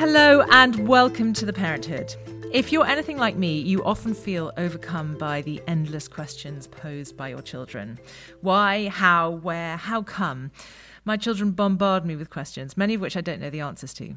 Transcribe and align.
Hello 0.00 0.42
and 0.52 0.86
welcome 0.86 1.32
to 1.32 1.44
the 1.44 1.52
Parenthood. 1.52 2.14
If 2.52 2.70
you're 2.70 2.86
anything 2.86 3.18
like 3.18 3.34
me, 3.34 3.58
you 3.58 3.82
often 3.82 4.14
feel 4.14 4.52
overcome 4.56 5.16
by 5.18 5.42
the 5.42 5.60
endless 5.66 6.06
questions 6.06 6.68
posed 6.68 7.16
by 7.16 7.30
your 7.30 7.42
children. 7.42 7.98
Why, 8.40 8.86
how, 8.90 9.30
where, 9.30 9.76
how 9.76 10.02
come? 10.02 10.52
My 11.08 11.16
children 11.16 11.52
bombard 11.52 12.04
me 12.04 12.16
with 12.16 12.28
questions, 12.28 12.76
many 12.76 12.92
of 12.92 13.00
which 13.00 13.16
I 13.16 13.22
don't 13.22 13.40
know 13.40 13.48
the 13.48 13.60
answers 13.60 13.94
to. 13.94 14.16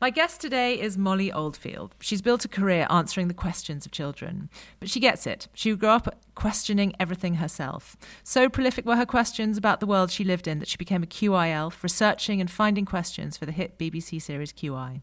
My 0.00 0.08
guest 0.08 0.40
today 0.40 0.80
is 0.80 0.96
Molly 0.96 1.30
Oldfield. 1.30 1.94
She's 2.00 2.22
built 2.22 2.46
a 2.46 2.48
career 2.48 2.86
answering 2.88 3.28
the 3.28 3.34
questions 3.34 3.84
of 3.84 3.92
children, 3.92 4.48
but 4.78 4.88
she 4.88 5.00
gets 5.00 5.26
it. 5.26 5.48
She 5.52 5.76
grew 5.76 5.90
up 5.90 6.16
questioning 6.34 6.94
everything 6.98 7.34
herself. 7.34 7.98
So 8.24 8.48
prolific 8.48 8.86
were 8.86 8.96
her 8.96 9.04
questions 9.04 9.58
about 9.58 9.80
the 9.80 9.86
world 9.86 10.10
she 10.10 10.24
lived 10.24 10.48
in 10.48 10.58
that 10.60 10.68
she 10.68 10.78
became 10.78 11.02
a 11.02 11.06
QI 11.06 11.52
elf, 11.52 11.82
researching 11.82 12.40
and 12.40 12.50
finding 12.50 12.86
questions 12.86 13.36
for 13.36 13.44
the 13.44 13.52
hit 13.52 13.78
BBC 13.78 14.22
series 14.22 14.50
QI. 14.50 15.02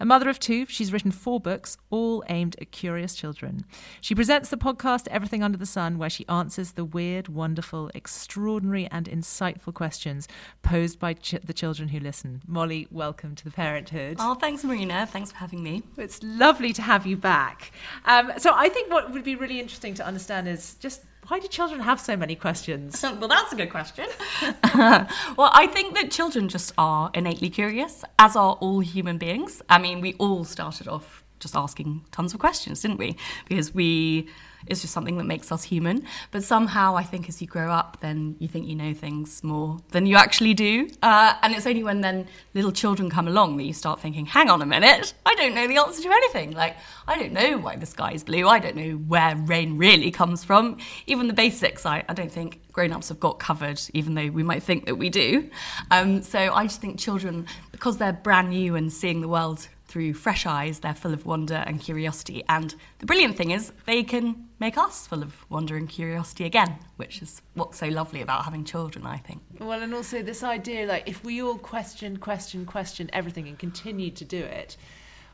A 0.00 0.06
mother 0.06 0.30
of 0.30 0.40
two, 0.40 0.64
she's 0.64 0.90
written 0.90 1.10
four 1.10 1.40
books, 1.40 1.76
all 1.90 2.24
aimed 2.30 2.56
at 2.58 2.72
curious 2.72 3.14
children. 3.14 3.66
She 4.00 4.14
presents 4.14 4.48
the 4.48 4.56
podcast 4.56 5.08
Everything 5.08 5.42
Under 5.42 5.58
the 5.58 5.66
Sun, 5.66 5.98
where 5.98 6.08
she 6.08 6.26
answers 6.28 6.72
the 6.72 6.86
weird, 6.86 7.28
wonderful, 7.28 7.90
extraordinary, 7.94 8.88
and 8.90 9.04
insightful 9.10 9.74
questions 9.74 10.26
posed 10.62 10.77
by 10.86 11.14
ch- 11.14 11.40
the 11.44 11.52
children 11.52 11.88
who 11.88 11.98
listen. 11.98 12.42
Molly, 12.46 12.86
welcome 12.90 13.34
to 13.34 13.44
the 13.44 13.50
Parenthood. 13.50 14.16
Oh, 14.20 14.34
thanks, 14.34 14.62
Marina. 14.64 15.06
Thanks 15.06 15.32
for 15.32 15.38
having 15.38 15.62
me. 15.62 15.82
It's 15.96 16.22
lovely 16.22 16.72
to 16.74 16.82
have 16.82 17.06
you 17.06 17.16
back. 17.16 17.72
Um, 18.04 18.32
so, 18.38 18.52
I 18.54 18.68
think 18.68 18.90
what 18.90 19.12
would 19.12 19.24
be 19.24 19.34
really 19.34 19.60
interesting 19.60 19.94
to 19.94 20.06
understand 20.06 20.46
is 20.48 20.74
just 20.74 21.02
why 21.26 21.38
do 21.38 21.48
children 21.48 21.80
have 21.80 22.00
so 22.00 22.16
many 22.16 22.34
questions? 22.34 23.02
well, 23.02 23.28
that's 23.28 23.52
a 23.52 23.56
good 23.56 23.70
question. 23.70 24.06
well, 24.74 25.50
I 25.52 25.68
think 25.70 25.94
that 25.94 26.10
children 26.10 26.48
just 26.48 26.72
are 26.78 27.10
innately 27.12 27.50
curious, 27.50 28.02
as 28.18 28.34
are 28.36 28.54
all 28.60 28.80
human 28.80 29.18
beings. 29.18 29.60
I 29.68 29.78
mean, 29.78 30.00
we 30.00 30.14
all 30.14 30.44
started 30.44 30.88
off 30.88 31.24
just 31.38 31.54
asking 31.54 32.04
tons 32.12 32.32
of 32.32 32.40
questions, 32.40 32.80
didn't 32.80 32.98
we? 32.98 33.16
Because 33.48 33.74
we 33.74 34.28
it's 34.70 34.80
just 34.80 34.92
something 34.92 35.18
that 35.18 35.24
makes 35.24 35.50
us 35.50 35.62
human. 35.62 36.04
But 36.30 36.44
somehow, 36.44 36.96
I 36.96 37.02
think 37.02 37.28
as 37.28 37.40
you 37.40 37.48
grow 37.48 37.70
up, 37.70 37.98
then 38.00 38.36
you 38.38 38.48
think 38.48 38.66
you 38.66 38.74
know 38.74 38.94
things 38.94 39.42
more 39.42 39.78
than 39.90 40.06
you 40.06 40.16
actually 40.16 40.54
do. 40.54 40.88
Uh, 41.02 41.34
and 41.42 41.54
it's 41.54 41.66
only 41.66 41.82
when 41.82 42.00
then 42.00 42.26
little 42.54 42.72
children 42.72 43.10
come 43.10 43.28
along 43.28 43.56
that 43.56 43.64
you 43.64 43.72
start 43.72 44.00
thinking, 44.00 44.26
hang 44.26 44.50
on 44.50 44.62
a 44.62 44.66
minute, 44.66 45.14
I 45.26 45.34
don't 45.34 45.54
know 45.54 45.66
the 45.66 45.78
answer 45.78 46.02
to 46.02 46.10
anything. 46.10 46.52
Like, 46.52 46.76
I 47.06 47.18
don't 47.18 47.32
know 47.32 47.58
why 47.58 47.76
the 47.76 47.86
sky 47.86 48.12
is 48.12 48.24
blue. 48.24 48.48
I 48.48 48.58
don't 48.58 48.76
know 48.76 48.92
where 48.92 49.36
rain 49.36 49.78
really 49.78 50.10
comes 50.10 50.44
from. 50.44 50.78
Even 51.06 51.26
the 51.26 51.32
basics, 51.34 51.86
I, 51.86 52.04
I 52.08 52.14
don't 52.14 52.32
think 52.32 52.60
grown 52.72 52.92
ups 52.92 53.08
have 53.08 53.20
got 53.20 53.38
covered, 53.38 53.80
even 53.94 54.14
though 54.14 54.28
we 54.28 54.42
might 54.42 54.62
think 54.62 54.86
that 54.86 54.96
we 54.96 55.10
do. 55.10 55.50
Um, 55.90 56.22
so 56.22 56.38
I 56.38 56.64
just 56.64 56.80
think 56.80 56.98
children, 56.98 57.46
because 57.72 57.96
they're 57.96 58.12
brand 58.12 58.50
new 58.50 58.76
and 58.76 58.92
seeing 58.92 59.20
the 59.20 59.28
world 59.28 59.68
through 59.88 60.12
fresh 60.12 60.46
eyes, 60.46 60.80
they're 60.80 60.94
full 60.94 61.14
of 61.14 61.26
wonder 61.26 61.64
and 61.66 61.80
curiosity. 61.80 62.44
And 62.48 62.74
the 62.98 63.06
brilliant 63.06 63.36
thing 63.36 63.50
is, 63.50 63.72
they 63.86 64.02
can 64.04 64.48
make 64.60 64.76
us 64.76 65.06
full 65.06 65.22
of 65.22 65.46
wonder 65.48 65.76
and 65.76 65.88
curiosity 65.88 66.44
again, 66.44 66.78
which 66.96 67.22
is 67.22 67.42
what's 67.54 67.78
so 67.78 67.88
lovely 67.88 68.20
about 68.20 68.44
having 68.44 68.64
children, 68.64 69.06
I 69.06 69.16
think. 69.16 69.42
Well, 69.58 69.82
and 69.82 69.94
also 69.94 70.22
this 70.22 70.42
idea 70.42 70.86
like 70.86 71.08
if 71.08 71.24
we 71.24 71.42
all 71.42 71.58
question, 71.58 72.18
question, 72.18 72.66
question 72.66 73.08
everything 73.12 73.48
and 73.48 73.58
continue 73.58 74.10
to 74.10 74.24
do 74.24 74.38
it, 74.38 74.76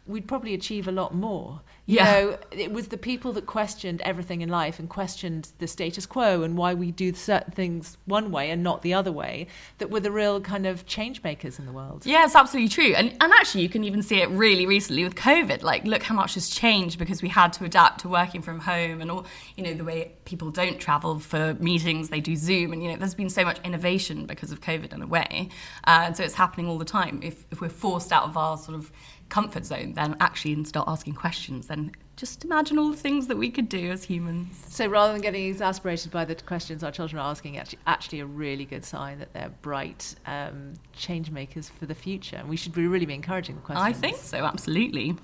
we'd 0.07 0.29
probably 0.29 0.53
achieve 0.53 0.87
a 0.87 0.93
lot 0.93 1.15
more. 1.15 1.61
You 1.87 1.97
Yeah. 1.97 2.05
know, 2.05 2.39
it 2.51 2.73
was 2.73 2.89
the 2.89 2.97
people 2.97 3.33
that 3.35 3.47
questioned 3.47 4.01
everything 4.03 4.41
in 4.43 4.49
life 4.49 4.79
and 4.79 4.89
questioned 4.89 5.49
the 5.59 5.67
status 5.67 6.07
quo 6.07 6.43
and 6.43 6.57
why 6.57 6.73
we 6.75 6.91
do 6.91 7.13
certain 7.15 7.53
things 7.53 7.99
one 8.07 8.31
way 8.31 8.51
and 8.51 8.63
not 8.63 8.83
the 8.83 8.95
other 8.95 9.13
way 9.13 9.47
that 9.79 9.91
were 9.91 10.01
the 10.01 10.11
real 10.11 10.41
kind 10.41 10.67
of 10.67 10.87
change 10.87 11.23
makers 11.23 11.59
in 11.59 11.67
the 11.67 11.73
world. 11.73 12.05
Yeah, 12.07 12.25
it's 12.25 12.35
absolutely 12.35 12.69
true. 12.71 12.95
And, 12.95 13.11
and 13.21 13.33
actually, 13.35 13.63
you 13.63 13.69
can 13.69 13.85
even 13.85 14.03
see 14.03 14.21
it 14.21 14.29
really 14.31 14.67
recently 14.67 15.05
with 15.05 15.15
COVID. 15.15 15.63
Like, 15.63 15.85
look 15.85 16.03
how 16.03 16.15
much 16.15 16.35
has 16.35 16.49
changed 16.49 16.99
because 16.99 17.23
we 17.23 17.29
had 17.29 17.53
to 17.55 17.65
adapt 17.65 18.01
to 18.01 18.09
working 18.09 18.41
from 18.43 18.61
home 18.61 19.01
and 19.01 19.11
all, 19.11 19.27
you 19.57 19.65
know, 19.65 19.75
the 19.75 19.85
way 19.85 20.13
people 20.25 20.51
don't 20.51 20.79
travel 20.79 21.19
for 21.19 21.55
meetings, 21.61 22.09
they 22.09 22.21
do 22.21 22.35
Zoom. 22.37 22.73
And, 22.73 22.83
you 22.83 22.91
know, 22.91 22.97
there's 22.97 23.15
been 23.15 23.31
so 23.31 23.45
much 23.45 23.59
innovation 23.65 24.27
because 24.27 24.53
of 24.53 24.61
COVID 24.61 24.93
in 24.95 25.03
a 25.03 25.07
way. 25.07 25.49
Uh, 25.87 26.03
and 26.05 26.17
so 26.17 26.25
it's 26.25 26.35
happening 26.35 26.67
all 26.67 26.79
the 26.79 26.85
time. 26.85 27.21
If, 27.23 27.45
if 27.51 27.61
we're 27.61 27.69
forced 27.69 28.11
out 28.13 28.25
of 28.25 28.37
our 28.37 28.57
sort 28.57 28.77
of 28.77 28.91
comfort 29.29 29.65
zone, 29.65 29.95
then 29.95 30.17
actually 30.21 30.53
and 30.53 30.67
start 30.67 30.89
asking 30.89 31.15
questions, 31.15 31.67
then 31.67 31.93
just 32.17 32.45
imagine 32.45 32.79
all 32.79 32.91
the 32.91 32.97
things 32.97 33.27
that 33.27 33.37
we 33.37 33.51
could 33.51 33.69
do 33.69 33.91
as 33.91 34.05
humans. 34.05 34.65
So 34.69 34.87
rather 34.87 35.12
than 35.12 35.21
getting 35.21 35.47
exasperated 35.47 36.12
by 36.12 36.25
the 36.25 36.37
questions 36.37 36.85
our 36.85 36.93
children 36.93 37.21
are 37.21 37.29
asking, 37.29 37.59
actually, 37.59 37.81
actually 37.87 38.21
a 38.21 38.27
really 38.27 38.65
good 38.65 38.85
sign 38.85 39.19
that 39.19 39.33
they're 39.33 39.53
bright 39.62 40.15
um, 40.27 40.75
change 40.93 41.31
makers 41.31 41.69
for 41.69 41.87
the 41.87 41.95
future. 41.95 42.37
And 42.37 42.49
we 42.49 42.57
should 42.57 42.73
be 42.73 42.87
really 42.87 43.07
be 43.07 43.15
encouraging 43.15 43.57
the 43.57 43.62
questions. 43.62 43.85
I 43.85 43.93
think 43.93 44.19
so, 44.19 44.45
absolutely. 44.45 45.17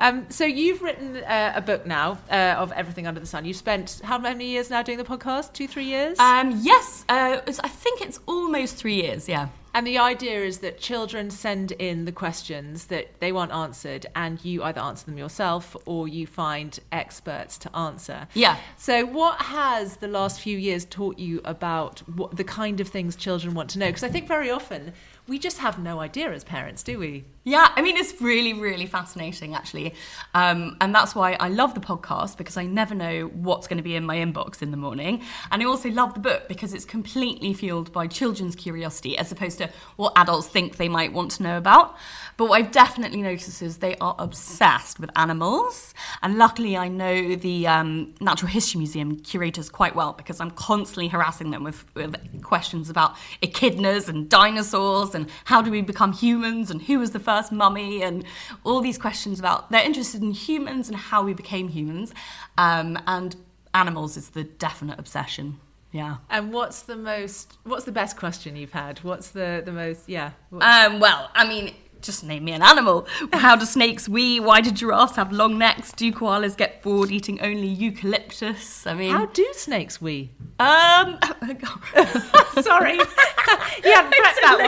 Um, 0.00 0.26
so 0.28 0.44
you've 0.44 0.82
written 0.82 1.18
uh, 1.18 1.52
a 1.54 1.60
book 1.60 1.86
now 1.86 2.18
uh, 2.30 2.56
of 2.58 2.72
everything 2.72 3.06
under 3.06 3.20
the 3.20 3.26
sun. 3.26 3.44
You've 3.44 3.56
spent 3.56 4.00
how 4.02 4.18
many 4.18 4.46
years 4.46 4.70
now 4.70 4.82
doing 4.82 4.98
the 4.98 5.04
podcast? 5.04 5.52
Two, 5.52 5.68
three 5.68 5.84
years. 5.84 6.18
Um, 6.18 6.58
yes, 6.62 7.04
uh, 7.08 7.40
I 7.46 7.68
think 7.68 8.00
it's 8.00 8.18
almost 8.26 8.76
three 8.76 8.96
years, 8.96 9.28
yeah. 9.28 9.48
And 9.78 9.86
the 9.86 9.98
idea 9.98 10.42
is 10.42 10.58
that 10.58 10.80
children 10.80 11.30
send 11.30 11.70
in 11.70 12.04
the 12.04 12.10
questions 12.10 12.86
that 12.86 13.20
they 13.20 13.30
want 13.30 13.52
answered, 13.52 14.06
and 14.16 14.44
you 14.44 14.64
either 14.64 14.80
answer 14.80 15.06
them 15.06 15.16
yourself 15.16 15.76
or 15.86 16.08
you 16.08 16.26
find 16.26 16.80
experts 16.90 17.56
to 17.58 17.76
answer. 17.76 18.26
Yeah. 18.34 18.56
So, 18.76 19.06
what 19.06 19.40
has 19.40 19.98
the 19.98 20.08
last 20.08 20.40
few 20.40 20.58
years 20.58 20.84
taught 20.84 21.20
you 21.20 21.40
about 21.44 22.00
what 22.08 22.36
the 22.36 22.42
kind 22.42 22.80
of 22.80 22.88
things 22.88 23.14
children 23.14 23.54
want 23.54 23.70
to 23.70 23.78
know? 23.78 23.86
Because 23.86 24.02
I 24.02 24.08
think 24.08 24.26
very 24.26 24.50
often 24.50 24.94
we 25.28 25.38
just 25.38 25.58
have 25.58 25.78
no 25.78 26.00
idea 26.00 26.32
as 26.32 26.42
parents, 26.42 26.82
do 26.82 26.98
we? 26.98 27.24
Yeah, 27.44 27.70
I 27.76 27.82
mean, 27.82 27.96
it's 27.96 28.20
really, 28.20 28.52
really 28.52 28.86
fascinating, 28.86 29.54
actually. 29.54 29.94
Um, 30.34 30.76
and 30.80 30.94
that's 30.94 31.14
why 31.14 31.36
I 31.38 31.48
love 31.48 31.74
the 31.74 31.80
podcast 31.80 32.36
because 32.36 32.56
I 32.56 32.66
never 32.66 32.94
know 32.94 33.26
what's 33.28 33.66
going 33.66 33.76
to 33.78 33.82
be 33.82 33.94
in 33.94 34.04
my 34.04 34.16
inbox 34.16 34.60
in 34.60 34.70
the 34.70 34.76
morning. 34.76 35.22
And 35.50 35.62
I 35.62 35.66
also 35.66 35.90
love 35.90 36.14
the 36.14 36.20
book 36.20 36.48
because 36.48 36.74
it's 36.74 36.84
completely 36.84 37.54
fueled 37.54 37.92
by 37.92 38.06
children's 38.06 38.54
curiosity 38.54 39.16
as 39.16 39.32
opposed 39.32 39.58
to 39.58 39.70
what 39.96 40.12
adults 40.16 40.48
think 40.48 40.76
they 40.76 40.88
might 40.88 41.12
want 41.12 41.30
to 41.32 41.42
know 41.42 41.56
about. 41.56 41.96
But 42.36 42.50
what 42.50 42.60
I've 42.60 42.70
definitely 42.70 43.22
noticed 43.22 43.62
is 43.62 43.78
they 43.78 43.96
are 43.96 44.14
obsessed 44.18 45.00
with 45.00 45.10
animals. 45.16 45.94
And 46.22 46.38
luckily, 46.38 46.76
I 46.76 46.88
know 46.88 47.34
the 47.34 47.66
um, 47.66 48.14
Natural 48.20 48.50
History 48.50 48.78
Museum 48.78 49.16
curators 49.20 49.70
quite 49.70 49.94
well 49.94 50.12
because 50.12 50.40
I'm 50.40 50.50
constantly 50.52 51.08
harassing 51.08 51.50
them 51.50 51.64
with, 51.64 51.84
with 51.94 52.42
questions 52.42 52.90
about 52.90 53.16
echidnas 53.42 54.08
and 54.08 54.28
dinosaurs 54.28 55.14
and 55.18 55.28
how 55.44 55.60
do 55.60 55.70
we 55.70 55.82
become 55.82 56.12
humans 56.12 56.70
and 56.70 56.80
who 56.82 56.98
was 56.98 57.10
the 57.10 57.20
first 57.20 57.50
mummy 57.52 58.02
and 58.02 58.24
all 58.64 58.80
these 58.80 58.98
questions 58.98 59.38
about 59.38 59.70
they're 59.70 59.88
interested 59.90 60.22
in 60.22 60.30
humans 60.30 60.88
and 60.88 60.96
how 60.96 61.22
we 61.22 61.34
became 61.34 61.68
humans. 61.68 62.14
Um, 62.56 62.98
and 63.06 63.36
animals 63.74 64.16
is 64.16 64.30
the 64.30 64.44
definite 64.44 64.98
obsession. 64.98 65.60
Yeah. 65.92 66.16
And 66.28 66.52
what's 66.52 66.82
the 66.82 66.96
most, 66.96 67.56
what's 67.64 67.84
the 67.84 67.92
best 67.92 68.16
question 68.16 68.56
you've 68.56 68.72
had? 68.72 68.98
What's 68.98 69.30
the, 69.30 69.62
the 69.64 69.72
most, 69.72 70.08
yeah. 70.08 70.32
Um, 70.52 71.00
well, 71.00 71.30
I 71.34 71.48
mean, 71.48 71.74
just 72.02 72.24
name 72.24 72.44
me 72.44 72.52
an 72.52 72.62
animal. 72.62 73.06
How 73.32 73.56
do 73.56 73.64
snakes 73.66 74.08
wee? 74.08 74.40
Why 74.40 74.60
do 74.60 74.70
giraffes 74.70 75.16
have 75.16 75.32
long 75.32 75.58
necks? 75.58 75.92
Do 75.92 76.12
koalas 76.12 76.56
get 76.56 76.82
bored 76.82 77.10
eating 77.10 77.40
only 77.40 77.66
eucalyptus? 77.68 78.86
I 78.86 78.94
mean, 78.94 79.12
How 79.12 79.26
do 79.26 79.46
snakes 79.52 80.00
wee? 80.00 80.30
um, 80.60 81.18
Sorry, 82.62 82.94
you 82.94 83.92
hadn't 83.94 84.12
prepped 84.12 84.40
that 84.42 84.58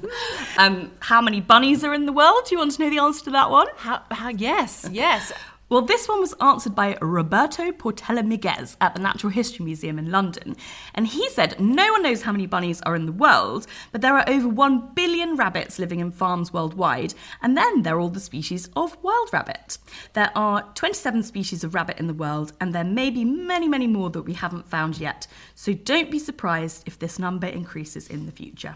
Um, 0.58 0.90
how 1.00 1.20
many 1.22 1.40
bunnies 1.40 1.84
are 1.84 1.94
in 1.94 2.04
the 2.06 2.12
world? 2.12 2.42
Do 2.46 2.54
you 2.54 2.58
want 2.58 2.72
to 2.72 2.82
know 2.82 2.90
the 2.90 2.98
answer 2.98 3.24
to 3.24 3.30
that 3.30 3.50
one? 3.50 3.66
How, 3.76 4.02
how, 4.10 4.28
yes, 4.28 4.86
yes. 4.90 5.32
Well, 5.70 5.82
this 5.82 6.08
one 6.08 6.18
was 6.18 6.34
answered 6.40 6.74
by 6.74 6.98
Roberto 7.00 7.70
Portela 7.70 8.26
Miguez 8.26 8.76
at 8.80 8.92
the 8.92 9.00
Natural 9.00 9.30
History 9.30 9.64
Museum 9.64 10.00
in 10.00 10.10
London. 10.10 10.56
And 10.96 11.06
he 11.06 11.28
said 11.28 11.60
no 11.60 11.92
one 11.92 12.02
knows 12.02 12.22
how 12.22 12.32
many 12.32 12.46
bunnies 12.46 12.82
are 12.82 12.96
in 12.96 13.06
the 13.06 13.12
world, 13.12 13.68
but 13.92 14.00
there 14.00 14.16
are 14.16 14.28
over 14.28 14.48
1 14.48 14.94
billion 14.94 15.36
rabbits 15.36 15.78
living 15.78 16.00
in 16.00 16.10
farms 16.10 16.52
worldwide. 16.52 17.14
And 17.40 17.56
then 17.56 17.82
there 17.82 17.94
are 17.94 18.00
all 18.00 18.08
the 18.08 18.18
species 18.18 18.68
of 18.74 19.00
wild 19.00 19.32
rabbit. 19.32 19.78
There 20.14 20.32
are 20.34 20.68
27 20.74 21.22
species 21.22 21.62
of 21.62 21.72
rabbit 21.72 22.00
in 22.00 22.08
the 22.08 22.14
world, 22.14 22.52
and 22.60 22.74
there 22.74 22.82
may 22.82 23.08
be 23.08 23.24
many, 23.24 23.68
many 23.68 23.86
more 23.86 24.10
that 24.10 24.22
we 24.22 24.32
haven't 24.32 24.68
found 24.68 24.98
yet. 24.98 25.28
So 25.54 25.72
don't 25.72 26.10
be 26.10 26.18
surprised 26.18 26.82
if 26.84 26.98
this 26.98 27.20
number 27.20 27.46
increases 27.46 28.08
in 28.08 28.26
the 28.26 28.32
future. 28.32 28.74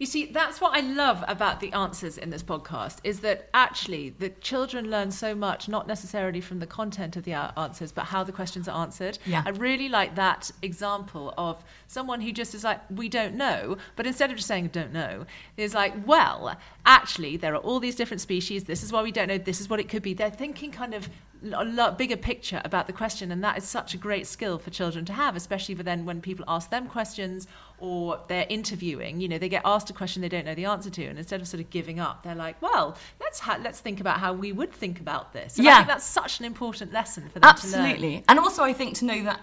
You 0.00 0.06
see, 0.06 0.24
that's 0.24 0.62
what 0.62 0.74
I 0.74 0.80
love 0.80 1.22
about 1.28 1.60
the 1.60 1.70
answers 1.74 2.16
in 2.16 2.30
this 2.30 2.42
podcast 2.42 3.00
is 3.04 3.20
that 3.20 3.50
actually 3.52 4.08
the 4.18 4.30
children 4.30 4.90
learn 4.90 5.10
so 5.10 5.34
much, 5.34 5.68
not 5.68 5.86
necessarily 5.86 6.40
from 6.40 6.58
the 6.58 6.66
content 6.66 7.16
of 7.16 7.24
the 7.24 7.34
answers, 7.34 7.92
but 7.92 8.06
how 8.06 8.24
the 8.24 8.32
questions 8.32 8.66
are 8.66 8.80
answered. 8.80 9.18
Yeah. 9.26 9.42
I 9.44 9.50
really 9.50 9.90
like 9.90 10.14
that 10.14 10.50
example 10.62 11.34
of 11.36 11.62
someone 11.86 12.22
who 12.22 12.32
just 12.32 12.54
is 12.54 12.64
like, 12.64 12.80
we 12.88 13.10
don't 13.10 13.34
know, 13.34 13.76
but 13.94 14.06
instead 14.06 14.30
of 14.30 14.36
just 14.36 14.48
saying, 14.48 14.68
don't 14.68 14.94
know, 14.94 15.26
is 15.58 15.74
like, 15.74 15.92
well, 16.06 16.56
actually, 16.86 17.36
there 17.36 17.54
are 17.54 17.58
all 17.58 17.78
these 17.78 17.94
different 17.94 18.22
species. 18.22 18.64
This 18.64 18.82
is 18.82 18.90
why 18.90 19.02
we 19.02 19.12
don't 19.12 19.28
know. 19.28 19.36
This 19.36 19.60
is 19.60 19.68
what 19.68 19.80
it 19.80 19.90
could 19.90 20.02
be. 20.02 20.14
They're 20.14 20.30
thinking 20.30 20.70
kind 20.70 20.94
of 20.94 21.10
a 21.52 21.64
lot 21.64 21.96
bigger 21.96 22.16
picture 22.16 22.60
about 22.64 22.86
the 22.86 22.92
question 22.92 23.32
and 23.32 23.42
that 23.42 23.56
is 23.56 23.64
such 23.64 23.94
a 23.94 23.96
great 23.96 24.26
skill 24.26 24.58
for 24.58 24.70
children 24.70 25.04
to 25.06 25.12
have 25.12 25.36
especially 25.36 25.74
for 25.74 25.82
then 25.82 26.04
when 26.04 26.20
people 26.20 26.44
ask 26.46 26.68
them 26.70 26.86
questions 26.86 27.46
or 27.80 28.20
they're 28.28 28.46
interviewing 28.48 29.20
you 29.20 29.28
know 29.28 29.38
they 29.38 29.48
get 29.48 29.62
asked 29.64 29.90
a 29.90 29.92
question 29.92 30.22
they 30.22 30.28
don't 30.28 30.44
know 30.44 30.54
the 30.54 30.64
answer 30.64 30.90
to 30.90 31.04
and 31.04 31.18
instead 31.18 31.40
of 31.40 31.48
sort 31.48 31.60
of 31.62 31.68
giving 31.70 31.98
up 31.98 32.22
they're 32.22 32.34
like 32.34 32.60
well 32.62 32.96
let's 33.20 33.40
ha- 33.40 33.58
let's 33.62 33.80
think 33.80 34.00
about 34.00 34.18
how 34.20 34.32
we 34.32 34.52
would 34.52 34.72
think 34.72 35.00
about 35.00 35.32
this 35.32 35.58
and 35.58 35.66
I 35.66 35.70
Yeah. 35.70 35.76
think 35.78 35.88
that's 35.88 36.04
such 36.04 36.38
an 36.40 36.44
important 36.46 36.92
lesson 36.92 37.28
for 37.28 37.38
them 37.40 37.54
to 37.56 37.66
learn 37.68 37.80
Absolutely. 37.80 38.24
And 38.28 38.38
also, 38.38 38.62
I 38.62 38.72
think 38.72 38.96
to 38.98 39.04
know 39.04 39.22
that 39.24 39.40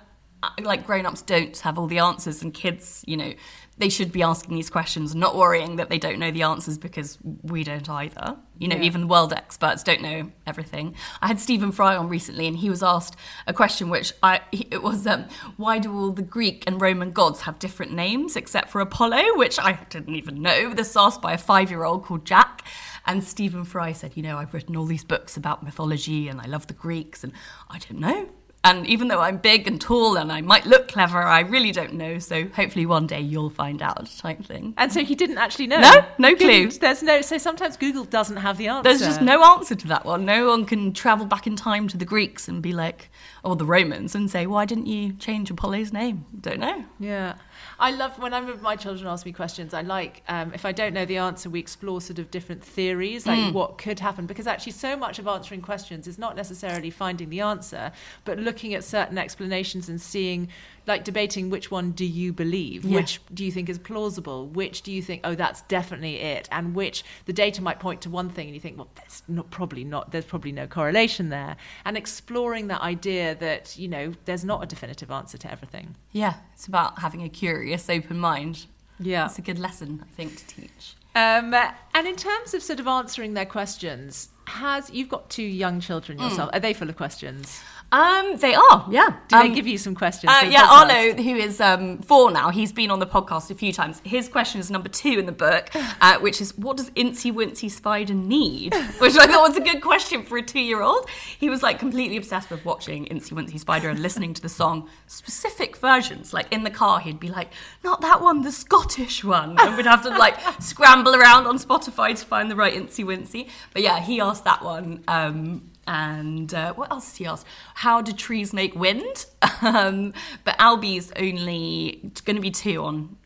like 0.61 0.85
grown-ups 0.85 1.21
don't 1.23 1.57
have 1.59 1.77
all 1.77 1.87
the 1.87 1.99
answers 1.99 2.41
and 2.41 2.53
kids 2.53 3.03
you 3.07 3.17
know 3.17 3.33
they 3.79 3.89
should 3.89 4.11
be 4.11 4.23
asking 4.23 4.55
these 4.55 4.69
questions 4.71 5.13
not 5.13 5.35
worrying 5.35 5.75
that 5.75 5.89
they 5.89 5.99
don't 5.99 6.17
know 6.17 6.31
the 6.31 6.41
answers 6.41 6.77
because 6.77 7.17
we 7.43 7.63
don't 7.63 7.87
either 7.89 8.35
you 8.57 8.67
know 8.67 8.75
Yeah. 8.75 8.83
even 8.83 9.07
world 9.07 9.33
experts 9.33 9.83
don't 9.83 10.01
know 10.01 10.31
everything 10.45 10.95
i 11.21 11.27
had 11.27 11.39
stephen 11.39 11.71
fry 11.71 11.95
on 11.95 12.09
recently 12.09 12.47
and 12.47 12.57
he 12.57 12.69
was 12.69 12.81
asked 12.83 13.15
a 13.45 13.53
question 13.53 13.89
which 13.89 14.13
i 14.23 14.41
it 14.51 14.81
was 14.81 15.05
um, 15.07 15.25
why 15.57 15.79
do 15.79 15.93
all 15.95 16.11
the 16.11 16.21
greek 16.21 16.63
and 16.67 16.81
roman 16.81 17.11
gods 17.11 17.41
have 17.41 17.59
different 17.59 17.93
names 17.93 18.35
except 18.35 18.69
for 18.69 18.81
apollo 18.81 19.21
which 19.35 19.59
i 19.59 19.73
didn't 19.89 20.15
even 20.15 20.41
know 20.41 20.73
this 20.73 20.89
was 20.89 20.97
asked 20.97 21.21
by 21.21 21.33
a 21.33 21.37
five-year-old 21.37 22.03
called 22.03 22.25
jack 22.25 22.63
and 23.09 23.23
Stephen 23.23 23.63
Fry 23.63 23.93
said, 23.93 24.17
You 24.17 24.23
know, 24.23 24.37
I've 24.37 24.53
written 24.53 24.75
all 24.75 24.85
these 24.85 25.05
books 25.05 25.37
about 25.37 25.63
mythology 25.63 26.27
and 26.27 26.41
I 26.41 26.45
love 26.45 26.67
the 26.67 26.73
Greeks, 26.73 27.23
and 27.23 27.31
I 27.69 27.79
don't 27.79 27.99
know. 28.01 28.27
And 28.63 28.85
even 28.85 29.07
though 29.07 29.21
I'm 29.21 29.37
big 29.37 29.65
and 29.67 29.79
tall 29.79 30.17
and 30.17 30.29
I 30.31 30.41
might 30.41 30.65
look 30.65 30.89
clever, 30.89 31.19
I 31.19 31.41
really 31.41 31.71
don't 31.71 31.93
know. 31.93 32.19
So 32.19 32.45
hopefully 32.49 32.85
one 32.85 33.07
day 33.07 33.21
you'll 33.21 33.49
find 33.49 33.81
out, 33.81 34.09
type 34.17 34.43
thing. 34.43 34.73
and 34.77 34.91
so 34.91 35.05
he 35.05 35.15
didn't 35.15 35.37
actually 35.37 35.67
know 35.67 35.79
No, 35.79 36.05
no 36.17 36.35
clue. 36.35 36.69
There's 36.71 37.01
no 37.01 37.21
so 37.21 37.37
sometimes 37.37 37.77
google 37.77 38.03
doesn't 38.03 38.37
have 38.37 38.57
the 38.57 38.67
answer 38.67 38.83
There's 38.89 39.01
just 39.01 39.21
no 39.21 39.41
answer 39.43 39.75
to 39.75 39.87
that 39.87 40.05
one. 40.05 40.25
No 40.25 40.49
one 40.49 40.65
can 40.65 40.91
travel 40.91 41.25
back 41.25 41.47
in 41.47 41.55
time 41.55 41.87
to 41.89 41.97
the 41.97 42.05
Greeks 42.05 42.47
and 42.49 42.61
be 42.61 42.73
like, 42.73 43.09
or 43.47 43.55
the 43.55 43.65
Romans, 43.65 44.13
and 44.13 44.29
say, 44.29 44.45
Why 44.45 44.65
didn't 44.65 44.87
you 44.87 45.13
change 45.13 45.49
Apollo's 45.49 45.93
name? 45.93 46.25
Don't 46.41 46.59
know. 46.59 46.83
Yeah. 46.99 47.35
I 47.79 47.91
love 47.91 48.19
when 48.19 48.33
I'm 48.33 48.45
with 48.47 48.61
my 48.61 48.75
children 48.75 49.07
ask 49.07 49.25
me 49.25 49.31
questions. 49.31 49.73
I 49.73 49.81
like, 49.81 50.21
um, 50.27 50.51
if 50.53 50.65
I 50.65 50.71
don't 50.71 50.93
know 50.93 51.05
the 51.05 51.17
answer, 51.17 51.49
we 51.49 51.59
explore 51.59 52.01
sort 52.01 52.19
of 52.19 52.29
different 52.29 52.63
theories, 52.63 53.25
like 53.25 53.53
what 53.53 53.77
could 53.77 53.99
happen. 53.99 54.25
Because 54.25 54.47
actually, 54.47 54.73
so 54.73 54.95
much 54.97 55.17
of 55.19 55.27
answering 55.27 55.61
questions 55.61 56.07
is 56.07 56.17
not 56.17 56.35
necessarily 56.35 56.89
finding 56.89 57.29
the 57.29 57.41
answer, 57.41 57.91
but 58.25 58.37
looking 58.37 58.73
at 58.73 58.83
certain 58.83 59.17
explanations 59.17 59.89
and 59.89 59.99
seeing, 60.01 60.49
like 60.87 61.03
debating 61.03 61.49
which 61.49 61.69
one 61.69 61.91
do 61.91 62.05
you 62.05 62.31
believe, 62.33 62.83
Yeah. 62.85 62.95
which 62.97 63.19
do 63.33 63.43
you 63.45 63.51
think 63.51 63.69
is 63.69 63.77
plausible, 63.77 64.47
which 64.47 64.81
do 64.81 64.91
you 64.91 65.01
think, 65.01 65.21
oh, 65.23 65.35
that's 65.35 65.61
definitely 65.63 66.15
it, 66.17 66.47
and 66.51 66.73
which 66.75 67.03
the 67.25 67.33
data 67.33 67.61
might 67.61 67.79
point 67.79 68.01
to 68.01 68.09
one 68.09 68.29
thing, 68.29 68.47
and 68.47 68.55
you 68.55 68.61
think, 68.61 68.77
well, 68.77 68.87
that's 68.95 69.21
not 69.27 69.49
probably 69.51 69.83
not, 69.83 70.11
there's 70.11 70.25
probably 70.25 70.51
no 70.51 70.65
correlation 70.67 71.29
there. 71.29 71.57
And 71.85 71.95
exploring 71.97 72.67
that 72.67 72.81
idea 72.81 73.35
that, 73.39 73.77
you 73.77 73.87
know, 73.87 74.13
there's 74.25 74.43
not 74.43 74.63
a 74.63 74.65
definitive 74.65 75.11
answer 75.11 75.37
to 75.37 75.51
everything. 75.51 75.95
Yeah, 76.11 76.35
it's 76.53 76.67
about 76.67 76.99
having 76.99 77.23
a 77.23 77.29
curious, 77.29 77.89
open 77.89 78.17
mind. 78.19 78.65
Yeah. 78.99 79.25
It's 79.25 79.37
a 79.37 79.41
good 79.41 79.59
lesson, 79.59 80.03
I 80.03 80.15
think, 80.15 80.37
to 80.37 80.47
teach. 80.47 80.95
Um, 81.15 81.53
and 81.53 82.07
in 82.07 82.15
terms 82.15 82.53
of 82.53 82.61
sort 82.61 82.79
of 82.79 82.87
answering 82.87 83.33
their 83.33 83.45
questions, 83.45 84.29
has 84.45 84.89
you've 84.91 85.09
got 85.09 85.29
two 85.29 85.43
young 85.43 85.79
children 85.79 86.19
yourself? 86.19 86.49
Are 86.53 86.59
they 86.59 86.73
full 86.73 86.89
of 86.89 86.95
questions? 86.95 87.59
Um, 87.89 88.35
they 88.37 88.53
are, 88.53 88.85
yeah. 88.91 89.15
Do 89.29 89.37
Um, 89.37 89.47
they 89.47 89.55
give 89.55 89.65
you 89.65 89.77
some 89.77 89.95
questions? 89.95 90.29
Uh, 90.29 90.45
yeah, 90.45 90.63
podcast? 90.63 90.89
Arlo, 91.15 91.23
who 91.23 91.35
is 91.35 91.61
um, 91.61 91.99
four 91.99 92.31
now, 92.31 92.49
he's 92.49 92.73
been 92.73 92.91
on 92.91 92.99
the 92.99 93.07
podcast 93.07 93.49
a 93.49 93.55
few 93.55 93.71
times. 93.71 94.01
His 94.03 94.27
question 94.27 94.59
is 94.59 94.69
number 94.69 94.89
two 94.89 95.17
in 95.19 95.25
the 95.25 95.31
book, 95.31 95.69
uh, 96.01 96.19
which 96.19 96.41
is, 96.41 96.57
"What 96.57 96.75
does 96.75 96.89
Incy 96.91 97.31
Wincy 97.33 97.71
Spider 97.71 98.13
need?" 98.13 98.73
Which 98.99 99.15
I 99.17 99.25
thought 99.27 99.47
was 99.47 99.55
a 99.57 99.61
good 99.61 99.81
question 99.81 100.23
for 100.23 100.37
a 100.37 100.41
two-year-old. 100.41 101.09
He 101.39 101.49
was 101.49 101.63
like 101.63 101.79
completely 101.79 102.17
obsessed 102.17 102.49
with 102.49 102.65
watching 102.65 103.05
Incy 103.05 103.31
Wincy 103.31 103.57
Spider 103.59 103.87
and 103.89 103.99
listening 103.99 104.33
to 104.33 104.41
the 104.41 104.49
song 104.49 104.89
specific 105.07 105.77
versions. 105.77 106.33
Like 106.33 106.51
in 106.51 106.63
the 106.63 106.69
car, 106.71 106.99
he'd 106.99 107.21
be 107.21 107.29
like, 107.29 107.51
"Not 107.85 108.01
that 108.01 108.21
one, 108.21 108.41
the 108.41 108.51
Scottish 108.51 109.23
one," 109.23 109.55
and 109.59 109.77
we'd 109.77 109.85
have 109.85 110.03
to 110.03 110.09
like 110.09 110.35
scramble 110.61 111.15
around 111.15 111.47
on 111.47 111.57
Spotify 111.57 112.17
to 112.19 112.25
find 112.25 112.51
the 112.51 112.55
right 112.57 112.73
Incy 112.73 113.05
Wincy. 113.05 113.49
But 113.73 113.81
yeah, 113.81 114.01
he 114.01 114.19
asked 114.19 114.43
that 114.43 114.61
one. 114.61 115.03
Um, 115.07 115.71
and 115.87 116.53
uh, 116.53 116.73
what 116.73 116.91
else 116.91 117.11
did 117.13 117.17
he 117.19 117.25
ask? 117.25 117.45
How 117.73 118.01
do 118.01 118.11
trees 118.11 118.53
make 118.53 118.75
wind? 118.75 119.25
Um, 119.59 120.13
but 120.43 120.55
Albie's 120.59 121.11
only 121.17 122.11
going 122.25 122.35
to 122.35 122.41
be 122.41 122.51
two 122.51 122.83
on 122.83 123.17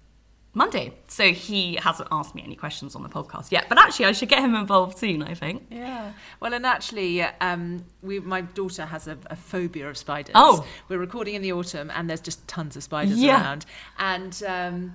Monday, 0.54 0.94
so 1.08 1.31
he 1.34 1.75
hasn't 1.75 2.08
asked 2.12 2.36
me 2.36 2.42
any 2.44 2.56
questions 2.56 2.96
on 2.96 3.04
the 3.04 3.10
podcast 3.10 3.52
yet. 3.52 3.66
But 3.68 3.78
actually, 3.78 4.06
I 4.06 4.12
should 4.13 4.30
get 4.30 4.40
him 4.40 4.56
involved 4.56 4.98
soon. 4.98 5.24
I 5.24 5.34
think. 5.34 5.63
Yeah. 5.69 6.13
Well, 6.40 6.54
and 6.54 6.66
actually, 6.66 7.22
um, 7.22 7.84
we, 8.02 8.19
my 8.22 8.42
daughter 8.42 8.86
has 8.86 9.08
a, 9.08 9.18
a 9.28 9.36
phobia 9.36 9.90
of 9.90 9.98
spiders. 9.98 10.34
Oh. 10.36 10.66
We're 10.88 11.00
recording 11.00 11.36
in 11.36 11.42
the 11.42 11.52
autumn, 11.52 11.92
and 11.94 12.10
there's 12.10 12.22
just 12.22 12.46
tons 12.48 12.75
of 12.78 12.84
spiders 12.84 13.18
Yeah. 13.18 13.42
around. 13.42 13.66
And 14.00 14.42
um, 14.48 14.94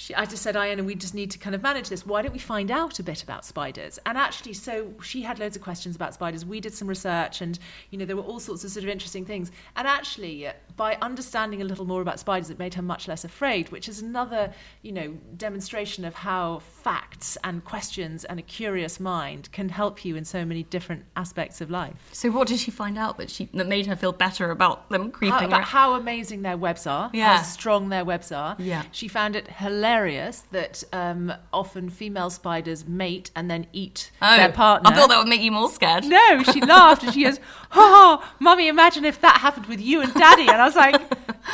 she, 0.00 0.14
I 0.14 0.24
just 0.24 0.42
said, 0.42 0.56
Ian, 0.56 0.86
we 0.86 0.94
just 0.94 1.12
need 1.12 1.30
to 1.32 1.38
kind 1.38 1.54
of 1.54 1.62
manage 1.62 1.90
this. 1.90 2.06
Why 2.06 2.22
don't 2.22 2.32
we 2.32 2.38
find 2.38 2.70
out 2.70 2.98
a 2.98 3.02
bit 3.02 3.22
about 3.22 3.44
spiders? 3.44 3.98
And 4.06 4.16
actually, 4.16 4.54
so 4.54 4.94
she 5.02 5.20
had 5.20 5.38
loads 5.38 5.56
of 5.56 5.62
questions 5.62 5.94
about 5.94 6.14
spiders. 6.14 6.42
We 6.42 6.58
did 6.58 6.72
some 6.72 6.88
research, 6.88 7.42
and 7.42 7.58
you 7.90 7.98
know, 7.98 8.06
there 8.06 8.16
were 8.16 8.22
all 8.22 8.40
sorts 8.40 8.64
of 8.64 8.70
sort 8.70 8.84
of 8.84 8.88
interesting 8.88 9.26
things. 9.26 9.52
And 9.76 9.86
actually, 9.86 10.46
uh, 10.46 10.52
by 10.80 10.96
understanding 11.02 11.60
a 11.60 11.64
little 11.66 11.84
more 11.84 12.00
about 12.00 12.18
spiders, 12.18 12.48
it 12.48 12.58
made 12.58 12.72
her 12.72 12.80
much 12.80 13.06
less 13.06 13.22
afraid, 13.22 13.68
which 13.68 13.86
is 13.86 14.00
another, 14.00 14.50
you 14.80 14.90
know, 14.90 15.14
demonstration 15.36 16.06
of 16.06 16.14
how 16.14 16.58
facts 16.60 17.36
and 17.44 17.62
questions 17.66 18.24
and 18.24 18.38
a 18.38 18.42
curious 18.42 18.98
mind 18.98 19.52
can 19.52 19.68
help 19.68 20.06
you 20.06 20.16
in 20.16 20.24
so 20.24 20.42
many 20.42 20.62
different 20.62 21.04
aspects 21.16 21.60
of 21.60 21.70
life. 21.70 22.08
So, 22.12 22.30
what 22.30 22.48
did 22.48 22.60
she 22.60 22.70
find 22.70 22.96
out 22.96 23.18
that 23.18 23.28
she 23.28 23.50
that 23.52 23.66
made 23.66 23.88
her 23.88 23.94
feel 23.94 24.12
better 24.12 24.50
about 24.50 24.88
them 24.88 25.02
How, 25.02 25.10
creeping 25.10 25.36
about 25.44 25.52
around? 25.52 25.62
how 25.64 25.92
amazing 25.96 26.40
their 26.40 26.56
webs 26.56 26.86
are, 26.86 27.10
Yeah. 27.12 27.36
how 27.36 27.42
strong 27.42 27.90
their 27.90 28.06
webs 28.06 28.32
are. 28.32 28.56
Yeah. 28.58 28.84
She 28.90 29.06
found 29.06 29.36
it 29.36 29.48
hilarious 29.48 30.44
that 30.50 30.82
um, 30.94 31.30
often 31.52 31.90
female 31.90 32.30
spiders 32.30 32.86
mate 32.88 33.30
and 33.36 33.50
then 33.50 33.66
eat 33.74 34.10
their 34.22 34.50
partner. 34.50 34.88
Oh, 34.88 34.94
I 34.94 34.96
thought 34.96 35.10
that 35.10 35.18
would 35.18 35.28
make 35.28 35.42
you 35.42 35.52
more 35.52 35.68
scared. 35.68 36.04
No, 36.04 36.42
she 36.42 36.62
laughed 36.62 37.02
and 37.02 37.12
she 37.12 37.24
goes, 37.24 37.38
"Oh, 37.72 38.28
mummy, 38.38 38.68
imagine 38.68 39.04
if 39.04 39.20
that 39.20 39.38
happened 39.38 39.66
with 39.66 39.80
you 39.80 40.00
and 40.02 40.12
daddy." 40.14 40.42
And 40.48 40.60
I 40.60 40.64
was 40.64 40.76
like, 40.76 41.00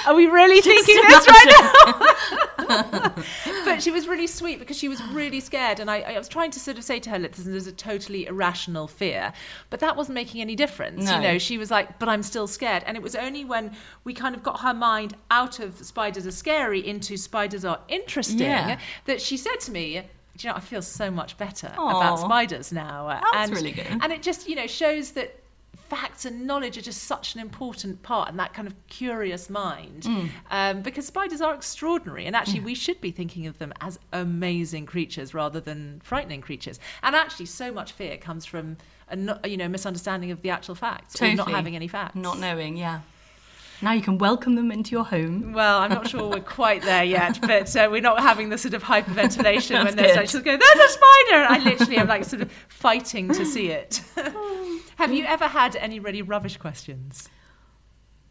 "Are 0.06 0.14
we 0.14 0.26
really 0.26 0.60
thinking 0.60 0.96
this 1.08 1.26
right 1.26 2.14
now?" 2.58 3.14
but 3.64 3.82
she 3.82 3.90
was 3.90 4.08
really 4.08 4.26
sweet 4.26 4.58
because 4.58 4.76
she 4.76 4.88
was 4.88 5.02
really 5.08 5.40
scared, 5.40 5.80
and 5.80 5.90
I, 5.90 6.00
I 6.00 6.18
was 6.18 6.28
trying 6.28 6.50
to 6.52 6.60
sort 6.60 6.78
of 6.78 6.84
say 6.84 6.98
to 7.00 7.10
her, 7.10 7.18
"Listen, 7.18 7.50
there's 7.50 7.66
a 7.66 7.72
totally 7.72 8.26
irrational 8.26 8.88
fear," 8.88 9.32
but 9.70 9.80
that 9.80 9.96
wasn't 9.96 10.14
making 10.14 10.40
any 10.40 10.56
difference. 10.56 11.04
No. 11.04 11.16
You 11.16 11.20
know, 11.22 11.38
she 11.38 11.58
was 11.58 11.70
like, 11.70 11.98
"But 11.98 12.08
I'm 12.08 12.22
still 12.22 12.46
scared," 12.46 12.82
and 12.86 12.96
it 12.96 13.02
was 13.02 13.14
only 13.14 13.44
when 13.44 13.76
we 14.04 14.14
kind 14.14 14.34
of 14.34 14.42
got 14.42 14.60
her 14.60 14.74
mind 14.74 15.16
out 15.30 15.58
of 15.58 15.78
spiders 15.84 16.26
are 16.26 16.32
scary 16.32 16.86
into 16.86 17.16
spiders 17.16 17.64
are 17.64 17.80
interesting 17.88 18.38
Yeah. 18.40 18.78
that 19.04 19.20
she 19.20 19.36
said 19.36 19.60
to 19.60 19.72
me. 19.72 20.02
Do 20.36 20.46
you 20.46 20.52
know, 20.52 20.58
I 20.58 20.60
feel 20.60 20.82
so 20.82 21.10
much 21.10 21.38
better 21.38 21.72
Aw. 21.78 21.96
about 21.96 22.18
spiders 22.18 22.70
now. 22.70 23.08
That's 23.08 23.48
and, 23.48 23.52
really 23.52 23.72
good. 23.72 23.86
And 23.86 24.12
it 24.12 24.22
just, 24.22 24.46
you 24.46 24.54
know, 24.54 24.66
shows 24.66 25.12
that 25.12 25.34
facts 25.88 26.24
and 26.24 26.46
knowledge 26.46 26.76
are 26.76 26.82
just 26.82 27.04
such 27.04 27.34
an 27.34 27.40
important 27.40 28.02
part 28.02 28.28
and 28.28 28.38
that 28.38 28.54
kind 28.54 28.68
of 28.68 28.74
curious 28.88 29.48
mind. 29.50 30.02
Mm. 30.02 30.28
um, 30.50 30.82
because 30.82 31.06
spiders 31.06 31.40
are 31.40 31.54
extraordinary 31.54 32.26
and 32.26 32.36
actually 32.36 32.60
we 32.60 32.74
should 32.74 33.00
be 33.00 33.10
thinking 33.10 33.46
of 33.46 33.58
them 33.58 33.72
as 33.80 33.98
amazing 34.12 34.86
creatures 34.86 35.34
rather 35.34 35.60
than 35.60 36.00
frightening 36.04 36.40
creatures. 36.40 36.78
And 37.02 37.14
actually 37.14 37.46
so 37.46 37.72
much 37.72 37.92
fear 37.92 38.16
comes 38.16 38.44
from 38.44 38.76
a 39.08 39.48
you 39.48 39.56
know 39.56 39.68
misunderstanding 39.68 40.30
of 40.30 40.42
the 40.42 40.50
actual 40.50 40.74
facts 40.74 41.20
or 41.20 41.32
not 41.34 41.50
having 41.50 41.76
any 41.76 41.88
facts. 41.88 42.16
Not 42.16 42.38
knowing, 42.38 42.76
yeah. 42.76 43.00
Now 43.82 43.92
you 43.92 44.00
can 44.02 44.18
welcome 44.18 44.54
them 44.54 44.72
into 44.72 44.92
your 44.92 45.04
home. 45.04 45.52
Well, 45.52 45.80
I'm 45.80 45.90
not 45.90 46.08
sure 46.08 46.28
we're 46.28 46.40
quite 46.40 46.82
there 46.82 47.04
yet, 47.04 47.38
but 47.42 47.74
uh, 47.76 47.88
we're 47.90 48.00
not 48.00 48.20
having 48.20 48.48
the 48.48 48.58
sort 48.58 48.74
of 48.74 48.82
hyperventilation 48.82 49.84
when 49.84 49.96
there's 49.96 50.12
good. 50.12 50.16
like, 50.16 50.28
she'll 50.28 50.40
go, 50.40 50.56
there's 50.56 50.90
a 50.90 50.92
spider! 50.92 51.44
And 51.44 51.54
I 51.54 51.58
literally 51.62 51.96
am 51.98 52.08
like 52.08 52.24
sort 52.24 52.42
of 52.42 52.52
fighting 52.68 53.28
to 53.34 53.44
see 53.44 53.68
it. 53.68 54.02
Have 54.96 55.12
you 55.12 55.24
ever 55.24 55.46
had 55.46 55.76
any 55.76 56.00
really 56.00 56.22
rubbish 56.22 56.56
questions? 56.56 57.28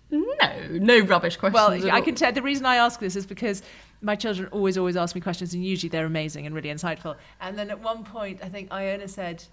No, 0.10 0.68
no 0.72 1.00
rubbish 1.00 1.38
questions. 1.38 1.84
Well, 1.84 1.96
I 1.96 2.02
can 2.02 2.16
tell 2.16 2.32
the 2.32 2.42
reason 2.42 2.66
I 2.66 2.76
ask 2.78 3.00
this 3.00 3.16
is 3.16 3.26
because 3.26 3.62
my 4.02 4.16
children 4.16 4.48
always, 4.52 4.78
always 4.78 4.96
ask 4.96 5.16
me 5.16 5.22
questions, 5.22 5.54
and 5.54 5.64
usually 5.66 5.90
they're 5.90 6.06
amazing 6.06 6.46
and 6.46 6.56
really 6.56 6.70
insightful. 6.70 7.16
And 7.42 7.58
then 7.58 7.70
at 7.70 7.80
one 7.82 8.04
point, 8.04 8.40
I 8.44 8.50
think 8.50 8.72
Iona 8.72 9.08
said, 9.08 9.44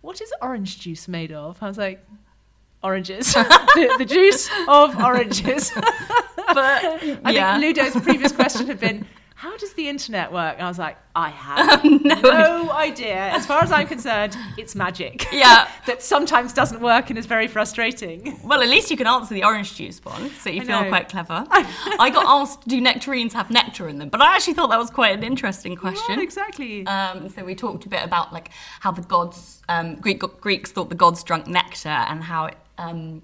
What 0.00 0.20
is 0.20 0.32
orange 0.40 0.80
juice 0.80 1.08
made 1.08 1.32
of? 1.32 1.62
I 1.62 1.68
was 1.68 1.78
like, 1.78 2.04
Oranges. 2.86 3.34
the, 3.34 3.94
the 3.98 4.04
juice 4.04 4.48
of 4.68 4.96
oranges. 5.02 5.72
But 6.48 6.84
I 7.24 7.32
yeah. 7.32 7.58
think 7.58 7.76
Ludo's 7.76 8.00
previous 8.02 8.30
question 8.30 8.68
had 8.68 8.78
been, 8.78 9.04
How 9.34 9.56
does 9.56 9.72
the 9.72 9.88
internet 9.88 10.32
work? 10.32 10.54
And 10.54 10.62
I 10.62 10.68
was 10.68 10.78
like, 10.78 10.96
I 11.16 11.30
have 11.30 11.84
no, 12.22 12.70
idea. 12.70 13.16
As 13.16 13.44
far 13.44 13.62
as 13.62 13.72
I'm 13.72 13.86
concerned, 13.88 14.36
it's 14.56 14.74
magic. 14.74 15.26
Yeah. 15.32 15.68
that 15.86 16.02
sometimes 16.02 16.52
doesn't 16.52 16.80
work 16.80 17.10
and 17.10 17.18
is 17.18 17.26
very 17.26 17.48
frustrating. 17.48 18.38
Well, 18.44 18.62
at 18.62 18.68
least 18.68 18.90
you 18.90 18.96
can 18.96 19.06
answer 19.06 19.34
the 19.34 19.44
orange 19.44 19.74
juice 19.74 20.02
one, 20.04 20.30
so 20.40 20.50
you 20.50 20.62
I 20.62 20.64
feel 20.64 20.82
know. 20.82 20.88
quite 20.88 21.08
clever. 21.08 21.44
I 21.50 22.10
got 22.10 22.24
asked, 22.26 22.68
do 22.68 22.80
nectarines 22.80 23.32
have 23.32 23.50
nectar 23.50 23.88
in 23.88 23.98
them? 23.98 24.08
But 24.08 24.20
I 24.22 24.36
actually 24.36 24.54
thought 24.54 24.70
that 24.70 24.78
was 24.78 24.90
quite 24.90 25.16
an 25.16 25.24
interesting 25.24 25.74
question. 25.74 26.20
Exactly. 26.20 26.86
Um, 26.86 27.28
so 27.28 27.44
we 27.44 27.54
talked 27.54 27.86
a 27.86 27.88
bit 27.88 28.04
about 28.04 28.32
like 28.32 28.50
how 28.80 28.92
the 28.92 29.02
gods, 29.02 29.62
um, 29.68 29.96
Greek 29.96 30.20
Greeks 30.40 30.70
thought 30.70 30.88
the 30.88 30.94
gods 30.94 31.24
drank 31.24 31.46
nectar 31.48 31.88
and 31.88 32.22
how 32.22 32.46
it, 32.46 32.56
um, 32.78 33.22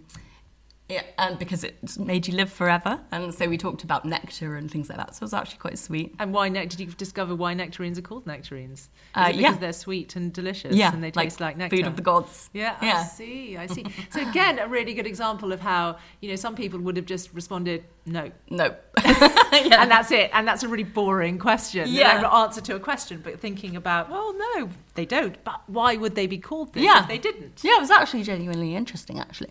yeah, 0.92 1.02
and 1.18 1.38
because 1.38 1.64
it 1.64 1.98
made 1.98 2.26
you 2.26 2.34
live 2.34 2.52
forever. 2.52 3.00
And 3.10 3.32
so 3.34 3.48
we 3.48 3.56
talked 3.56 3.84
about 3.84 4.04
nectar 4.04 4.56
and 4.56 4.70
things 4.70 4.88
like 4.88 4.98
that. 4.98 5.14
So 5.14 5.20
it 5.20 5.22
was 5.22 5.34
actually 5.34 5.58
quite 5.58 5.78
sweet. 5.78 6.14
And 6.18 6.32
why 6.32 6.48
ne- 6.48 6.66
did 6.66 6.80
you 6.80 6.86
discover 6.86 7.34
why 7.34 7.54
nectarines 7.54 7.98
are 7.98 8.02
called 8.02 8.26
nectarines? 8.26 8.90
Uh, 9.14 9.28
because 9.28 9.40
yeah. 9.40 9.56
they're 9.56 9.72
sweet 9.72 10.16
and 10.16 10.32
delicious 10.32 10.74
Yeah, 10.74 10.92
and 10.92 11.02
they 11.02 11.10
taste 11.10 11.40
like, 11.40 11.56
nectar? 11.56 11.76
food 11.76 11.86
of 11.86 11.96
the 11.96 12.02
gods. 12.02 12.50
Yeah, 12.52 12.76
I 12.80 13.04
see, 13.04 13.56
I 13.56 13.66
see. 13.66 13.86
So 14.10 14.28
again, 14.28 14.58
a 14.58 14.68
really 14.68 14.94
good 14.94 15.06
example 15.06 15.52
of 15.52 15.60
how, 15.60 15.96
you 16.20 16.28
know, 16.28 16.36
some 16.36 16.54
people 16.54 16.78
would 16.80 16.96
have 16.96 17.06
just 17.06 17.32
responded 17.32 17.84
no. 18.04 18.30
No. 18.50 18.74
And 19.52 19.90
that's 19.90 20.10
it. 20.10 20.30
And 20.32 20.46
that's 20.46 20.62
a 20.62 20.68
really 20.68 20.84
boring 20.84 21.38
question. 21.38 21.86
Yeah. 21.88 22.28
answer 22.32 22.60
to 22.62 22.76
a 22.76 22.80
question, 22.80 23.20
but 23.22 23.38
thinking 23.40 23.76
about, 23.76 24.10
well, 24.10 24.34
no, 24.36 24.70
they 24.94 25.04
don't. 25.06 25.42
But 25.44 25.62
why 25.66 25.96
would 25.96 26.14
they 26.14 26.26
be 26.26 26.38
called 26.38 26.72
this 26.72 26.82
Yeah. 26.82 27.02
if 27.02 27.08
they 27.08 27.18
didn't? 27.18 27.60
Yeah, 27.62 27.76
it 27.76 27.80
was 27.80 27.90
actually 27.90 28.22
genuinely 28.22 28.74
interesting, 28.74 29.20
actually. 29.20 29.50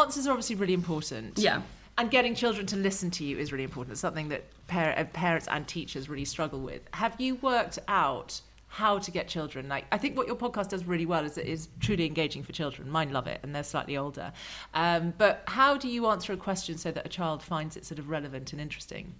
Answers 0.00 0.26
are 0.26 0.30
obviously 0.30 0.56
really 0.56 0.74
important. 0.74 1.38
Yeah. 1.38 1.62
And 1.98 2.10
getting 2.10 2.34
children 2.34 2.66
to 2.66 2.76
listen 2.76 3.10
to 3.12 3.24
you 3.24 3.38
is 3.38 3.52
really 3.52 3.64
important. 3.64 3.92
It's 3.92 4.00
something 4.00 4.28
that 4.28 4.44
par- 4.66 4.94
uh, 4.96 5.04
parents 5.04 5.48
and 5.48 5.66
teachers 5.66 6.08
really 6.08 6.26
struggle 6.26 6.60
with. 6.60 6.82
Have 6.92 7.18
you 7.18 7.36
worked 7.36 7.78
out 7.88 8.40
how 8.68 8.98
to 8.98 9.10
get 9.10 9.28
children? 9.28 9.68
Like, 9.68 9.86
I 9.90 9.96
think 9.96 10.16
what 10.16 10.26
your 10.26 10.36
podcast 10.36 10.68
does 10.68 10.84
really 10.84 11.06
well 11.06 11.24
is 11.24 11.38
it 11.38 11.46
is 11.46 11.68
truly 11.80 12.04
engaging 12.04 12.42
for 12.42 12.52
children. 12.52 12.90
Mine 12.90 13.12
love 13.12 13.26
it, 13.26 13.40
and 13.42 13.54
they're 13.54 13.64
slightly 13.64 13.96
older. 13.96 14.32
Um, 14.74 15.14
but 15.16 15.42
how 15.46 15.78
do 15.78 15.88
you 15.88 16.08
answer 16.08 16.34
a 16.34 16.36
question 16.36 16.76
so 16.76 16.90
that 16.90 17.06
a 17.06 17.08
child 17.08 17.42
finds 17.42 17.78
it 17.78 17.86
sort 17.86 17.98
of 17.98 18.10
relevant 18.10 18.52
and 18.52 18.60
interesting? 18.60 19.14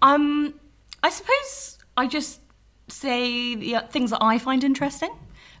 Um, 0.00 0.54
I 1.02 1.10
suppose 1.10 1.78
I 1.96 2.06
just 2.06 2.40
say 2.88 3.54
the 3.54 3.76
uh, 3.76 3.86
things 3.88 4.10
that 4.10 4.22
I 4.22 4.38
find 4.38 4.64
interesting. 4.64 5.10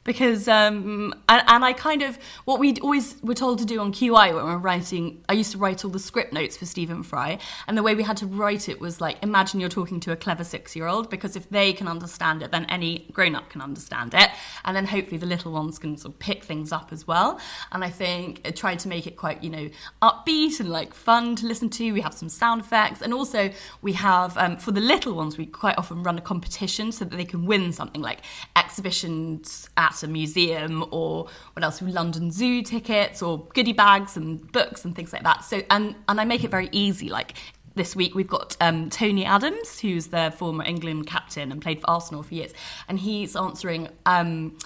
Because 0.02 0.48
um, 0.48 1.14
and, 1.28 1.42
and 1.46 1.64
I 1.64 1.74
kind 1.74 2.02
of 2.02 2.18
what 2.46 2.58
we 2.58 2.74
always 2.80 3.16
were 3.22 3.34
told 3.34 3.58
to 3.58 3.66
do 3.66 3.80
on 3.80 3.92
QI 3.92 4.34
when 4.34 4.44
we 4.44 4.50
were 4.50 4.58
writing. 4.58 5.22
I 5.28 5.34
used 5.34 5.52
to 5.52 5.58
write 5.58 5.84
all 5.84 5.90
the 5.90 5.98
script 5.98 6.32
notes 6.32 6.56
for 6.56 6.64
Stephen 6.64 7.02
Fry, 7.02 7.38
and 7.68 7.76
the 7.76 7.82
way 7.82 7.94
we 7.94 8.02
had 8.02 8.16
to 8.18 8.26
write 8.26 8.68
it 8.68 8.80
was 8.80 9.00
like 9.00 9.22
imagine 9.22 9.60
you're 9.60 9.68
talking 9.68 10.00
to 10.00 10.12
a 10.12 10.16
clever 10.16 10.42
six-year-old 10.42 11.10
because 11.10 11.36
if 11.36 11.48
they 11.50 11.74
can 11.74 11.86
understand 11.86 12.42
it, 12.42 12.50
then 12.50 12.64
any 12.66 13.08
grown-up 13.12 13.50
can 13.50 13.60
understand 13.60 14.14
it, 14.14 14.30
and 14.64 14.74
then 14.74 14.86
hopefully 14.86 15.18
the 15.18 15.26
little 15.26 15.52
ones 15.52 15.78
can 15.78 15.98
sort 15.98 16.14
of 16.14 16.18
pick 16.18 16.44
things 16.44 16.72
up 16.72 16.92
as 16.92 17.06
well. 17.06 17.38
And 17.72 17.84
I 17.84 17.90
think 17.90 18.40
I 18.46 18.50
tried 18.52 18.78
to 18.80 18.88
make 18.88 19.06
it 19.06 19.16
quite 19.16 19.44
you 19.44 19.50
know 19.50 19.68
upbeat 20.00 20.60
and 20.60 20.70
like 20.70 20.94
fun 20.94 21.36
to 21.36 21.46
listen 21.46 21.68
to. 21.70 21.92
We 21.92 22.00
have 22.00 22.14
some 22.14 22.30
sound 22.30 22.62
effects, 22.62 23.02
and 23.02 23.12
also 23.12 23.50
we 23.82 23.92
have 23.92 24.36
um, 24.38 24.56
for 24.56 24.72
the 24.72 24.80
little 24.80 25.14
ones 25.14 25.36
we 25.36 25.44
quite 25.44 25.76
often 25.76 26.02
run 26.02 26.16
a 26.16 26.22
competition 26.22 26.90
so 26.90 27.04
that 27.04 27.16
they 27.16 27.24
can 27.24 27.44
win 27.44 27.70
something 27.72 28.00
like 28.00 28.20
exhibitions 28.56 29.68
at 29.76 29.89
a 30.02 30.08
museum 30.08 30.84
or 30.90 31.28
what 31.52 31.64
else? 31.64 31.80
London 31.82 32.30
Zoo 32.30 32.62
tickets 32.62 33.22
or 33.22 33.46
goodie 33.54 33.72
bags 33.72 34.16
and 34.16 34.50
books 34.52 34.84
and 34.84 34.94
things 34.94 35.12
like 35.12 35.22
that. 35.24 35.44
So 35.44 35.62
and 35.70 35.94
and 36.08 36.20
I 36.20 36.24
make 36.24 36.44
it 36.44 36.50
very 36.50 36.68
easy. 36.72 37.08
Like 37.08 37.34
this 37.74 37.94
week 37.94 38.14
we've 38.14 38.28
got 38.28 38.56
um, 38.60 38.90
Tony 38.90 39.24
Adams, 39.24 39.80
who's 39.80 40.08
the 40.08 40.32
former 40.36 40.64
England 40.64 41.06
captain 41.06 41.52
and 41.52 41.62
played 41.62 41.80
for 41.80 41.90
Arsenal 41.90 42.22
for 42.22 42.34
years, 42.34 42.52
and 42.88 42.98
he's 42.98 43.36
answering. 43.36 43.88
Um, 44.06 44.58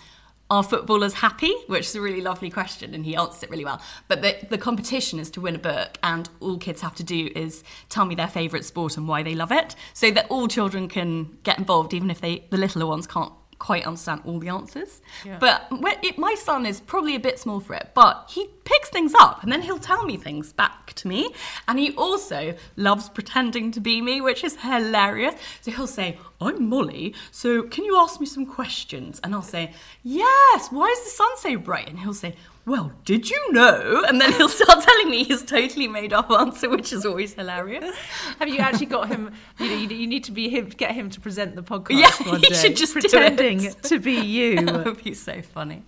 are 0.50 0.62
footballers 0.62 1.14
happy? 1.14 1.54
Which 1.68 1.86
is 1.86 1.94
a 1.94 2.02
really 2.02 2.20
lovely 2.20 2.50
question, 2.50 2.94
and 2.94 3.04
he 3.04 3.16
answers 3.16 3.42
it 3.42 3.50
really 3.50 3.64
well. 3.64 3.80
But 4.08 4.20
the, 4.20 4.36
the 4.50 4.58
competition 4.58 5.18
is 5.18 5.30
to 5.32 5.40
win 5.40 5.56
a 5.56 5.58
book, 5.58 5.96
and 6.02 6.28
all 6.40 6.58
kids 6.58 6.82
have 6.82 6.94
to 6.96 7.02
do 7.02 7.30
is 7.34 7.64
tell 7.88 8.04
me 8.04 8.14
their 8.14 8.28
favourite 8.28 8.64
sport 8.64 8.98
and 8.98 9.08
why 9.08 9.22
they 9.22 9.34
love 9.34 9.50
it, 9.50 9.74
so 9.94 10.10
that 10.10 10.26
all 10.28 10.46
children 10.46 10.86
can 10.86 11.38
get 11.44 11.58
involved, 11.58 11.94
even 11.94 12.10
if 12.10 12.20
they 12.20 12.44
the 12.50 12.58
littler 12.58 12.86
ones 12.86 13.06
can't 13.06 13.32
quite 13.58 13.86
understand 13.86 14.22
all 14.24 14.38
the 14.38 14.48
answers. 14.48 15.00
But 15.38 15.66
when 15.70 15.94
it, 16.02 16.18
my 16.18 16.34
son 16.34 16.66
is 16.66 16.80
probably 16.80 17.14
a 17.16 17.20
bit 17.20 17.38
small 17.38 17.60
for 17.60 17.74
it, 17.74 17.90
but 17.94 18.26
he 18.28 18.48
picks 18.64 18.88
things 18.88 19.12
up, 19.18 19.42
and 19.42 19.52
then 19.52 19.62
he'll 19.62 19.78
tell 19.78 20.04
me 20.04 20.16
things 20.16 20.52
back 20.52 20.92
to 20.94 21.08
me, 21.08 21.30
and 21.68 21.78
he 21.78 21.94
also 21.96 22.54
loves 22.76 23.08
pretending 23.08 23.70
to 23.72 23.80
be 23.80 24.00
me, 24.00 24.20
which 24.20 24.44
is 24.44 24.56
hilarious. 24.56 25.34
So 25.60 25.70
he'll 25.70 25.86
say, 25.86 26.18
"I'm 26.40 26.68
Molly, 26.68 27.14
so 27.30 27.62
can 27.62 27.84
you 27.84 27.96
ask 27.96 28.20
me 28.20 28.26
some 28.26 28.46
questions?" 28.46 29.20
And 29.22 29.34
I'll 29.34 29.42
say, 29.42 29.72
"Yes. 30.02 30.68
Why 30.70 30.86
is 30.88 31.04
the 31.04 31.10
sun 31.10 31.36
so 31.38 31.56
bright?" 31.58 31.88
And 31.88 31.98
he'll 31.98 32.14
say, 32.14 32.34
well, 32.66 32.92
did 33.04 33.28
you 33.28 33.52
know? 33.52 34.04
And 34.08 34.20
then 34.20 34.32
he'll 34.32 34.48
start 34.48 34.82
telling 34.82 35.10
me 35.10 35.24
his 35.24 35.42
totally 35.42 35.86
made 35.86 36.12
up 36.12 36.30
answer, 36.30 36.70
which 36.70 36.92
is 36.92 37.04
always 37.04 37.34
hilarious. 37.34 37.94
Have 38.38 38.48
you 38.48 38.58
actually 38.58 38.86
got 38.86 39.08
him? 39.08 39.32
You 39.58 39.68
know, 39.68 39.76
you, 39.76 40.06
need 40.06 40.24
to 40.24 40.32
be 40.32 40.48
him, 40.48 40.68
get 40.70 40.92
him 40.92 41.10
to 41.10 41.20
present 41.20 41.56
the 41.56 41.62
podcast 41.62 41.90
Yeah, 41.98 42.30
one 42.30 42.40
he 42.40 42.48
day, 42.48 42.54
should 42.54 42.76
just 42.76 42.94
pretending 42.94 43.70
to 43.82 43.98
be 43.98 44.14
you. 44.14 44.60
that 44.64 44.84
would 44.84 45.04
be 45.04 45.12
so 45.12 45.42
funny. 45.42 45.82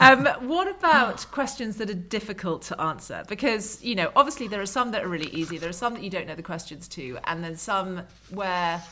Um, 0.00 0.26
what 0.40 0.68
about 0.68 1.26
questions 1.30 1.76
that 1.76 1.88
are 1.88 1.94
difficult 1.94 2.62
to 2.62 2.80
answer? 2.80 3.24
Because, 3.26 3.82
you 3.82 3.94
know, 3.94 4.12
obviously 4.14 4.48
there 4.48 4.60
are 4.60 4.66
some 4.66 4.90
that 4.90 5.02
are 5.04 5.08
really 5.08 5.30
easy, 5.30 5.56
there 5.56 5.70
are 5.70 5.74
some 5.74 5.94
that 5.94 6.02
you 6.02 6.10
don't 6.10 6.26
know 6.26 6.34
the 6.34 6.42
questions 6.42 6.88
to, 6.88 7.18
and 7.24 7.42
then 7.42 7.56
some 7.56 8.02
where 8.30 8.82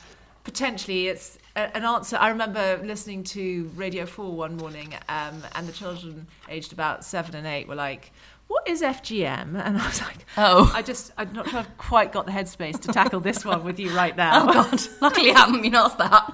potentially 0.45 1.09
it's 1.09 1.39
a, 1.57 1.77
an 1.77 1.85
answer. 1.85 2.17
I 2.17 2.29
remember 2.29 2.81
listening 2.85 3.25
to 3.25 3.71
Radio 3.75 4.07
4 4.07 4.33
one 4.33 4.57
morning, 4.57 4.95
um, 5.09 5.43
and 5.55 5.67
the 5.67 5.73
children 5.73 6.27
aged 6.49 6.73
about 6.73 7.05
seven 7.05 7.35
and 7.35 7.47
eight 7.47 7.67
were 7.67 7.75
like, 7.75 8.13
what 8.47 8.69
is 8.69 8.83
FGM? 8.83 9.61
And 9.65 9.79
I 9.79 9.87
was 9.87 10.01
like, 10.03 10.27
Oh. 10.37 10.71
I 10.75 10.83
just, 10.83 11.13
I'm 11.17 11.33
not 11.33 11.49
sure 11.49 11.61
I've 11.61 11.79
quite 11.79 12.13
got 12.13 12.27
the 12.27 12.33
headspace 12.33 12.79
to 12.81 12.89
tackle 12.93 13.21
this 13.21 13.45
one 13.45 13.65
with 13.65 13.81
you 13.81 13.91
right 13.97 14.15
now. 14.25 14.49
Oh 14.49 14.53
God! 14.53 14.81
Luckily, 15.01 15.31
I 15.31 15.39
haven't 15.39 15.63
been 15.63 15.75
asked 15.75 15.99
that. 15.99 16.29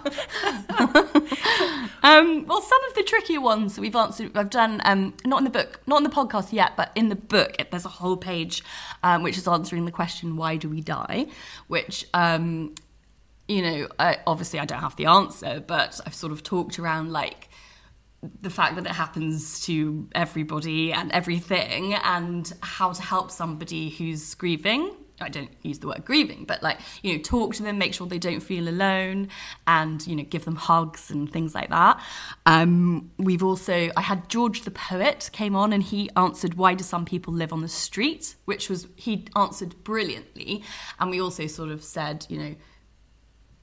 um, 2.02 2.46
well, 2.46 2.60
some 2.60 2.84
of 2.88 2.94
the 2.94 3.04
trickier 3.06 3.40
ones 3.40 3.76
that 3.76 3.80
we've 3.80 3.94
answered, 3.96 4.36
I've 4.36 4.50
done 4.50 4.80
um, 4.84 5.14
not 5.24 5.38
in 5.38 5.44
the 5.44 5.50
book, 5.50 5.80
not 5.86 5.98
in 5.98 6.02
the 6.02 6.10
podcast 6.10 6.52
yet, 6.52 6.76
but 6.76 6.90
in 6.94 7.10
the 7.10 7.16
book, 7.16 7.56
it, 7.58 7.70
there's 7.70 7.84
a 7.84 7.88
whole 7.90 8.16
page 8.16 8.64
um, 9.02 9.22
which 9.22 9.38
is 9.38 9.46
answering 9.46 9.84
the 9.84 9.92
question, 9.92 10.36
"Why 10.36 10.56
do 10.56 10.68
we 10.68 10.80
die?" 10.80 11.26
Which 11.68 12.06
um, 12.12 12.74
you 13.50 13.62
know, 13.62 13.88
I, 13.98 14.18
obviously, 14.28 14.60
I 14.60 14.64
don't 14.64 14.78
have 14.78 14.94
the 14.94 15.06
answer, 15.06 15.62
but 15.66 16.00
I've 16.06 16.14
sort 16.14 16.32
of 16.32 16.44
talked 16.44 16.78
around 16.78 17.10
like 17.10 17.48
the 18.42 18.50
fact 18.50 18.76
that 18.76 18.86
it 18.86 18.92
happens 18.92 19.60
to 19.66 20.08
everybody 20.14 20.92
and 20.92 21.10
everything 21.10 21.94
and 21.94 22.52
how 22.62 22.92
to 22.92 23.02
help 23.02 23.30
somebody 23.30 23.90
who's 23.90 24.34
grieving 24.36 24.94
I 25.20 25.28
don't 25.28 25.50
use 25.62 25.78
the 25.78 25.88
word 25.88 26.04
grieving, 26.04 26.44
but 26.44 26.62
like, 26.62 26.78
you 27.02 27.12
know, 27.12 27.22
talk 27.22 27.54
to 27.56 27.62
them, 27.62 27.78
make 27.78 27.94
sure 27.94 28.06
they 28.06 28.18
don't 28.18 28.40
feel 28.40 28.68
alone 28.68 29.28
and, 29.66 30.04
you 30.06 30.16
know, 30.16 30.22
give 30.22 30.44
them 30.44 30.56
hugs 30.56 31.10
and 31.10 31.30
things 31.30 31.54
like 31.54 31.68
that. 31.68 32.02
Um, 32.46 33.10
we've 33.18 33.42
also, 33.42 33.90
I 33.96 34.00
had 34.00 34.28
George 34.28 34.62
the 34.62 34.70
poet 34.70 35.28
came 35.32 35.54
on 35.54 35.72
and 35.72 35.82
he 35.82 36.10
answered, 36.16 36.54
Why 36.54 36.74
do 36.74 36.84
some 36.84 37.04
people 37.04 37.34
live 37.34 37.52
on 37.52 37.60
the 37.60 37.68
street? 37.68 38.34
Which 38.46 38.70
was, 38.70 38.86
he 38.96 39.26
answered 39.36 39.84
brilliantly. 39.84 40.64
And 40.98 41.10
we 41.10 41.20
also 41.20 41.46
sort 41.46 41.70
of 41.70 41.84
said, 41.84 42.26
you 42.30 42.38
know, 42.38 42.54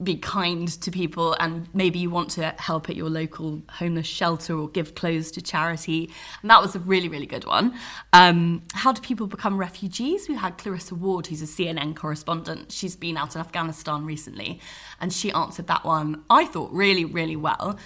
be 0.02 0.16
kind 0.16 0.68
to 0.68 0.90
people 0.90 1.34
and 1.40 1.68
maybe 1.74 1.98
you 1.98 2.08
want 2.08 2.30
to 2.30 2.54
help 2.58 2.88
at 2.88 2.94
your 2.94 3.10
local 3.10 3.60
homeless 3.68 4.06
shelter 4.06 4.56
or 4.56 4.68
give 4.68 4.94
clothes 4.94 5.30
to 5.32 5.42
charity. 5.42 6.10
And 6.42 6.50
that 6.50 6.60
was 6.60 6.76
a 6.76 6.78
really 6.80 7.08
really 7.08 7.26
good 7.26 7.44
one. 7.44 7.74
Um, 8.12 8.62
how 8.74 8.92
do 8.92 9.00
people 9.00 9.26
become 9.26 9.58
refugees? 9.58 10.28
We 10.28 10.36
had 10.36 10.56
clarissa 10.58 10.94
ward 10.94 11.26
who's 11.26 11.42
a 11.42 11.46
cnn 11.46 11.96
correspondent. 11.96 12.70
She's 12.70 12.96
been 12.96 13.16
out 13.16 13.34
in 13.34 13.40
afghanistan 13.40 14.04
recently 14.04 14.60
and 15.00 15.12
she 15.12 15.32
answered 15.32 15.66
that 15.66 15.84
one 15.84 16.22
i 16.30 16.44
thought 16.44 16.72
really 16.72 17.04
really 17.04 17.36
well 17.36 17.78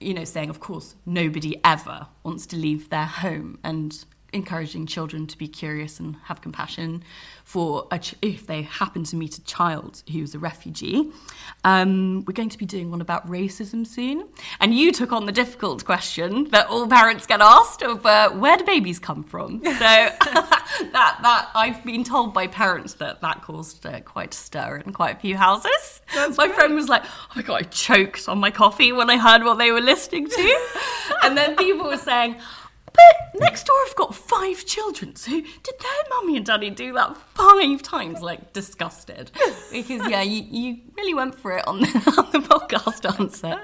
you 0.00 0.14
know 0.14 0.24
saying 0.24 0.50
of 0.50 0.60
course 0.60 0.94
nobody 1.06 1.60
ever 1.64 2.06
wants 2.22 2.46
to 2.46 2.56
leave 2.56 2.90
their 2.90 3.06
home. 3.06 3.58
And 3.62 4.04
encouraging 4.32 4.86
children 4.86 5.26
to 5.26 5.38
be 5.38 5.48
curious 5.48 6.00
and 6.00 6.16
have 6.24 6.40
compassion 6.40 7.02
for 7.44 7.86
ch- 8.00 8.14
if 8.22 8.46
they 8.46 8.62
happen 8.62 9.02
to 9.04 9.16
meet 9.16 9.36
a 9.38 9.44
child 9.44 10.02
who's 10.12 10.34
a 10.34 10.38
refugee. 10.38 11.10
Um, 11.64 12.24
we're 12.24 12.32
going 12.32 12.48
to 12.50 12.58
be 12.58 12.66
doing 12.66 12.90
one 12.90 13.00
about 13.00 13.28
racism 13.28 13.86
soon. 13.86 14.28
And 14.60 14.72
you 14.74 14.92
took 14.92 15.10
on 15.12 15.26
the 15.26 15.32
difficult 15.32 15.84
question 15.84 16.44
that 16.50 16.68
all 16.68 16.86
parents 16.86 17.26
get 17.26 17.40
asked 17.40 17.82
of 17.82 18.06
uh, 18.06 18.30
where 18.30 18.56
do 18.56 18.64
babies 18.64 18.98
come 18.98 19.24
from? 19.24 19.60
So 19.80 19.86
that, 20.92 21.18
that 21.22 21.48
I've 21.54 21.82
been 21.84 22.04
told 22.04 22.34
by 22.34 22.48
parents 22.48 22.94
that 22.94 23.22
that 23.22 23.42
caused 23.42 23.86
uh, 23.86 24.00
quite 24.00 24.34
a 24.34 24.36
stir 24.36 24.76
in 24.84 24.92
quite 24.92 25.16
a 25.16 25.18
few 25.18 25.36
houses. 25.36 26.02
That's 26.14 26.36
my 26.36 26.46
great. 26.46 26.56
friend 26.56 26.74
was 26.74 26.88
like, 26.88 27.02
oh 27.04 27.32
my 27.36 27.42
God, 27.42 27.62
I 27.62 27.62
choked 27.62 28.28
on 28.28 28.38
my 28.38 28.50
coffee 28.50 28.92
when 28.92 29.08
I 29.08 29.16
heard 29.16 29.42
what 29.42 29.56
they 29.56 29.72
were 29.72 29.80
listening 29.80 30.28
to. 30.28 30.68
and 31.22 31.36
then 31.36 31.56
people 31.56 31.86
were 31.86 31.96
saying, 31.96 32.36
but 32.92 33.40
next 33.40 33.64
door 33.64 33.76
I've 33.86 33.96
got 33.96 34.14
five 34.14 34.64
children, 34.66 35.16
so 35.16 35.30
did 35.30 35.74
their 35.78 36.02
mummy 36.10 36.36
and 36.36 36.46
daddy 36.46 36.70
do 36.70 36.92
that 36.94 37.16
five 37.16 37.82
times? 37.82 38.20
Like 38.20 38.52
disgusted. 38.52 39.30
Because 39.70 40.08
yeah, 40.10 40.22
you, 40.22 40.42
you 40.50 40.78
really 40.96 41.14
went 41.14 41.38
for 41.38 41.56
it 41.56 41.66
on 41.68 41.80
the, 41.80 41.86
on 42.18 42.32
the 42.32 42.40
podcast 42.40 43.20
answer. 43.20 43.60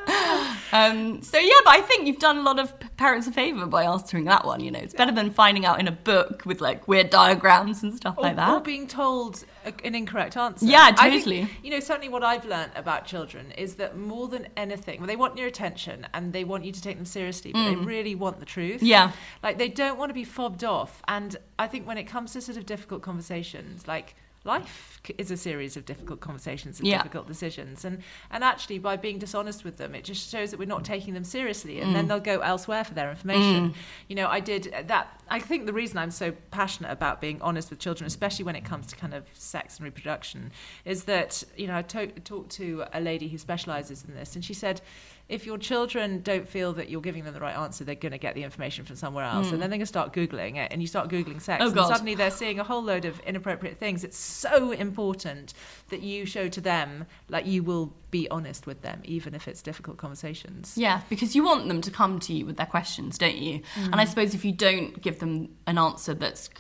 Um, 0.73 1.21
so 1.21 1.39
yeah, 1.39 1.55
but 1.65 1.71
I 1.71 1.81
think 1.81 2.07
you've 2.07 2.21
done 2.21 2.39
a 2.39 2.43
lot 2.43 2.61
of 2.61 2.73
parents 2.97 3.27
a 3.27 3.33
favour 3.33 3.67
by 3.67 3.83
answering 3.85 4.25
that 4.27 4.45
one. 4.45 4.61
You 4.61 4.71
know, 4.71 4.79
it's 4.79 4.95
better 4.95 5.13
than 5.13 5.31
finding 5.31 5.67
out 5.67 5.81
in 5.81 5.89
a 5.89 5.93
book 5.93 6.45
with 6.47 6.61
like 6.61 6.87
weird 6.87 7.11
diagrams 7.11 7.83
and 7.83 7.95
stuff 7.95 8.17
or, 8.19 8.23
like 8.23 8.37
that. 8.37 8.51
Or 8.51 8.61
being 8.61 8.87
told 8.87 9.45
an 9.85 9.95
incorrect 9.95 10.37
answer. 10.37 10.67
Yeah, 10.67 10.93
totally. 10.97 11.45
Think, 11.45 11.65
you 11.65 11.71
know, 11.71 11.81
certainly 11.81 12.09
what 12.09 12.23
I've 12.23 12.45
learned 12.45 12.73
about 12.75 13.05
children 13.05 13.51
is 13.53 13.75
that 13.77 13.97
more 13.97 14.29
than 14.29 14.49
anything, 14.57 15.01
well, 15.01 15.07
they 15.07 15.17
want 15.17 15.37
your 15.37 15.47
attention 15.49 16.07
and 16.15 16.33
they 16.33 16.45
want 16.45 16.65
you 16.65 16.73
to 16.73 16.83
take 16.83 16.97
them 16.97 17.07
seriously, 17.07 17.53
but 17.53 17.61
mm. 17.61 17.79
they 17.81 17.85
really 17.85 18.15
want 18.15 18.39
the 18.39 18.47
truth. 18.47 18.83
Yeah. 18.83 19.13
Like 19.43 19.59
they 19.59 19.69
don't 19.69 19.99
want 19.99 20.11
to 20.11 20.15
be 20.15 20.25
fobbed 20.25 20.65
off. 20.65 21.03
And 21.09 21.37
I 21.59 21.67
think 21.67 21.87
when 21.87 21.99
it 21.99 22.05
comes 22.05 22.33
to 22.33 22.41
sort 22.41 22.57
of 22.59 22.67
difficult 22.67 23.03
conversations, 23.03 23.87
like 23.87 24.15
life 24.47 25.01
is 25.19 25.31
a 25.31 25.37
series 25.37 25.77
of 25.77 25.85
difficult 25.85 26.21
conversations 26.21 26.79
and 26.79 26.89
yeah. 26.89 26.97
difficult 26.99 27.27
decisions 27.27 27.85
and 27.85 28.03
and 28.31 28.43
actually 28.43 28.79
by 28.79 28.97
being 28.97 29.19
dishonest 29.19 29.65
with 29.65 29.77
them 29.77 29.95
it 29.95 30.05
just 30.05 30.31
shows 30.31 30.51
that 30.51 30.59
we're 30.59 30.65
not 30.65 30.85
taking 30.85 31.15
them 31.15 31.25
seriously 31.25 31.81
and 31.81 31.91
mm. 31.91 31.95
then 31.95 32.09
they'll 32.09 32.21
go 32.21 32.41
elsewhere 32.41 32.85
for 32.85 32.95
their 32.95 33.11
information 33.11 33.71
mm. 33.71 33.75
you 34.09 34.15
know 34.15 34.29
i 34.29 34.41
did 34.41 34.73
that 34.87 35.21
i 35.29 35.39
think 35.39 35.67
the 35.67 35.73
reason 35.73 35.99
i'm 35.99 36.11
so 36.11 36.33
passionate 36.51 36.91
about 36.91 37.21
being 37.21 37.43
honest 37.43 37.71
with 37.71 37.79
children 37.79 38.07
especially 38.07 38.45
when 38.45 38.57
it 38.57 38.65
comes 38.65 38.87
to 38.87 38.97
kind 38.97 39.15
of 39.15 39.25
sex 39.35 39.77
and 39.77 39.85
reproduction 39.85 40.51
is 40.85 41.05
that 41.05 41.43
you 41.57 41.67
know 41.67 41.77
i 41.77 41.83
to- 41.83 42.07
talked 42.21 42.51
to 42.51 42.85
a 42.93 43.01
lady 43.01 43.29
who 43.29 43.39
specializes 43.39 44.05
in 44.05 44.15
this 44.15 44.35
and 44.37 44.45
she 44.45 44.55
said 44.55 44.81
if 45.29 45.45
your 45.45 45.59
children 45.59 46.21
don't 46.23 46.49
feel 46.49 46.73
that 46.75 46.89
you're 46.89 47.01
giving 47.01 47.25
them 47.25 47.35
the 47.35 47.41
right 47.41 47.57
answer, 47.57 47.83
they're 47.83 47.97
going 47.97 48.13
to 48.13 48.19
get 48.19 48.35
the 48.37 48.45
information 48.45 48.85
from 48.85 48.95
somewhere 48.95 49.25
else. 49.25 49.49
Mm. 49.49 49.55
And 49.55 49.63
then 49.63 49.71
they're 49.71 49.79
going 49.79 49.81
to 49.81 49.87
start 49.87 50.13
Googling 50.13 50.57
it, 50.57 50.73
and 50.73 50.81
you 50.81 50.87
start 50.87 51.09
Googling 51.09 51.41
sex. 51.41 51.61
Oh, 51.63 51.67
and 51.67 51.75
God. 51.75 51.89
suddenly 51.89 52.15
they're 52.15 52.31
seeing 52.31 52.61
a 52.61 52.65
whole 52.65 52.83
load 52.83 53.05
of 53.05 53.19
inappropriate 53.21 53.79
things. 53.79 54.05
It's 54.05 54.17
so 54.17 54.71
important 54.71 55.53
that 55.89 56.03
you 56.03 56.27
show 56.27 56.49
to 56.49 56.61
them, 56.61 57.07
like, 57.29 57.45
you 57.47 57.65
will 57.65 57.93
be 58.13 58.29
honest 58.31 58.67
with 58.67 58.83
them, 58.83 59.01
even 59.05 59.35
if 59.35 59.49
it's 59.49 59.63
difficult 59.63 59.97
conversations. 59.97 60.75
Yeah, 60.77 61.01
because 61.09 61.35
you 61.35 61.45
want 61.45 61.67
them 61.67 61.81
to 61.81 61.91
come 61.91 62.21
to 62.21 62.33
you 62.33 62.47
with 62.47 62.57
their 62.57 62.67
questions, 62.67 63.19
don't 63.19 63.37
you? 63.37 63.61
Mm. 63.75 63.87
And 63.87 63.97
I 63.97 64.05
suppose 64.05 64.33
if 64.33 64.45
you 64.45 64.53
don't 64.53 65.01
give 65.03 65.19
them 65.19 65.49
an 65.67 65.77
answer 65.77 66.15
that's 66.15 66.51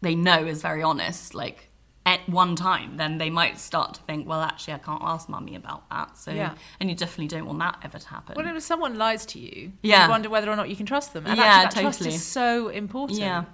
they 0.00 0.14
know 0.14 0.44
is 0.44 0.62
very 0.62 0.82
honest, 0.82 1.34
like 1.34 1.70
at 2.06 2.28
one 2.28 2.54
time, 2.54 2.98
then 2.98 3.16
they 3.18 3.30
might 3.30 3.58
start 3.58 3.94
to 3.94 4.02
think, 4.02 4.28
well, 4.28 4.42
actually, 4.42 4.74
I 4.74 4.78
can't 4.78 5.02
ask 5.02 5.28
mummy 5.28 5.54
about 5.54 5.88
that. 5.88 6.18
So, 6.18 6.32
yeah. 6.32 6.54
and 6.78 6.90
you 6.90 6.96
definitely 6.96 7.28
don't 7.28 7.46
want 7.46 7.58
that 7.60 7.78
ever 7.82 7.98
to 7.98 8.08
happen. 8.08 8.34
Well, 8.36 8.54
if 8.54 8.62
someone 8.62 8.98
lies 8.98 9.24
to 9.26 9.38
you, 9.38 9.72
yeah. 9.82 10.04
you 10.04 10.10
wonder 10.10 10.28
whether 10.28 10.50
or 10.50 10.56
not 10.56 10.68
you 10.68 10.76
can 10.76 10.84
trust 10.84 11.14
them. 11.14 11.26
And 11.26 11.38
yeah, 11.38 11.44
actually, 11.44 11.62
that 11.62 11.92
totally. 11.92 12.10
trust 12.10 12.16
is 12.16 12.22
so 12.22 12.68
important. 12.68 13.18
Yeah. 13.18 13.44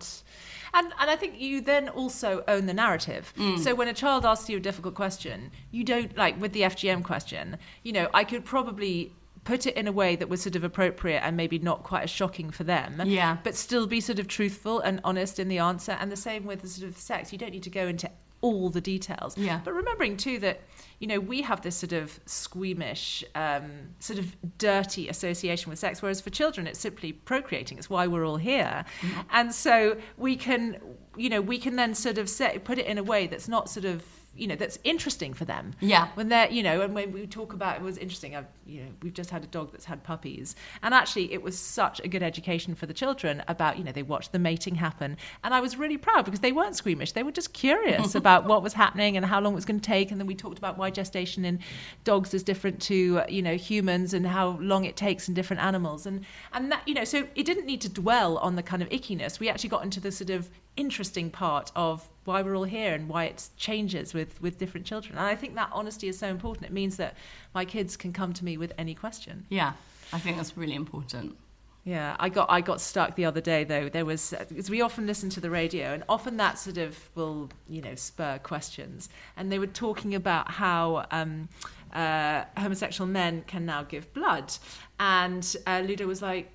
And, 0.73 0.93
and 0.99 1.11
I 1.11 1.17
think 1.17 1.41
you 1.41 1.61
then 1.61 1.89
also 1.89 2.45
own 2.49 2.67
the 2.67 2.75
narrative. 2.75 3.33
Mm. 3.37 3.59
So 3.59 3.75
when 3.75 3.89
a 3.89 3.95
child 3.95 4.25
asks 4.25 4.49
you 4.49 4.57
a 4.57 4.61
difficult 4.61 4.95
question, 4.95 5.51
you 5.71 5.85
don't, 5.85 6.17
like 6.17 6.41
with 6.41 6.53
the 6.53 6.63
FGM 6.63 7.05
question, 7.05 7.57
you 7.83 7.93
know, 7.93 8.09
I 8.15 8.25
could 8.25 8.45
probably 8.45 9.13
put 9.45 9.67
it 9.67 9.77
in 9.77 9.87
a 9.87 9.93
way 9.93 10.17
that 10.17 10.29
was 10.29 10.43
sort 10.43 10.55
of 10.55 10.65
appropriate 10.65 11.21
and 11.21 11.37
maybe 11.37 11.59
not 11.59 11.83
quite 11.83 12.03
as 12.03 12.11
shocking 12.11 12.51
for 12.51 12.65
them. 12.65 13.03
Yeah. 13.05 13.39
But 13.43 13.55
still 13.55 13.87
be 13.87 14.01
sort 14.01 14.19
of 14.19 14.29
truthful 14.29 14.81
and 14.81 15.01
honest 15.03 15.39
in 15.39 15.49
the 15.49 15.59
answer. 15.59 15.93
And 15.93 16.13
the 16.13 16.17
same 16.17 16.45
with 16.45 16.63
the 16.63 16.69
sort 16.69 16.89
of 16.89 16.97
sex. 16.97 17.33
You 17.33 17.39
don't 17.39 17.53
need 17.53 17.63
to 17.65 17.71
go 17.71 17.87
into 17.87 18.11
all 18.41 18.71
the 18.71 18.81
details. 18.81 19.37
Yeah. 19.37 19.61
But 19.65 19.75
remembering 19.75 20.17
too 20.17 20.39
that 20.41 20.63
you 20.99 21.07
know 21.07 21.21
we 21.21 21.43
have 21.43 21.63
this 21.63 21.77
sort 21.77 21.93
of 21.93 22.21
squeamish, 22.27 23.25
um, 23.35 23.71
sort 23.99 24.19
of 24.19 24.37
dirty 24.59 25.09
association 25.09 25.71
with 25.71 25.79
sex, 25.79 26.03
whereas 26.03 26.21
for 26.21 26.31
children 26.31 26.67
it's 26.67 26.81
simply 26.81 27.13
procreating. 27.13 27.79
It's 27.79 27.91
why 27.91 28.07
we're 28.07 28.27
all 28.27 28.37
here, 28.37 28.85
mm-hmm. 29.01 29.21
and 29.31 29.55
so 29.55 29.97
we 30.17 30.37
can 30.37 30.79
you 31.17 31.29
know 31.29 31.41
we 31.41 31.59
can 31.59 31.77
then 31.77 31.95
sort 31.95 32.19
of 32.19 32.29
set, 32.29 32.65
put 32.65 32.79
it 32.79 32.87
in 32.87 32.99
a 32.99 33.03
way 33.03 33.27
that's 33.27 33.49
not 33.49 33.69
sort 33.69 33.85
of 33.85 34.05
you 34.37 34.47
know 34.47 34.55
that's 34.55 34.79
interesting 34.85 35.35
for 35.35 35.45
them. 35.45 35.75
Yeah. 35.81 36.09
When 36.15 36.29
they're 36.29 36.51
you 36.51 36.63
know 36.63 36.81
and 36.81 36.95
when 36.95 37.13
we 37.13 37.27
talk 37.27 37.53
about 37.53 37.77
it 37.77 37.83
was 37.83 37.99
interesting. 37.99 38.37
I've 38.37 38.47
you 38.65 38.83
know 38.83 38.89
we've 39.03 39.13
just 39.13 39.31
had 39.31 39.43
a 39.43 39.47
dog 39.47 39.73
that's 39.73 39.85
had 39.85 40.03
puppies, 40.05 40.55
and 40.83 40.95
actually 40.95 41.33
it 41.33 41.43
was 41.43 41.59
such 41.59 42.01
a 42.01 42.09
good 42.09 42.23
education 42.23 42.75
for 42.75 42.87
the 42.87 42.95
children 42.95 43.43
about 43.49 43.79
you 43.79 43.85
know 43.85 43.93
they 43.93 44.03
watched 44.03 44.33
the 44.33 44.39
mating 44.39 44.77
happen, 44.77 45.17
and 45.43 45.53
I 45.53 45.61
was 45.61 45.77
really 45.77 45.97
proud 45.97 46.25
because 46.25 46.41
they 46.41 46.53
weren't 46.53 46.77
squeamish. 46.77 47.13
They 47.13 47.23
were 47.23 47.33
just 47.33 47.53
curious 47.53 48.15
about 48.23 48.47
what 48.47 48.63
was 48.63 48.73
happening 48.73 49.17
and 49.17 49.27
how 49.27 49.41
long 49.41 49.53
it 49.53 49.57
was 49.57 49.65
going 49.65 49.81
to 49.81 49.87
take, 49.87 50.11
and 50.11 50.21
then 50.21 50.27
we 50.27 50.35
talked 50.35 50.59
about 50.59 50.79
why 50.79 50.91
gestation 50.91 51.45
in 51.45 51.59
dogs 52.05 52.33
is 52.33 52.43
different 52.43 52.81
to 52.83 53.23
you 53.29 53.43
know 53.43 53.57
humans 53.57 54.15
and 54.15 54.27
how 54.27 54.59
long 54.61 54.85
it 54.85 54.97
takes 54.97 55.29
in 55.29 55.35
different 55.35 55.63
animals, 55.63 56.07
and 56.07 56.25
and 56.53 56.71
that 56.71 56.87
you 56.87 56.95
know 56.95 57.05
so 57.05 57.27
it 57.35 57.45
didn't 57.45 57.67
need 57.67 57.81
to 57.81 57.89
dwell 57.89 58.39
on 58.39 58.55
the 58.55 58.63
kind 58.63 58.81
of 58.81 58.89
ickiness. 58.91 59.41
We 59.41 59.49
actually 59.49 59.71
got 59.71 59.83
into 59.85 60.01
the 60.01 60.13
sort 60.13 60.31
of 60.31 60.49
interesting 60.77 61.31
part 61.31 61.71
of 61.77 62.09
why 62.31 62.43
we're 62.43 62.57
all 62.57 62.65
here 62.65 62.95
and 62.95 63.09
why 63.09 63.25
it 63.25 63.49
changes 63.57 64.15
with 64.15 64.41
with 64.41 64.59
different 64.59 64.87
children. 64.87 65.19
And 65.19 65.27
I 65.27 65.37
think 65.37 65.55
that 65.57 65.71
honesty 65.73 66.09
is 66.09 66.19
so 66.19 66.29
important. 66.29 66.67
It 66.67 66.73
means 66.73 66.97
that 66.97 67.15
my 67.55 67.65
kids 67.65 67.97
can 67.97 68.13
come 68.13 68.33
to 68.35 68.45
me 68.45 68.57
with 68.57 68.73
any 68.79 68.95
question. 68.95 69.47
Yeah, 69.49 69.73
I 70.13 70.19
think 70.19 70.37
that's 70.37 70.57
really 70.57 70.75
important. 70.75 71.37
Yeah, 71.85 72.15
I 72.21 72.29
got 72.29 72.51
I 72.51 72.61
got 72.61 72.81
stuck 72.81 73.17
the 73.17 73.25
other 73.25 73.41
day 73.41 73.65
though. 73.65 73.89
There 73.89 74.05
was 74.05 74.35
because 74.49 74.71
we 74.71 74.83
often 74.83 75.07
listen 75.07 75.31
to 75.31 75.41
the 75.41 75.51
radio, 75.51 75.93
and 75.95 76.05
often 76.09 76.37
that 76.37 76.59
sort 76.59 76.79
of 76.79 77.11
will 77.15 77.51
you 77.69 77.81
know 77.81 77.95
spur 77.95 78.39
questions. 78.39 79.09
And 79.37 79.51
they 79.51 79.59
were 79.59 79.67
talking 79.67 80.15
about 80.15 80.51
how 80.51 81.07
um, 81.11 81.49
uh, 81.93 82.45
homosexual 82.57 83.09
men 83.09 83.43
can 83.47 83.65
now 83.65 83.83
give 83.83 84.13
blood, 84.13 84.53
and 84.99 85.57
uh, 85.67 85.83
Ludo 85.85 86.07
was 86.07 86.21
like, 86.21 86.53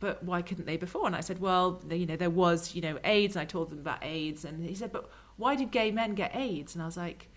but 0.00 0.22
why 0.22 0.42
couldn't 0.42 0.66
they 0.66 0.76
before? 0.76 1.06
And 1.06 1.16
I 1.16 1.20
said, 1.20 1.40
well, 1.40 1.82
you 1.90 2.06
know, 2.06 2.16
there 2.16 2.30
was, 2.30 2.74
you 2.74 2.82
know, 2.82 2.98
AIDS, 3.04 3.36
and 3.36 3.42
I 3.42 3.44
told 3.44 3.70
them 3.70 3.78
about 3.78 4.04
AIDS, 4.04 4.44
and 4.44 4.64
he 4.64 4.74
said, 4.74 4.92
but 4.92 5.10
why 5.36 5.56
did 5.56 5.70
gay 5.70 5.90
men 5.90 6.14
get 6.14 6.34
AIDS? 6.34 6.74
And 6.74 6.82
I 6.82 6.86
was 6.86 6.96
like, 6.96 7.28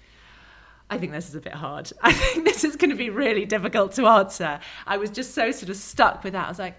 I 0.89 0.97
think 0.97 1.13
this 1.13 1.29
is 1.29 1.35
a 1.35 1.41
bit 1.41 1.53
hard. 1.53 1.91
I 2.01 2.11
think 2.11 2.45
this 2.45 2.63
is 2.63 2.75
going 2.75 2.91
to 2.91 2.97
be 2.97 3.09
really 3.09 3.45
difficult 3.45 3.93
to 3.93 4.07
answer. 4.07 4.59
I 4.85 4.97
was 4.97 5.09
just 5.09 5.33
so 5.33 5.51
sort 5.51 5.69
of 5.69 5.77
stuck 5.77 6.23
with 6.23 6.33
that. 6.33 6.45
I 6.45 6.49
was 6.49 6.59
like, 6.59 6.75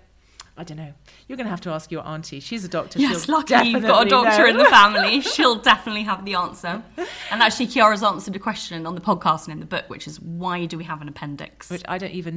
I 0.55 0.65
don't 0.65 0.77
know. 0.77 0.93
You're 1.27 1.39
going 1.39 1.47
to 1.47 1.51
have 1.51 1.63
to 1.63 1.71
ask 1.71 1.91
your 1.91 2.07
auntie. 2.07 2.39
She's 2.39 2.63
a 2.63 2.69
doctor. 2.69 2.99
Yes, 2.99 3.25
She'll 3.25 3.37
luckily 3.37 3.71
you've 3.71 3.83
got 3.83 4.07
a 4.07 4.11
doctor 4.11 4.43
know. 4.43 4.49
in 4.51 4.57
the 4.59 4.65
family. 4.71 5.23
She'll 5.23 5.57
definitely 5.57 6.03
have 6.03 6.27
the 6.27 6.35
answer. 6.35 6.83
And 7.31 7.43
actually, 7.43 7.69
Kiara's 7.69 8.03
answered 8.03 8.37
a 8.37 8.39
question 8.39 8.87
on 8.87 8.95
the 8.95 9.01
podcast 9.01 9.45
and 9.45 9.55
in 9.55 9.61
the 9.61 9.67
book, 9.67 9.87
which 9.89 10.07
is 10.07 10.21
why 10.21 10.67
do 10.67 10.77
we 10.77 10.85
have 10.85 11.01
an 11.01 11.09
appendix? 11.09 11.71
Which 11.71 11.83
I 11.89 11.97
don't 11.97 12.13
even 12.13 12.37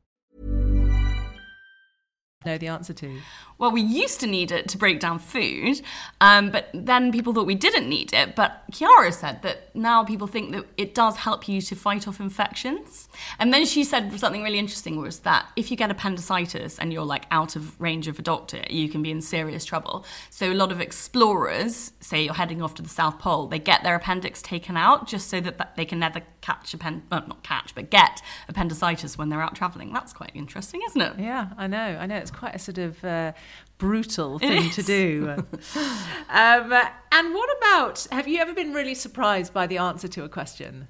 Know 2.45 2.57
the 2.57 2.69
answer 2.69 2.93
to. 2.93 3.19
Well, 3.59 3.69
we 3.69 3.81
used 3.81 4.19
to 4.21 4.27
need 4.27 4.51
it 4.51 4.67
to 4.69 4.77
break 4.79 4.99
down 4.99 5.19
food, 5.19 5.81
um, 6.19 6.49
but 6.49 6.69
then 6.73 7.11
people 7.11 7.31
thought 7.31 7.45
we 7.45 7.53
didn't 7.53 7.87
need 7.87 8.11
it. 8.11 8.35
But 8.35 8.63
Chiara 8.71 9.11
said 9.11 9.43
that 9.43 9.75
now 9.75 10.03
people 10.03 10.25
think 10.25 10.51
that 10.53 10.65
it 10.77 10.95
does 10.95 11.15
help 11.15 11.47
you 11.47 11.61
to 11.61 11.75
fight 11.75 12.07
off 12.07 12.19
infections. 12.19 13.07
And 13.37 13.53
then 13.53 13.67
she 13.67 13.83
said 13.83 14.19
something 14.19 14.41
really 14.41 14.57
interesting 14.57 14.99
was 14.99 15.19
that 15.19 15.45
if 15.55 15.69
you 15.69 15.77
get 15.77 15.91
appendicitis 15.91 16.79
and 16.79 16.91
you're 16.91 17.05
like 17.05 17.27
out 17.29 17.55
of 17.55 17.79
range 17.79 18.07
of 18.07 18.17
a 18.17 18.23
doctor, 18.23 18.63
you 18.67 18.89
can 18.89 19.03
be 19.03 19.11
in 19.11 19.21
serious 19.21 19.63
trouble. 19.63 20.03
So 20.31 20.51
a 20.51 20.55
lot 20.55 20.71
of 20.71 20.81
explorers, 20.81 21.91
say 21.99 22.23
you're 22.23 22.33
heading 22.33 22.63
off 22.63 22.73
to 22.75 22.81
the 22.81 22.89
South 22.89 23.19
Pole, 23.19 23.45
they 23.45 23.59
get 23.59 23.83
their 23.83 23.93
appendix 23.93 24.41
taken 24.41 24.75
out 24.75 25.07
just 25.07 25.29
so 25.29 25.39
that, 25.39 25.75
they 25.75 25.85
can 25.85 25.99
never 25.99 26.21
catch 26.41 26.73
append 26.73 27.03
well, 27.11 27.23
not 27.27 27.43
catch, 27.43 27.75
but 27.75 27.91
get 27.91 28.23
appendicitis 28.49 29.19
when 29.19 29.29
they're 29.29 29.43
out 29.43 29.55
traveling. 29.55 29.93
That's 29.93 30.13
quite 30.13 30.31
interesting, 30.33 30.81
isn't 30.87 30.99
it? 30.99 31.19
Yeah, 31.19 31.49
I 31.59 31.67
know. 31.67 31.77
I 31.77 32.07
know. 32.07 32.17
It's 32.17 32.30
quite 32.31 32.55
a 32.55 32.59
sort 32.59 32.77
of 32.77 33.03
uh, 33.03 33.33
brutal 33.77 34.39
thing 34.39 34.69
to 34.71 34.83
do. 34.83 35.29
um, 36.29 36.73
and 37.11 37.33
what 37.33 37.49
about, 37.57 38.07
have 38.11 38.27
you 38.27 38.39
ever 38.39 38.53
been 38.53 38.73
really 38.73 38.95
surprised 38.95 39.53
by 39.53 39.67
the 39.67 39.77
answer 39.77 40.07
to 40.07 40.23
a 40.23 40.29
question? 40.29 40.87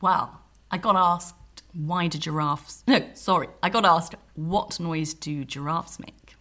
Well, 0.00 0.40
I 0.70 0.78
got 0.78 0.96
asked, 0.96 1.34
why 1.72 2.08
do 2.08 2.18
giraffes. 2.18 2.82
No, 2.88 3.00
sorry. 3.14 3.48
I 3.62 3.70
got 3.70 3.84
asked, 3.84 4.14
what 4.34 4.78
noise 4.80 5.14
do 5.14 5.44
giraffes 5.44 5.98
make? 5.98 6.34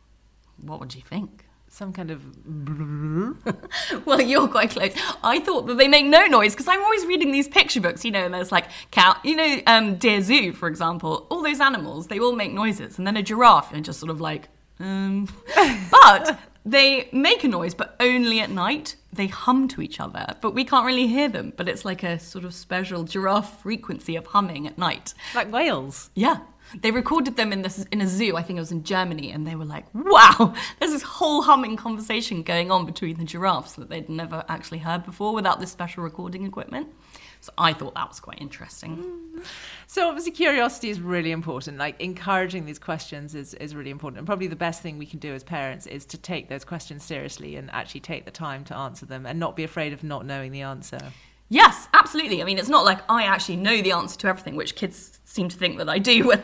What 0.61 0.79
would 0.79 0.95
you 0.95 1.01
think? 1.01 1.45
Some 1.75 1.91
kind 1.91 2.09
of. 2.09 2.21
well, 4.05 4.21
you're 4.21 4.47
quite 4.47 4.69
close. 4.69 4.93
I 5.21 5.41
thought 5.41 5.67
that 5.67 5.77
they 5.77 5.89
make 5.89 6.05
no 6.05 6.25
noise 6.25 6.53
because 6.53 6.69
I'm 6.69 6.81
always 6.81 7.05
reading 7.05 7.33
these 7.33 7.49
picture 7.49 7.81
books, 7.81 8.05
you 8.05 8.11
know, 8.11 8.23
and 8.23 8.33
there's 8.33 8.49
like 8.49 8.67
cow, 8.91 9.17
you 9.25 9.35
know, 9.35 9.59
um, 9.67 9.97
Dear 9.97 10.21
Zoo, 10.21 10.53
for 10.53 10.69
example. 10.69 11.27
All 11.29 11.43
those 11.43 11.59
animals, 11.59 12.07
they 12.07 12.17
all 12.17 12.33
make 12.33 12.53
noises, 12.53 12.97
and 12.97 13.05
then 13.05 13.17
a 13.17 13.21
giraffe, 13.21 13.73
and 13.73 13.83
just 13.83 13.99
sort 13.99 14.09
of 14.09 14.21
like, 14.21 14.47
um. 14.79 15.27
but 15.91 16.39
they 16.65 17.09
make 17.11 17.43
a 17.43 17.49
noise, 17.49 17.73
but 17.73 17.97
only 17.99 18.39
at 18.39 18.49
night. 18.49 18.95
They 19.11 19.27
hum 19.27 19.67
to 19.69 19.81
each 19.81 19.99
other, 19.99 20.33
but 20.39 20.51
we 20.53 20.63
can't 20.63 20.85
really 20.85 21.07
hear 21.07 21.27
them. 21.27 21.51
But 21.57 21.67
it's 21.67 21.83
like 21.83 22.03
a 22.03 22.19
sort 22.19 22.45
of 22.45 22.53
special 22.53 23.03
giraffe 23.03 23.61
frequency 23.61 24.15
of 24.15 24.27
humming 24.27 24.65
at 24.65 24.77
night. 24.77 25.13
Like 25.33 25.51
whales. 25.51 26.09
Yeah. 26.15 26.37
They 26.73 26.91
recorded 26.91 27.35
them 27.35 27.53
in 27.53 27.61
this 27.61 27.85
in 27.91 28.01
a 28.01 28.07
zoo, 28.07 28.35
I 28.35 28.41
think 28.41 28.57
it 28.57 28.61
was 28.61 28.71
in 28.71 28.83
Germany, 28.83 29.31
and 29.31 29.45
they 29.45 29.55
were 29.55 29.65
like, 29.65 29.85
"Wow, 29.93 30.53
there's 30.79 30.91
this 30.91 31.03
whole 31.03 31.43
humming 31.43 31.77
conversation 31.77 32.43
going 32.43 32.71
on 32.71 32.85
between 32.85 33.17
the 33.17 33.23
giraffes 33.23 33.73
that 33.73 33.89
they'd 33.89 34.09
never 34.09 34.43
actually 34.49 34.79
heard 34.79 35.05
before 35.05 35.33
without 35.33 35.59
this 35.59 35.71
special 35.71 36.03
recording 36.03 36.45
equipment." 36.45 36.87
So 37.45 37.53
I 37.59 37.73
thought 37.73 37.93
that 37.93 38.09
was 38.09 38.19
quite 38.19 38.41
interesting. 38.41 39.43
So 39.85 40.07
obviously 40.07 40.31
curiosity 40.31 40.89
is 40.89 40.99
really 40.99 41.31
important. 41.31 41.77
Like 41.77 42.01
encouraging 42.01 42.65
these 42.65 42.79
questions 42.79 43.35
is, 43.35 43.53
is 43.53 43.75
really 43.75 43.91
important. 43.91 44.17
And 44.17 44.25
probably 44.25 44.47
the 44.47 44.55
best 44.55 44.81
thing 44.81 44.97
we 44.97 45.05
can 45.05 45.19
do 45.19 45.31
as 45.31 45.43
parents 45.43 45.85
is 45.85 46.07
to 46.07 46.17
take 46.17 46.49
those 46.49 46.65
questions 46.65 47.03
seriously 47.03 47.55
and 47.55 47.69
actually 47.69 47.99
take 47.99 48.25
the 48.25 48.31
time 48.31 48.63
to 48.65 48.75
answer 48.75 49.05
them 49.05 49.27
and 49.27 49.39
not 49.39 49.55
be 49.55 49.63
afraid 49.63 49.93
of 49.93 50.03
not 50.03 50.25
knowing 50.25 50.51
the 50.51 50.61
answer. 50.61 51.11
Yes, 51.49 51.87
absolutely. 51.93 52.41
I 52.41 52.45
mean, 52.45 52.57
it's 52.57 52.69
not 52.69 52.85
like 52.85 52.99
I 53.07 53.23
actually 53.23 53.57
know 53.57 53.81
the 53.81 53.91
answer 53.91 54.17
to 54.19 54.27
everything, 54.27 54.55
which 54.55 54.75
kids 54.75 55.19
seem 55.25 55.47
to 55.49 55.55
think 55.55 55.77
that 55.77 55.89
I 55.89 55.99
do. 55.99 56.25
When, 56.27 56.41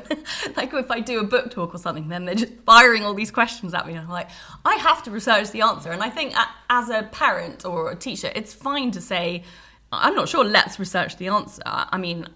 like, 0.55 0.73
if 0.73 0.91
I 0.91 0.99
do 0.99 1.19
a 1.19 1.23
book 1.23 1.49
talk 1.49 1.73
or 1.73 1.79
something, 1.79 2.07
then 2.07 2.25
they're 2.25 2.35
just 2.35 2.53
firing 2.65 3.03
all 3.03 3.13
these 3.13 3.31
questions 3.31 3.73
at 3.73 3.87
me, 3.87 3.93
and 3.93 4.01
I'm 4.01 4.09
like, 4.09 4.29
I 4.63 4.75
have 4.75 5.01
to 5.03 5.11
research 5.11 5.51
the 5.51 5.61
answer. 5.61 5.91
And 5.91 6.03
I 6.03 6.09
think, 6.09 6.33
as 6.69 6.89
a 6.89 7.03
parent 7.11 7.65
or 7.65 7.91
a 7.91 7.95
teacher, 7.95 8.31
it's 8.35 8.53
fine 8.53 8.91
to 8.91 9.01
say, 9.01 9.43
I'm 9.91 10.13
not 10.13 10.29
sure. 10.29 10.45
Let's 10.45 10.77
research 10.79 11.17
the 11.17 11.29
answer. 11.29 11.63
I 11.65 11.97
mean, 11.97 12.27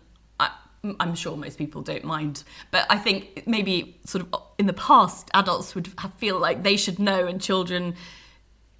I'm 0.99 1.15
sure 1.15 1.35
most 1.37 1.57
people 1.57 1.81
don't 1.81 2.03
mind, 2.03 2.43
but 2.71 2.85
I 2.89 2.97
think 2.97 3.43
maybe 3.47 3.99
sort 4.05 4.25
of 4.25 4.41
in 4.57 4.67
the 4.67 4.73
past, 4.73 5.29
adults 5.33 5.75
would 5.75 5.89
feel 6.17 6.39
like 6.39 6.63
they 6.63 6.77
should 6.77 6.99
know, 6.99 7.27
and 7.27 7.41
children 7.41 7.95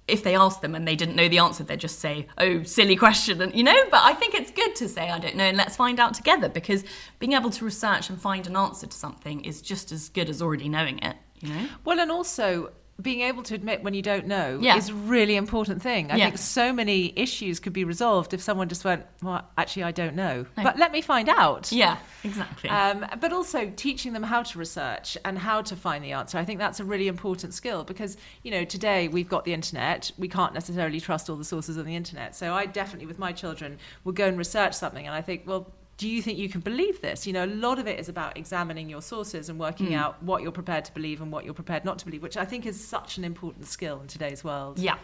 if 0.08 0.22
they 0.22 0.36
ask 0.36 0.60
them 0.60 0.74
and 0.74 0.86
they 0.86 0.96
didn't 0.96 1.16
know 1.16 1.28
the 1.28 1.38
answer, 1.38 1.64
they'd 1.64 1.80
just 1.80 1.98
say, 1.98 2.28
"Oh, 2.38 2.62
silly 2.62 2.96
question," 2.96 3.40
and 3.40 3.54
you 3.54 3.64
know. 3.64 3.76
But 3.90 4.02
I 4.04 4.12
think 4.14 4.34
it's 4.34 4.50
good 4.50 4.74
to 4.76 4.88
say, 4.88 5.10
"I 5.10 5.18
don't 5.18 5.36
know," 5.36 5.44
and 5.44 5.56
let's 5.56 5.76
find 5.76 5.98
out 5.98 6.14
together 6.14 6.48
because 6.48 6.84
being 7.18 7.32
able 7.32 7.50
to 7.50 7.64
research 7.64 8.08
and 8.08 8.20
find 8.20 8.46
an 8.46 8.56
answer 8.56 8.86
to 8.86 8.96
something 8.96 9.44
is 9.44 9.60
just 9.60 9.92
as 9.92 10.08
good 10.08 10.28
as 10.28 10.40
already 10.40 10.68
knowing 10.68 10.98
it. 10.98 11.16
You 11.40 11.48
know. 11.54 11.68
Well, 11.84 12.00
and 12.00 12.10
also 12.10 12.72
being 13.00 13.20
able 13.20 13.42
to 13.42 13.54
admit 13.54 13.82
when 13.82 13.92
you 13.92 14.00
don't 14.00 14.26
know 14.26 14.58
Yeah. 14.60 14.76
is 14.76 14.88
a 14.88 14.94
really 14.94 15.36
important 15.36 15.82
thing. 15.82 16.10
I 16.10 16.16
Yeah. 16.16 16.24
think 16.26 16.38
so 16.38 16.72
many 16.72 17.12
issues 17.14 17.60
could 17.60 17.74
be 17.74 17.84
resolved 17.84 18.32
if 18.32 18.40
someone 18.40 18.68
just 18.70 18.84
went, 18.84 19.04
"Well, 19.22 19.46
actually, 19.58 19.82
I 19.82 19.92
don't 19.92 20.16
know," 20.16 20.46
but 20.56 20.78
let 20.78 20.92
me 20.92 21.02
find 21.02 21.28
out. 21.28 21.70
Yeah, 21.70 21.98
exactly. 22.24 22.70
Um, 22.70 23.04
but 23.20 23.32
also 23.34 23.70
teaching 23.76 24.14
them 24.14 24.22
how 24.22 24.42
to 24.44 24.58
research 24.58 25.18
and 25.26 25.38
how 25.38 25.60
to 25.62 25.76
find 25.76 26.02
the 26.02 26.12
answer. 26.12 26.38
I 26.38 26.44
think 26.46 26.58
that's 26.58 26.80
a 26.80 26.84
really 26.84 27.06
important 27.06 27.52
skill 27.52 27.84
because, 27.84 28.16
you 28.42 28.50
know, 28.50 28.64
today 28.64 29.08
we've 29.08 29.28
got 29.28 29.44
the 29.44 29.52
internet. 29.52 30.10
We 30.16 30.28
can't 30.28 30.54
necessarily 30.54 30.98
trust 31.00 31.28
all 31.28 31.36
the 31.36 31.44
sources 31.44 31.76
on 31.76 31.84
the 31.84 31.96
internet. 31.96 32.34
So 32.34 32.54
I 32.54 32.64
definitely, 32.64 33.06
with 33.06 33.18
my 33.18 33.32
children, 33.32 33.78
will 34.04 34.12
go 34.12 34.26
and 34.26 34.38
research 34.38 34.72
something. 34.72 35.06
And 35.06 35.14
I 35.14 35.20
think, 35.20 35.42
well, 35.44 35.70
do 35.98 36.08
you 36.08 36.20
think 36.20 36.38
you 36.38 36.48
can 36.50 36.60
believe 36.60 37.00
this? 37.00 37.26
You 37.26 37.32
know, 37.32 37.44
a 37.44 37.46
lot 37.46 37.78
of 37.78 37.86
it 37.86 37.98
is 37.98 38.10
about 38.10 38.36
examining 38.36 38.90
your 38.90 39.00
sources 39.00 39.48
and 39.48 39.58
working 39.58 39.88
hmm. 39.88 39.94
out 39.94 40.22
what 40.22 40.42
you're 40.42 40.52
prepared 40.52 40.84
to 40.84 40.92
believe 40.92 41.22
and 41.22 41.32
what 41.32 41.44
you're 41.44 41.54
prepared 41.54 41.86
not 41.86 41.98
to 42.00 42.04
believe, 42.04 42.22
which 42.22 42.36
I 42.36 42.44
think 42.44 42.66
is 42.66 42.82
such 42.82 43.16
an 43.16 43.24
important 43.24 43.66
skill 43.66 44.00
in 44.00 44.06
today's 44.06 44.44
world. 44.44 44.78
Yeah. 44.78 44.96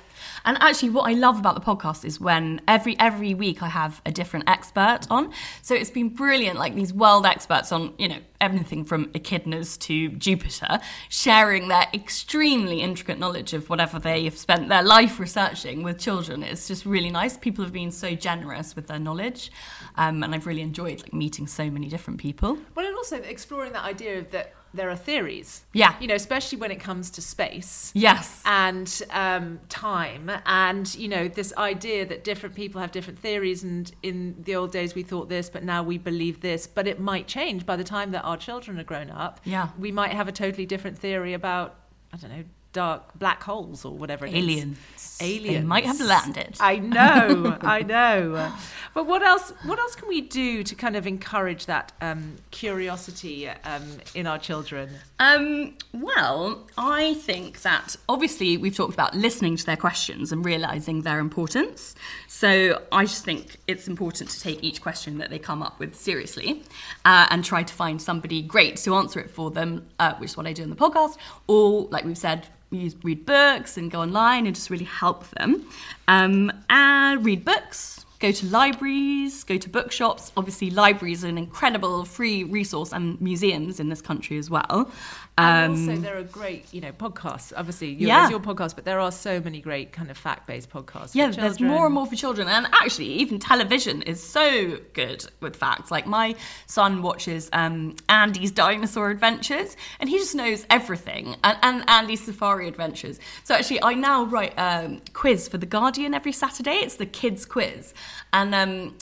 And 0.44 0.58
actually 0.60 0.90
what 0.90 1.08
I 1.08 1.14
love 1.14 1.38
about 1.38 1.54
the 1.54 1.62
podcast 1.62 2.04
is 2.04 2.20
when 2.20 2.60
every 2.68 2.98
every 2.98 3.32
week 3.32 3.62
I 3.62 3.68
have 3.68 4.02
a 4.04 4.12
different 4.12 4.48
expert 4.50 5.00
on. 5.08 5.32
So 5.62 5.74
it's 5.74 5.90
been 5.90 6.10
brilliant 6.10 6.58
like 6.58 6.74
these 6.74 6.92
world 6.92 7.24
experts 7.24 7.72
on, 7.72 7.94
you 7.96 8.08
know, 8.08 8.18
everything 8.42 8.84
from 8.84 9.06
echidnas 9.12 9.78
to 9.78 10.10
Jupiter 10.10 10.80
sharing 11.08 11.68
their 11.68 11.86
extremely 11.94 12.80
intricate 12.82 13.18
knowledge 13.18 13.54
of 13.54 13.70
whatever 13.70 13.98
they 13.98 14.24
have 14.24 14.36
spent 14.36 14.68
their 14.68 14.82
life 14.82 15.18
researching 15.18 15.82
with 15.82 15.98
children. 15.98 16.42
It's 16.42 16.68
just 16.68 16.84
really 16.84 17.10
nice. 17.10 17.38
People 17.38 17.64
have 17.64 17.72
been 17.72 17.92
so 17.92 18.14
generous 18.14 18.76
with 18.76 18.88
their 18.88 18.98
knowledge. 18.98 19.50
Um, 19.96 20.22
and 20.22 20.34
I've 20.34 20.46
really 20.46 20.62
enjoyed 20.62 21.00
like 21.02 21.12
meeting 21.12 21.46
so 21.46 21.70
many 21.70 21.88
different 21.88 22.18
people. 22.20 22.58
Well, 22.74 22.86
and 22.86 22.96
also 22.96 23.16
exploring 23.18 23.72
that 23.72 23.84
idea 23.84 24.18
of 24.18 24.30
that 24.30 24.54
there 24.74 24.88
are 24.88 24.96
theories. 24.96 25.64
Yeah. 25.74 25.94
You 26.00 26.06
know, 26.06 26.14
especially 26.14 26.56
when 26.58 26.70
it 26.70 26.80
comes 26.80 27.10
to 27.10 27.20
space. 27.20 27.92
Yes. 27.94 28.40
and 28.46 29.02
um, 29.10 29.60
time 29.68 30.30
and 30.46 30.94
you 30.94 31.08
know 31.08 31.28
this 31.28 31.52
idea 31.58 32.06
that 32.06 32.24
different 32.24 32.54
people 32.54 32.80
have 32.80 32.90
different 32.90 33.18
theories 33.18 33.62
and 33.64 33.92
in 34.02 34.34
the 34.44 34.54
old 34.56 34.72
days 34.72 34.94
we 34.94 35.02
thought 35.02 35.28
this 35.28 35.50
but 35.50 35.62
now 35.62 35.82
we 35.82 35.98
believe 35.98 36.40
this 36.40 36.66
but 36.66 36.86
it 36.86 36.98
might 36.98 37.26
change 37.26 37.66
by 37.66 37.76
the 37.76 37.84
time 37.84 38.10
that 38.12 38.22
our 38.22 38.36
children 38.36 38.78
are 38.80 38.84
grown 38.84 39.10
up 39.10 39.40
Yeah. 39.44 39.68
we 39.78 39.92
might 39.92 40.12
have 40.12 40.26
a 40.28 40.32
totally 40.32 40.66
different 40.66 40.98
theory 40.98 41.34
about 41.34 41.74
i 42.12 42.16
don't 42.16 42.30
know 42.30 42.44
dark 42.72 43.02
black 43.18 43.42
holes 43.42 43.84
or 43.84 43.92
whatever 43.92 44.24
it 44.26 44.34
is. 44.34 44.36
Aliens. 44.42 45.18
aliens 45.20 45.56
They 45.62 45.66
might 45.66 45.84
have 45.84 46.00
landed. 46.00 46.56
i 46.60 46.76
know 46.76 47.56
i 47.62 47.82
know 47.82 48.52
but 48.94 49.06
what 49.06 49.22
else 49.22 49.52
what 49.64 49.78
else 49.78 49.94
can 49.94 50.08
we 50.08 50.20
do 50.22 50.62
to 50.62 50.74
kind 50.74 50.96
of 50.96 51.06
encourage 51.06 51.66
that 51.66 51.92
um, 52.00 52.36
curiosity 52.50 53.48
um, 53.48 53.82
in 54.14 54.26
our 54.26 54.38
children 54.38 54.88
Um, 55.18 55.74
well, 55.92 56.66
I 56.76 57.14
think 57.14 57.62
that 57.62 57.94
obviously 58.08 58.56
we've 58.56 58.74
talked 58.74 58.92
about 58.94 59.14
listening 59.14 59.56
to 59.56 59.64
their 59.64 59.76
questions 59.76 60.32
and 60.32 60.44
realizing 60.44 61.02
their 61.02 61.20
importance. 61.20 61.94
So 62.26 62.82
I 62.90 63.04
just 63.04 63.24
think 63.24 63.58
it's 63.68 63.86
important 63.86 64.30
to 64.30 64.40
take 64.40 64.64
each 64.64 64.82
question 64.82 65.18
that 65.18 65.30
they 65.30 65.38
come 65.38 65.62
up 65.62 65.78
with 65.78 65.94
seriously 65.94 66.64
uh, 67.04 67.26
and 67.30 67.44
try 67.44 67.62
to 67.62 67.72
find 67.74 68.02
somebody 68.02 68.42
great 68.42 68.76
to 68.78 68.94
answer 68.96 69.20
it 69.20 69.30
for 69.30 69.50
them, 69.52 69.86
uh, 70.00 70.14
which 70.16 70.30
is 70.30 70.36
what 70.36 70.46
I 70.46 70.52
do 70.52 70.62
in 70.64 70.70
the 70.70 70.76
podcast. 70.76 71.16
Or, 71.46 71.86
like 71.90 72.04
we've 72.04 72.18
said, 72.18 72.48
use, 72.72 72.96
read 73.02 73.26
books 73.26 73.76
and 73.76 73.90
go 73.90 74.00
online 74.00 74.46
and 74.46 74.54
just 74.54 74.70
really 74.70 74.84
help 74.84 75.28
them. 75.30 75.66
Um, 76.08 76.52
and 76.68 77.24
read 77.24 77.44
books 77.44 78.02
go 78.22 78.30
to 78.30 78.46
libraries, 78.46 79.42
go 79.42 79.58
to 79.58 79.68
bookshops. 79.68 80.30
Obviously, 80.36 80.70
libraries 80.70 81.24
are 81.24 81.28
an 81.28 81.36
incredible 81.36 82.04
free 82.04 82.44
resource 82.44 82.92
and 82.92 83.20
museums 83.20 83.80
in 83.80 83.88
this 83.88 84.00
country 84.00 84.38
as 84.38 84.48
well. 84.48 84.90
And 85.38 85.72
Um, 85.74 85.88
also, 85.88 86.00
there 86.02 86.18
are 86.18 86.22
great, 86.24 86.66
you 86.74 86.82
know, 86.82 86.92
podcasts. 86.92 87.54
Obviously, 87.56 87.88
your, 87.88 88.08
Yeah. 88.08 88.28
your 88.28 88.38
podcast, 88.38 88.74
but 88.74 88.84
there 88.84 89.00
are 89.00 89.10
so 89.10 89.40
many 89.40 89.62
great 89.62 89.90
kind 89.90 90.10
of 90.10 90.18
fact-based 90.18 90.68
podcasts. 90.68 91.12
for 91.12 91.18
yeah, 91.18 91.30
there's 91.30 91.58
more 91.58 91.86
and 91.86 91.94
more 91.94 92.06
for 92.06 92.16
children. 92.16 92.48
And 92.48 92.66
actually, 92.72 93.06
even 93.06 93.38
television 93.38 94.02
is 94.02 94.22
so 94.22 94.78
good 94.92 95.24
with 95.40 95.56
facts. 95.56 95.90
Like, 95.90 96.06
my 96.06 96.34
son 96.66 97.00
watches 97.00 97.48
um, 97.54 97.96
Andy's 98.10 98.50
Dinosaur 98.50 99.08
Adventures, 99.10 99.74
and 100.00 100.10
he 100.10 100.18
just 100.18 100.34
knows 100.34 100.66
everything, 100.68 101.36
and, 101.42 101.56
and 101.62 101.88
Andy's 101.88 102.22
Safari 102.22 102.68
Adventures. 102.68 103.18
So, 103.44 103.54
actually, 103.54 103.82
I 103.82 103.94
now 103.94 104.24
write 104.24 104.52
um, 104.58 105.00
quiz 105.14 105.48
for 105.48 105.56
The 105.56 105.66
Guardian 105.66 106.12
every 106.12 106.32
Saturday. 106.32 106.74
It's 106.74 106.96
the 106.96 107.06
kids' 107.06 107.46
quiz. 107.46 107.94
And 108.34 108.54
um, 108.54 108.98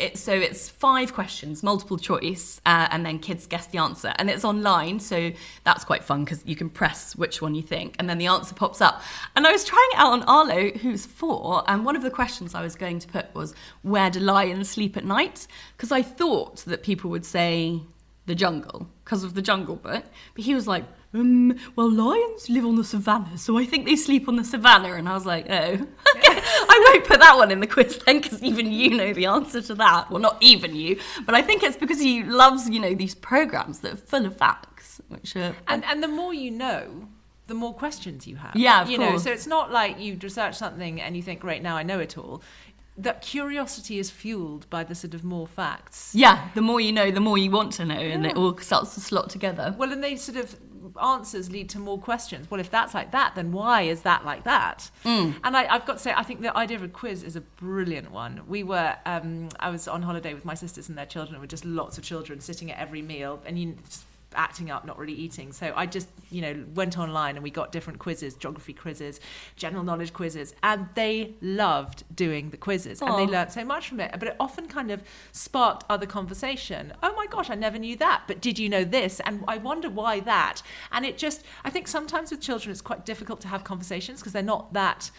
it, 0.00 0.18
so 0.18 0.32
it's 0.32 0.68
five 0.68 1.12
questions, 1.12 1.62
multiple 1.62 1.98
choice, 1.98 2.60
uh, 2.66 2.88
and 2.90 3.04
then 3.04 3.18
kids 3.18 3.46
guess 3.46 3.66
the 3.66 3.78
answer. 3.78 4.12
And 4.16 4.30
it's 4.30 4.44
online, 4.44 4.98
so 5.00 5.30
that's 5.64 5.84
quite 5.84 6.02
fun 6.02 6.24
because 6.24 6.42
you 6.46 6.56
can 6.56 6.70
press 6.70 7.14
which 7.16 7.42
one 7.42 7.54
you 7.54 7.62
think, 7.62 7.96
and 7.98 8.08
then 8.08 8.18
the 8.18 8.26
answer 8.26 8.54
pops 8.54 8.80
up. 8.80 9.02
And 9.36 9.46
I 9.46 9.52
was 9.52 9.64
trying 9.64 9.88
it 9.92 9.98
out 9.98 10.12
on 10.12 10.22
Arlo, 10.24 10.70
who's 10.70 11.06
four, 11.06 11.62
and 11.68 11.84
one 11.84 11.96
of 11.96 12.02
the 12.02 12.10
questions 12.10 12.54
I 12.54 12.62
was 12.62 12.74
going 12.74 12.98
to 13.00 13.08
put 13.08 13.34
was, 13.34 13.54
Where 13.82 14.10
do 14.10 14.20
lions 14.20 14.70
sleep 14.70 14.96
at 14.96 15.04
night? 15.04 15.46
Because 15.76 15.92
I 15.92 16.02
thought 16.02 16.58
that 16.66 16.82
people 16.82 17.10
would 17.10 17.24
say 17.24 17.82
the 18.30 18.34
jungle 18.36 18.86
because 19.02 19.24
of 19.24 19.34
the 19.34 19.42
jungle 19.42 19.74
book. 19.74 20.04
But 20.34 20.44
he 20.44 20.54
was 20.54 20.68
like, 20.68 20.84
um, 21.12 21.58
well, 21.74 21.90
lions 21.90 22.48
live 22.48 22.64
on 22.64 22.76
the 22.76 22.84
savannah, 22.84 23.36
so 23.36 23.58
I 23.58 23.64
think 23.64 23.86
they 23.86 23.96
sleep 23.96 24.28
on 24.28 24.36
the 24.36 24.44
savannah. 24.44 24.92
And 24.92 25.08
I 25.08 25.14
was 25.14 25.26
like, 25.26 25.46
oh, 25.50 25.52
I 26.06 26.86
won't 26.86 27.04
put 27.04 27.18
that 27.18 27.36
one 27.36 27.50
in 27.50 27.58
the 27.58 27.66
quiz 27.66 27.98
then 28.06 28.20
because 28.20 28.40
even 28.44 28.70
you 28.70 28.96
know 28.96 29.12
the 29.12 29.26
answer 29.26 29.60
to 29.62 29.74
that. 29.74 30.12
Well, 30.12 30.20
not 30.20 30.36
even 30.40 30.76
you, 30.76 31.00
but 31.26 31.34
I 31.34 31.42
think 31.42 31.64
it's 31.64 31.76
because 31.76 31.98
he 31.98 32.22
loves, 32.22 32.70
you 32.70 32.78
know, 32.78 32.94
these 32.94 33.16
programs 33.16 33.80
that 33.80 33.94
are 33.94 33.96
full 33.96 34.24
of 34.24 34.36
facts, 34.36 35.00
which 35.08 35.34
are. 35.34 35.56
And 35.66 35.84
and 35.86 36.00
the 36.00 36.08
more 36.08 36.32
you 36.32 36.52
know, 36.52 37.08
the 37.48 37.54
more 37.54 37.74
questions 37.74 38.28
you 38.28 38.36
have. 38.36 38.54
Yeah, 38.54 38.82
of 38.82 38.90
you 38.90 38.96
know. 38.96 39.18
So 39.18 39.32
it's 39.32 39.48
not 39.48 39.72
like 39.72 39.98
you 39.98 40.16
research 40.22 40.54
something 40.54 41.00
and 41.00 41.16
you 41.16 41.22
think, 41.22 41.40
great, 41.40 41.62
now 41.62 41.76
I 41.76 41.82
know 41.82 41.98
it 41.98 42.16
all. 42.16 42.42
That 43.02 43.22
curiosity 43.22 43.98
is 43.98 44.10
fueled 44.10 44.68
by 44.70 44.84
the 44.84 44.94
sort 44.94 45.14
of 45.14 45.24
more 45.24 45.46
facts. 45.46 46.12
yeah, 46.14 46.48
the 46.54 46.60
more 46.60 46.80
you 46.80 46.92
know, 46.92 47.10
the 47.10 47.20
more 47.20 47.38
you 47.38 47.50
want 47.50 47.72
to 47.74 47.84
know, 47.84 47.94
and 47.94 48.26
it 48.26 48.36
all 48.36 48.56
starts 48.58 48.94
to 48.94 49.00
slot 49.00 49.30
together. 49.30 49.74
Well, 49.78 49.92
and 49.92 50.02
they 50.02 50.16
sort 50.16 50.38
of 50.38 50.56
answers 51.00 51.50
lead 51.50 51.68
to 51.70 51.78
more 51.78 51.98
questions. 51.98 52.50
Well, 52.50 52.60
if 52.60 52.70
that's 52.70 52.94
like 52.94 53.12
that, 53.12 53.34
then 53.34 53.52
why 53.52 53.82
is 53.82 54.02
that 54.02 54.24
like 54.24 54.44
that? 54.44 54.90
Mm. 55.04 55.34
And 55.44 55.56
I, 55.56 55.72
I've 55.72 55.86
got 55.86 55.94
to 55.94 55.98
say, 55.98 56.12
I 56.16 56.22
think 56.22 56.40
the 56.40 56.56
idea 56.56 56.76
of 56.76 56.82
a 56.82 56.88
quiz 56.88 57.22
is 57.22 57.36
a 57.36 57.40
brilliant 57.40 58.10
one. 58.10 58.42
We 58.48 58.62
were, 58.62 58.96
um, 59.06 59.48
I 59.58 59.70
was 59.70 59.88
on 59.88 60.02
holiday 60.02 60.34
with 60.34 60.44
my 60.44 60.54
sisters 60.54 60.88
and 60.88 60.96
their 60.96 61.06
children, 61.06 61.40
with 61.40 61.50
just 61.50 61.64
lots 61.64 61.98
of 61.98 62.04
children 62.04 62.40
sitting 62.40 62.70
at 62.70 62.78
every 62.78 63.02
meal, 63.02 63.40
and 63.44 63.58
you 63.58 63.76
just 63.86 64.04
acting 64.34 64.70
up, 64.70 64.84
not 64.84 64.98
really 64.98 65.12
eating. 65.12 65.52
So 65.52 65.72
I 65.74 65.86
just, 65.86 66.08
you 66.30 66.40
know, 66.40 66.64
went 66.74 66.98
online 66.98 67.36
and 67.36 67.42
we 67.42 67.50
got 67.50 67.72
different 67.72 67.98
quizzes, 67.98 68.34
geography 68.34 68.72
quizzes, 68.72 69.20
general 69.56 69.82
knowledge 69.82 70.12
quizzes, 70.12 70.54
and 70.62 70.88
they 70.94 71.34
loved 71.40 72.04
doing 72.14 72.50
the 72.50 72.56
quizzes 72.56 73.02
and 73.02 73.14
they 73.18 73.26
learnt 73.26 73.52
so 73.52 73.64
much 73.64 73.88
from 73.88 74.00
it. 74.00 74.12
But 74.12 74.28
it 74.28 74.36
often 74.38 74.68
kind 74.68 74.90
of 74.90 75.02
sparked 75.32 75.84
other 75.88 76.06
conversation. 76.06 76.92
Oh 77.02 77.14
my 77.14 77.26
gosh, 77.26 77.50
I 77.50 77.54
never 77.54 77.78
knew 77.78 77.96
that. 77.96 78.22
But 78.26 78.40
did 78.40 78.58
you 78.58 78.68
know 78.68 78.84
this? 78.84 79.20
And 79.20 79.44
I 79.48 79.58
wonder 79.58 79.90
why 79.90 80.20
that. 80.20 80.62
And 80.92 81.04
it 81.04 81.18
just, 81.18 81.44
I 81.64 81.70
think 81.70 81.88
sometimes 81.88 82.30
with 82.30 82.40
children 82.40 82.70
it's 82.70 82.80
quite 82.80 83.04
difficult 83.04 83.40
to 83.42 83.48
have 83.48 83.64
conversations 83.64 84.20
because 84.20 84.32
they're 84.32 84.42
not 84.42 84.72
that. 84.72 85.10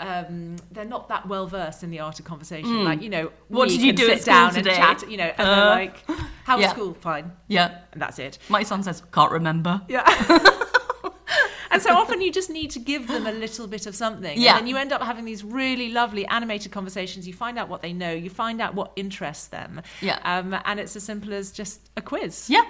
Um, 0.00 0.56
they're 0.70 0.84
not 0.84 1.08
that 1.08 1.26
well 1.28 1.46
versed 1.46 1.82
in 1.82 1.90
the 1.90 2.00
art 2.00 2.18
of 2.18 2.24
conversation. 2.24 2.84
Like 2.84 3.02
you 3.02 3.10
know, 3.10 3.26
Mm. 3.26 3.32
What 3.48 3.68
did 3.68 3.82
you 3.82 3.92
do 3.92 4.10
at 4.10 4.18
sit 4.18 4.26
down 4.26 4.52
today? 4.54 4.70
and 4.76 4.98
chat. 4.98 5.10
You 5.10 5.16
know, 5.16 5.32
and 5.36 5.46
they're 5.48 5.64
Uh, 5.64 5.70
like, 5.70 6.04
"How 6.44 6.56
was 6.56 6.64
yeah. 6.64 6.70
school? 6.72 6.94
Fine." 6.94 7.32
Yeah. 7.48 7.78
And 7.92 8.00
that's 8.02 8.18
it. 8.18 8.38
My 8.48 8.62
son 8.62 8.82
says, 8.82 9.02
can't 9.12 9.32
remember. 9.32 9.80
Yeah. 9.88 10.04
and 11.70 11.82
so 11.82 11.94
often 11.94 12.20
you 12.20 12.32
just 12.32 12.48
need 12.50 12.70
to 12.70 12.78
give 12.78 13.06
them 13.08 13.26
a 13.26 13.32
little 13.32 13.66
bit 13.66 13.86
of 13.86 13.94
something. 13.94 14.40
Yeah. 14.40 14.50
And 14.52 14.60
then 14.60 14.66
you 14.66 14.76
end 14.76 14.92
up 14.92 15.02
having 15.02 15.24
these 15.24 15.44
really 15.44 15.90
lovely 15.92 16.26
animated 16.26 16.72
conversations. 16.72 17.26
You 17.26 17.34
find 17.34 17.58
out 17.58 17.68
what 17.68 17.82
they 17.82 17.92
know, 17.92 18.12
you 18.12 18.30
find 18.30 18.60
out 18.60 18.74
what 18.74 18.92
interests 18.96 19.48
them. 19.48 19.82
Yeah. 20.00 20.18
Um, 20.24 20.56
and 20.64 20.80
it's 20.80 20.96
as 20.96 21.02
simple 21.04 21.32
as 21.34 21.52
just 21.52 21.90
a 21.96 22.02
quiz. 22.02 22.48
Yeah. 22.48 22.64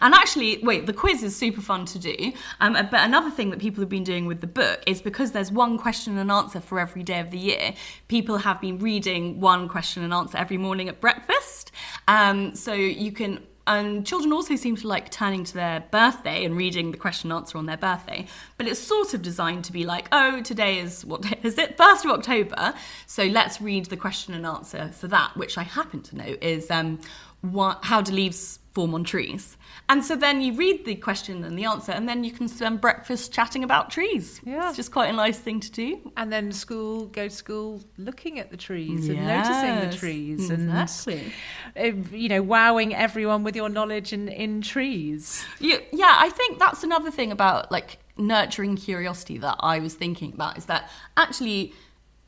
And 0.00 0.14
actually, 0.14 0.58
wait, 0.62 0.86
the 0.86 0.92
quiz 0.92 1.22
is 1.22 1.36
super 1.36 1.60
fun 1.60 1.84
to 1.86 1.98
do. 1.98 2.32
Um, 2.60 2.74
but 2.74 3.00
another 3.00 3.30
thing 3.30 3.50
that 3.50 3.60
people 3.60 3.80
have 3.82 3.88
been 3.88 4.04
doing 4.04 4.26
with 4.26 4.40
the 4.40 4.46
book 4.46 4.82
is 4.86 5.00
because 5.00 5.32
there's 5.32 5.52
one 5.52 5.78
question 5.78 6.18
and 6.18 6.30
answer 6.30 6.60
for 6.60 6.78
every 6.78 7.02
day 7.02 7.20
of 7.20 7.30
the 7.30 7.38
year, 7.38 7.74
people 8.08 8.38
have 8.38 8.60
been 8.60 8.78
reading 8.78 9.40
one 9.40 9.68
question 9.68 10.02
and 10.02 10.12
answer 10.12 10.38
every 10.38 10.58
morning 10.58 10.88
at 10.88 11.00
breakfast. 11.00 11.72
Um, 12.06 12.54
so 12.54 12.72
you 12.72 13.12
can. 13.12 13.40
And 13.66 14.06
children 14.06 14.32
also 14.32 14.56
seem 14.56 14.76
to 14.76 14.88
like 14.88 15.10
turning 15.10 15.44
to 15.44 15.52
their 15.52 15.80
birthday 15.90 16.46
and 16.46 16.56
reading 16.56 16.90
the 16.90 16.96
question 16.96 17.30
and 17.30 17.38
answer 17.38 17.58
on 17.58 17.66
their 17.66 17.76
birthday. 17.76 18.26
But 18.56 18.66
it's 18.66 18.80
sort 18.80 19.12
of 19.12 19.20
designed 19.20 19.64
to 19.66 19.72
be 19.72 19.84
like, 19.84 20.08
oh, 20.10 20.40
today 20.40 20.78
is 20.78 21.04
what 21.04 21.20
day 21.20 21.38
is 21.42 21.58
it? 21.58 21.76
First 21.76 22.06
of 22.06 22.10
October. 22.10 22.72
So 23.06 23.24
let's 23.24 23.60
read 23.60 23.84
the 23.86 23.96
question 23.98 24.32
and 24.32 24.46
answer 24.46 24.88
for 24.88 25.06
that, 25.08 25.36
which 25.36 25.58
I 25.58 25.64
happen 25.64 26.00
to 26.04 26.16
know 26.16 26.36
is 26.40 26.70
um, 26.70 26.98
what, 27.42 27.84
how 27.84 28.00
do 28.00 28.10
leaves 28.12 28.58
form 28.78 28.94
on 28.94 29.02
trees? 29.02 29.56
And 29.88 30.04
so 30.04 30.14
then 30.14 30.40
you 30.40 30.52
read 30.54 30.84
the 30.84 30.94
question 30.94 31.42
and 31.42 31.58
the 31.58 31.64
answer, 31.64 31.90
and 31.90 32.08
then 32.08 32.22
you 32.22 32.30
can 32.30 32.46
spend 32.46 32.80
breakfast 32.80 33.32
chatting 33.32 33.64
about 33.64 33.90
trees. 33.90 34.40
Yeah. 34.44 34.68
It's 34.68 34.76
just 34.76 34.92
quite 34.92 35.08
a 35.08 35.12
nice 35.12 35.36
thing 35.36 35.58
to 35.58 35.70
do. 35.72 36.12
And 36.16 36.32
then 36.32 36.52
school, 36.52 37.06
go 37.06 37.26
to 37.26 37.34
school 37.34 37.82
looking 37.96 38.38
at 38.38 38.52
the 38.52 38.56
trees 38.56 39.08
and 39.08 39.26
noticing 39.26 39.90
the 39.90 39.96
trees 39.96 40.48
exactly. 40.48 41.32
and, 41.74 42.08
you 42.12 42.28
know, 42.28 42.40
wowing 42.40 42.94
everyone 42.94 43.42
with 43.42 43.56
your 43.56 43.68
knowledge 43.68 44.12
in, 44.12 44.28
in 44.28 44.62
trees. 44.62 45.44
You, 45.58 45.80
yeah, 45.92 46.14
I 46.16 46.30
think 46.30 46.60
that's 46.60 46.84
another 46.84 47.10
thing 47.10 47.32
about 47.32 47.72
like 47.72 47.98
nurturing 48.16 48.76
curiosity 48.76 49.38
that 49.38 49.56
I 49.58 49.80
was 49.80 49.94
thinking 49.94 50.32
about 50.34 50.56
is 50.56 50.66
that 50.66 50.88
actually, 51.16 51.72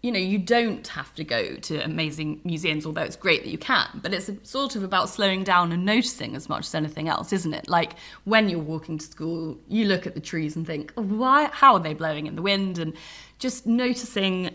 you 0.03 0.11
know, 0.11 0.19
you 0.19 0.39
don't 0.39 0.87
have 0.89 1.15
to 1.17 1.25
go 1.25 1.57
to 1.57 1.85
amazing 1.85 2.41
museums, 2.45 2.87
although 2.87 3.03
it's 3.03 3.17
great 3.17 3.43
that 3.43 3.51
you 3.51 3.59
can, 3.59 3.87
but 4.03 4.15
it's 4.15 4.31
sort 4.43 4.75
of 4.75 4.83
about 4.83 5.11
slowing 5.11 5.45
down 5.45 5.73
and 5.73 5.85
noticing 5.85 6.35
as 6.35 6.49
much 6.49 6.67
as 6.67 6.75
anything 6.75 7.09
else, 7.09 7.33
isn't 7.33 7.53
it? 7.53 7.69
Like 7.69 7.93
when 8.25 8.49
you're 8.49 8.61
walking 8.61 8.97
to 8.97 9.05
school, 9.05 9.59
you 9.69 9.85
look 9.85 10.07
at 10.07 10.15
the 10.15 10.21
trees 10.21 10.57
and 10.57 10.67
think, 10.67 10.93
oh, 10.97 11.03
why, 11.03 11.51
how 11.53 11.75
are 11.75 11.81
they 11.81 11.93
blowing 11.93 12.27
in 12.27 12.35
the 12.35 12.43
wind? 12.43 12.79
And 12.79 12.95
just 13.39 13.67
noticing 13.67 14.51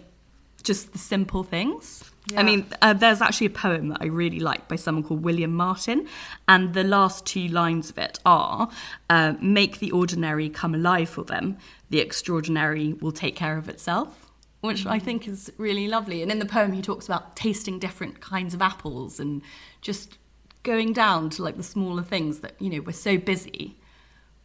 just 0.63 0.93
the 0.93 0.97
simple 0.99 1.43
things. 1.43 2.03
I 2.35 2.41
mean, 2.41 2.65
uh, 2.81 2.93
there's 2.93 3.21
actually 3.21 3.47
a 3.47 3.51
poem 3.51 3.89
that 3.89 3.99
I 4.01 4.07
really 4.07 4.39
like 4.39 4.67
by 4.67 4.77
someone 4.77 5.03
called 5.03 5.23
William 5.23 5.53
Martin, 5.53 6.07
and 6.47 6.73
the 6.73 6.83
last 6.83 7.23
two 7.27 7.47
lines 7.49 7.91
of 7.91 7.99
it 7.99 8.17
are 8.25 8.67
uh, 9.11 9.35
Make 9.41 9.77
the 9.77 9.91
ordinary 9.91 10.49
come 10.49 10.73
alive 10.73 11.07
for 11.07 11.23
them, 11.23 11.57
the 11.91 11.99
extraordinary 11.99 12.93
will 12.93 13.11
take 13.11 13.35
care 13.35 13.59
of 13.59 13.69
itself, 13.69 14.24
which 14.65 14.85
I 14.85 14.99
think 14.99 15.27
is 15.27 15.51
really 15.57 15.87
lovely. 15.87 16.21
And 16.21 16.31
in 16.31 16.39
the 16.39 16.45
poem, 16.45 16.73
he 16.73 16.81
talks 16.81 17.05
about 17.05 17.35
tasting 17.35 17.79
different 17.79 18.21
kinds 18.21 18.53
of 18.53 18.61
apples 18.61 19.19
and 19.19 19.41
just 19.81 20.17
going 20.63 20.93
down 20.93 21.29
to 21.31 21.43
like 21.43 21.57
the 21.57 21.63
smaller 21.63 22.03
things 22.03 22.39
that, 22.39 22.59
you 22.59 22.69
know, 22.69 22.81
we're 22.81 22.91
so 22.91 23.17
busy 23.17 23.77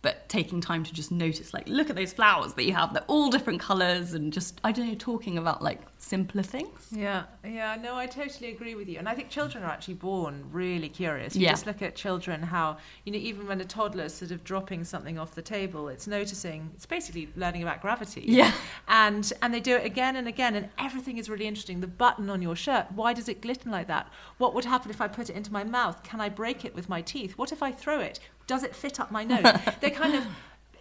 but 0.02 0.28
taking 0.28 0.60
time 0.60 0.82
to 0.84 0.92
just 0.92 1.10
notice 1.12 1.52
like 1.52 1.68
look 1.68 1.90
at 1.90 1.96
those 1.96 2.12
flowers 2.12 2.54
that 2.54 2.64
you 2.64 2.72
have 2.72 2.92
they're 2.94 3.02
all 3.06 3.28
different 3.30 3.60
colors 3.60 4.14
and 4.14 4.32
just 4.32 4.60
i 4.64 4.72
don't 4.72 4.88
know 4.88 4.94
talking 4.94 5.36
about 5.38 5.62
like 5.62 5.80
simpler 5.98 6.42
things 6.42 6.88
Yeah, 6.92 7.24
yeah, 7.44 7.76
no, 7.80 7.94
I 7.96 8.06
totally 8.06 8.50
agree 8.50 8.74
with 8.74 8.88
you. 8.88 8.98
And 8.98 9.08
I 9.08 9.14
think 9.14 9.28
children 9.28 9.62
are 9.62 9.70
actually 9.70 9.94
born 9.94 10.44
really 10.50 10.88
curious. 10.88 11.36
You 11.36 11.42
Yeah. 11.42 11.50
just 11.52 11.66
look 11.66 11.82
at 11.82 11.94
children, 11.94 12.42
how, 12.42 12.78
you 13.04 13.12
know, 13.12 13.18
even 13.18 13.46
when 13.46 13.60
a 13.60 13.64
toddler's 13.64 14.14
sort 14.14 14.30
of 14.32 14.42
dropping 14.42 14.82
something 14.84 15.18
off 15.18 15.34
the 15.34 15.42
table, 15.42 15.88
it's 15.88 16.06
noticing, 16.06 16.70
it's 16.74 16.86
basically 16.86 17.28
learning 17.36 17.62
about 17.62 17.80
gravity. 17.82 18.24
Yeah. 18.26 18.52
And 18.88 19.30
and 19.42 19.52
they 19.54 19.60
do 19.60 19.76
it 19.76 19.84
again 19.84 20.16
and 20.16 20.26
again, 20.26 20.54
and 20.56 20.68
everything 20.78 21.18
is 21.18 21.28
really 21.28 21.46
interesting. 21.46 21.80
The 21.80 21.86
button 21.86 22.28
on 22.30 22.40
your 22.42 22.56
shirt, 22.56 22.86
why 22.92 23.12
does 23.12 23.28
it 23.28 23.40
glisten 23.40 23.70
like 23.70 23.86
that? 23.88 24.08
What 24.38 24.54
would 24.54 24.64
happen 24.64 24.90
if 24.90 25.00
I 25.00 25.06
put 25.08 25.30
it 25.30 25.36
into 25.36 25.52
my 25.52 25.64
mouth? 25.64 26.02
Can 26.02 26.20
I 26.20 26.28
break 26.28 26.64
it 26.64 26.74
with 26.74 26.88
my 26.88 27.02
teeth? 27.02 27.32
What 27.36 27.52
if 27.52 27.62
I 27.62 27.70
throw 27.72 28.00
it? 28.00 28.18
Does 28.50 28.64
it 28.64 28.74
fit 28.74 28.98
up 28.98 29.12
my 29.12 29.22
nose? 29.32 29.44
They're 29.80 29.90
kind 29.90 30.16
of 30.16 30.26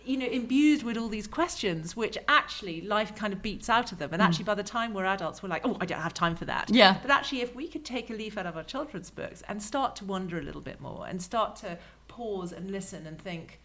you 0.10 0.18
know, 0.18 0.26
imbued 0.26 0.82
with 0.82 0.98
all 0.98 1.08
these 1.08 1.28
questions, 1.28 1.96
which 1.96 2.18
actually 2.28 2.82
life 2.82 3.16
kind 3.16 3.32
of 3.32 3.44
beats 3.44 3.70
out 3.70 3.92
of 3.92 4.00
them. 4.00 4.10
And 4.12 4.24
mm. 4.24 4.26
actually, 4.26 4.46
by 4.46 4.56
the 4.56 4.64
time 4.64 4.92
we're 4.92 5.06
adults, 5.06 5.44
we're 5.44 5.50
like, 5.50 5.64
oh, 5.64 5.78
I 5.80 5.86
don't 5.86 6.02
have 6.02 6.16
time 6.16 6.36
for 6.36 6.46
that. 6.46 6.72
Yeah. 6.72 6.98
But 7.00 7.12
actually, 7.12 7.42
if 7.42 7.54
we 7.54 7.68
could 7.68 7.86
take 7.86 8.10
a 8.10 8.14
leaf 8.14 8.36
out 8.36 8.48
of 8.48 8.58
our 8.58 8.64
children's 8.64 9.12
books 9.12 9.44
and 9.48 9.62
start 9.62 9.96
to 9.98 10.06
wonder 10.06 10.40
a 10.40 10.42
little 10.42 10.62
bit 10.62 10.82
more 10.82 11.06
and 11.08 11.22
start 11.22 11.58
to 11.58 11.78
pause 12.08 12.52
and 12.52 12.72
listen 12.72 13.06
and 13.06 13.22
think, 13.22 13.60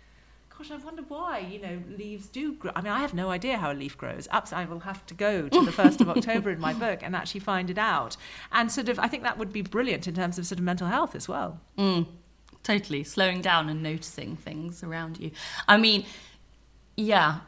gosh, 0.58 0.70
I 0.70 0.76
wonder 0.76 1.02
why, 1.08 1.38
you 1.38 1.60
know, 1.60 1.78
leaves 1.96 2.26
do 2.26 2.52
grow. 2.52 2.72
I 2.76 2.82
mean, 2.82 2.92
I 2.92 3.00
have 3.00 3.14
no 3.14 3.30
idea 3.30 3.56
how 3.56 3.72
a 3.72 3.74
leaf 3.74 3.96
grows. 3.96 4.28
Ups, 4.30 4.52
I 4.52 4.66
will 4.66 4.80
have 4.80 5.06
to 5.06 5.14
go 5.14 5.48
to 5.48 5.64
the 5.64 5.72
1st 5.72 6.02
of 6.02 6.08
October 6.16 6.50
in 6.50 6.60
my 6.60 6.74
book 6.74 6.98
and 7.02 7.16
actually 7.16 7.40
find 7.40 7.70
it 7.70 7.78
out. 7.78 8.18
And 8.52 8.70
sort 8.70 8.90
of, 8.90 8.98
I 8.98 9.08
think 9.08 9.22
that 9.22 9.38
would 9.38 9.52
be 9.52 9.62
brilliant 9.62 10.06
in 10.06 10.14
terms 10.14 10.38
of 10.38 10.46
sort 10.46 10.58
of 10.58 10.64
mental 10.64 10.88
health 10.88 11.14
as 11.14 11.26
well. 11.26 11.58
Mm. 11.78 12.06
Totally 12.64 13.04
slowing 13.04 13.40
down 13.40 13.68
and 13.68 13.82
noticing 13.82 14.36
things 14.36 14.82
around 14.82 15.18
you 15.20 15.30
i 15.68 15.76
mean 15.76 16.04
yeah 16.96 17.38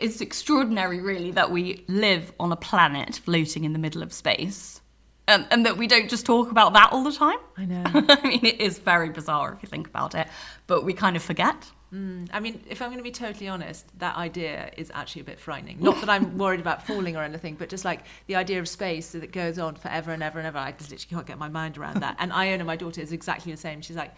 it's 0.00 0.20
extraordinary 0.20 1.00
really 1.00 1.30
that 1.30 1.50
we 1.50 1.84
live 1.88 2.32
on 2.38 2.52
a 2.52 2.56
planet 2.56 3.16
floating 3.16 3.64
in 3.64 3.72
the 3.72 3.78
middle 3.78 4.02
of 4.02 4.12
space 4.12 4.80
and, 5.28 5.46
and 5.50 5.66
that 5.66 5.76
we 5.76 5.86
don't 5.86 6.08
just 6.08 6.24
talk 6.24 6.50
about 6.50 6.72
that 6.74 6.92
all 6.92 7.02
the 7.02 7.12
time 7.12 7.38
I 7.56 7.64
know. 7.64 7.82
i 8.08 8.20
mean 8.28 8.44
it 8.44 8.60
is 8.60 8.78
very 8.78 9.08
bizarre 9.08 9.54
if 9.54 9.62
you 9.62 9.68
think 9.68 9.86
about 9.86 10.14
it 10.14 10.28
but 10.66 10.84
we 10.84 10.92
kind 10.92 11.16
of 11.16 11.22
forget 11.22 11.70
Mm, 11.92 12.28
I 12.32 12.40
mean, 12.40 12.60
if 12.68 12.82
I'm 12.82 12.88
going 12.88 12.98
to 12.98 13.04
be 13.04 13.12
totally 13.12 13.48
honest, 13.48 13.86
that 14.00 14.16
idea 14.16 14.70
is 14.76 14.90
actually 14.92 15.22
a 15.22 15.24
bit 15.24 15.38
frightening. 15.38 15.78
Not 15.80 16.00
that 16.00 16.10
I'm 16.10 16.36
worried 16.44 16.60
about 16.60 16.86
falling 16.86 17.16
or 17.16 17.22
anything, 17.22 17.54
but 17.54 17.68
just 17.68 17.84
like 17.84 18.00
the 18.26 18.34
idea 18.34 18.58
of 18.58 18.68
space 18.68 19.12
that 19.12 19.30
goes 19.32 19.58
on 19.58 19.76
forever 19.76 20.10
and 20.10 20.22
ever 20.22 20.38
and 20.38 20.48
ever. 20.48 20.58
I 20.58 20.72
just 20.72 20.90
literally 20.90 21.14
can't 21.14 21.26
get 21.26 21.38
my 21.38 21.48
mind 21.48 21.78
around 21.78 22.02
that. 22.02 22.16
And 22.18 22.32
Iona, 22.32 22.64
my 22.64 22.76
daughter, 22.76 23.00
is 23.00 23.12
exactly 23.12 23.52
the 23.52 23.58
same. 23.58 23.80
She's 23.82 23.96
like, 23.96 24.12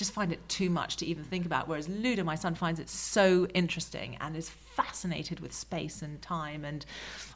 just 0.00 0.12
find 0.12 0.32
it 0.32 0.40
too 0.48 0.70
much 0.70 0.96
to 0.96 1.06
even 1.06 1.22
think 1.24 1.44
about. 1.46 1.68
Whereas 1.68 1.88
Ludo, 1.88 2.24
my 2.24 2.34
son, 2.34 2.54
finds 2.54 2.80
it 2.80 2.88
so 2.88 3.46
interesting 3.54 4.16
and 4.20 4.34
is 4.34 4.48
fascinated 4.48 5.40
with 5.40 5.52
space 5.52 6.00
and 6.00 6.20
time 6.22 6.64
and 6.64 6.86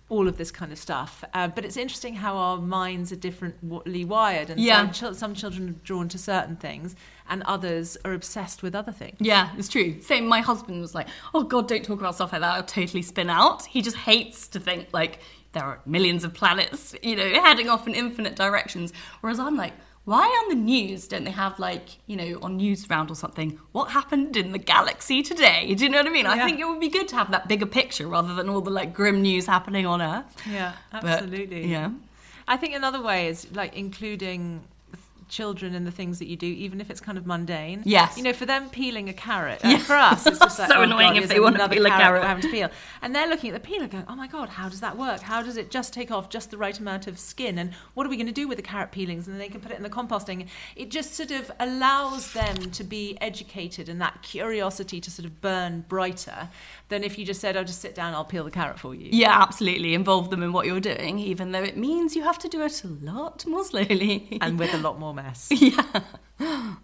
all 0.09 0.27
of 0.29 0.39
this 0.39 0.51
kind 0.51 0.73
of 0.73 0.79
stuff. 0.79 1.23
Uh, 1.35 1.47
but 1.49 1.65
it's 1.65 1.77
interesting 1.77 2.15
how 2.15 2.37
our 2.37 2.57
minds 2.59 3.13
are 3.13 3.17
differently 3.17 4.05
wired, 4.05 4.49
and 4.51 4.59
Yeah. 4.61 4.79
some, 4.83 4.93
chil- 4.93 5.15
some 5.15 5.35
children 5.35 5.69
are 5.69 5.85
drawn 5.85 6.09
to 6.09 6.19
certain 6.19 6.57
things, 6.57 6.97
and 7.29 7.43
others 7.43 7.97
are 8.05 8.13
obsessed 8.15 8.63
with 8.63 8.75
other 8.75 8.93
things. 8.93 9.17
Yeah, 9.21 9.51
it's 9.59 9.69
true. 9.69 10.01
Same, 10.01 10.27
my 10.27 10.41
husband 10.41 10.81
was 10.81 10.95
like, 10.95 11.09
oh 11.35 11.43
God, 11.45 11.69
don't 11.69 11.85
talk 11.85 12.01
about 12.01 12.15
stuff 12.15 12.33
like 12.33 12.41
that. 12.41 12.55
I'll 12.55 12.63
totally 12.65 13.03
spin 13.03 13.29
out. 13.31 13.67
He 13.67 13.83
just 13.83 13.97
hates 13.97 14.49
to 14.49 14.61
think 14.61 14.89
like 14.93 15.21
there 15.53 15.65
are 15.65 15.81
millions 15.87 16.25
of 16.25 16.33
planets, 16.35 16.95
you 17.03 17.15
know, 17.17 17.29
heading 17.43 17.69
off 17.69 17.87
in 17.87 17.95
infinite 17.95 18.37
directions. 18.37 18.93
Whereas 19.21 19.39
I'm 19.39 19.57
like, 19.57 19.73
why 20.05 20.27
on 20.27 20.49
the 20.51 20.55
news 20.63 21.09
don't 21.09 21.25
they 21.25 21.31
have 21.31 21.59
like, 21.59 21.97
you 22.07 22.17
know, 22.17 22.39
on 22.43 22.59
Newsround 22.59 23.11
or 23.11 23.15
something, 23.15 23.59
what 23.73 23.91
happened 23.91 24.37
in 24.37 24.53
the 24.53 24.59
galaxy 24.59 25.23
today? 25.23 25.75
Do 25.75 25.85
you 25.85 25.91
know 25.91 25.99
what 25.99 26.07
I 26.07 26.11
mean? 26.11 26.27
I 26.27 26.45
think 26.47 26.61
it 26.61 26.65
would 26.67 26.81
be 26.81 26.91
good 26.91 27.09
to 27.09 27.17
have 27.17 27.31
that 27.31 27.49
bigger 27.49 27.67
picture 27.67 28.07
rather 28.07 28.35
than 28.35 28.49
all 28.49 28.61
the 28.61 28.71
like 28.71 28.93
grim 28.93 29.23
news 29.23 29.47
happening 29.47 29.87
on 29.87 30.03
Earth. 30.03 30.27
Yeah, 30.51 30.73
But, 30.93 31.05
absolutely. 31.05 31.67
yeah. 31.69 31.91
I 32.47 32.59
think 32.59 32.75
another 32.75 33.01
way 33.03 33.29
is 33.29 33.51
like 33.53 33.75
including 33.75 34.61
children 35.35 35.75
and 35.75 35.85
the 35.87 35.91
things 35.91 36.19
that 36.21 36.29
you 36.29 36.37
do, 36.37 36.47
even 36.47 36.81
if 36.81 36.89
it's 36.91 37.01
kind 37.01 37.19
of 37.19 37.27
mundane. 37.27 37.83
Yes. 37.85 38.17
You 38.17 38.23
know, 38.23 38.33
for 38.33 38.47
them 38.47 38.69
peeling 38.71 39.09
a 39.09 39.13
carrot, 39.13 39.65
uh, 39.65 39.69
Yeah. 39.69 39.79
for 39.79 39.97
us, 39.97 40.27
it's 40.27 40.39
just 40.39 40.59
like, 40.63 40.69
So 40.71 40.77
oh 40.79 40.83
annoying 40.83 41.15
God, 41.15 41.23
if 41.25 41.29
they 41.29 41.41
wanna 41.41 41.57
another 41.57 41.75
peel 41.77 41.87
a 41.87 41.91
carrot. 41.91 42.23
having 42.23 42.43
to 42.43 42.49
peel. 42.57 42.71
And 43.03 43.15
they're 43.15 43.27
looking 43.29 43.51
at 43.51 43.61
the 43.61 43.67
peeler 43.69 43.89
going, 43.89 44.05
oh 44.09 44.15
my 44.17 44.29
God, 44.29 44.49
how 44.49 44.69
does 44.69 44.81
that 44.81 44.97
work? 44.97 45.21
How 45.21 45.43
does 45.43 45.57
it 45.57 45.71
just 45.71 45.93
take 45.93 46.11
off 46.11 46.29
just 46.29 46.51
the 46.51 46.57
right 46.59 46.79
amount 46.79 47.07
of 47.07 47.19
skin? 47.19 47.59
And 47.59 47.73
what 47.95 48.07
are 48.07 48.11
we 48.11 48.17
going 48.17 48.27
to 48.29 48.33
do 48.33 48.47
with 48.49 48.57
the 48.59 48.63
carrot 48.63 48.93
peelings? 48.93 49.27
And 49.27 49.35
then 49.35 49.41
they 49.41 49.49
can 49.49 49.61
put 49.61 49.73
it 49.73 49.77
in 49.77 49.83
the 49.83 49.91
composting. 49.91 50.47
It 50.77 50.91
just 50.91 51.15
sort 51.15 51.33
of 51.33 51.51
allows 51.59 52.33
them 52.33 52.57
to 52.71 52.85
be 52.85 53.19
educated 53.21 53.89
and 53.89 54.01
that 54.01 54.23
curiosity 54.23 55.01
to 55.01 55.11
sort 55.11 55.27
of 55.27 55.41
burn 55.41 55.85
brighter 55.89 56.49
than 56.91 57.03
if 57.03 57.19
you 57.19 57.25
just 57.25 57.41
said, 57.41 57.57
oh, 57.57 57.65
just 57.65 57.81
sit 57.81 57.95
down, 57.95 58.15
I'll 58.15 58.25
peel 58.25 58.45
the 58.45 58.51
carrot 58.51 58.79
for 58.79 58.95
you. 58.95 59.09
Yeah, 59.11 59.43
absolutely. 59.43 59.95
Involve 59.95 60.31
them 60.31 60.43
in 60.43 60.53
what 60.53 60.67
you're 60.67 60.81
doing, 60.81 61.19
even 61.19 61.51
though 61.53 61.63
it 61.63 61.77
means 61.77 62.15
you 62.15 62.23
have 62.23 62.39
to 62.41 62.49
do 62.49 62.63
it 62.63 62.85
a 62.85 62.89
lot 62.89 63.45
more 63.47 63.65
slowly. 63.65 64.39
and 64.41 64.59
with 64.59 64.73
a 64.75 64.79
lot 64.87 64.99
more 64.99 65.15
mess. 65.25 65.49
yeah. 65.51 66.75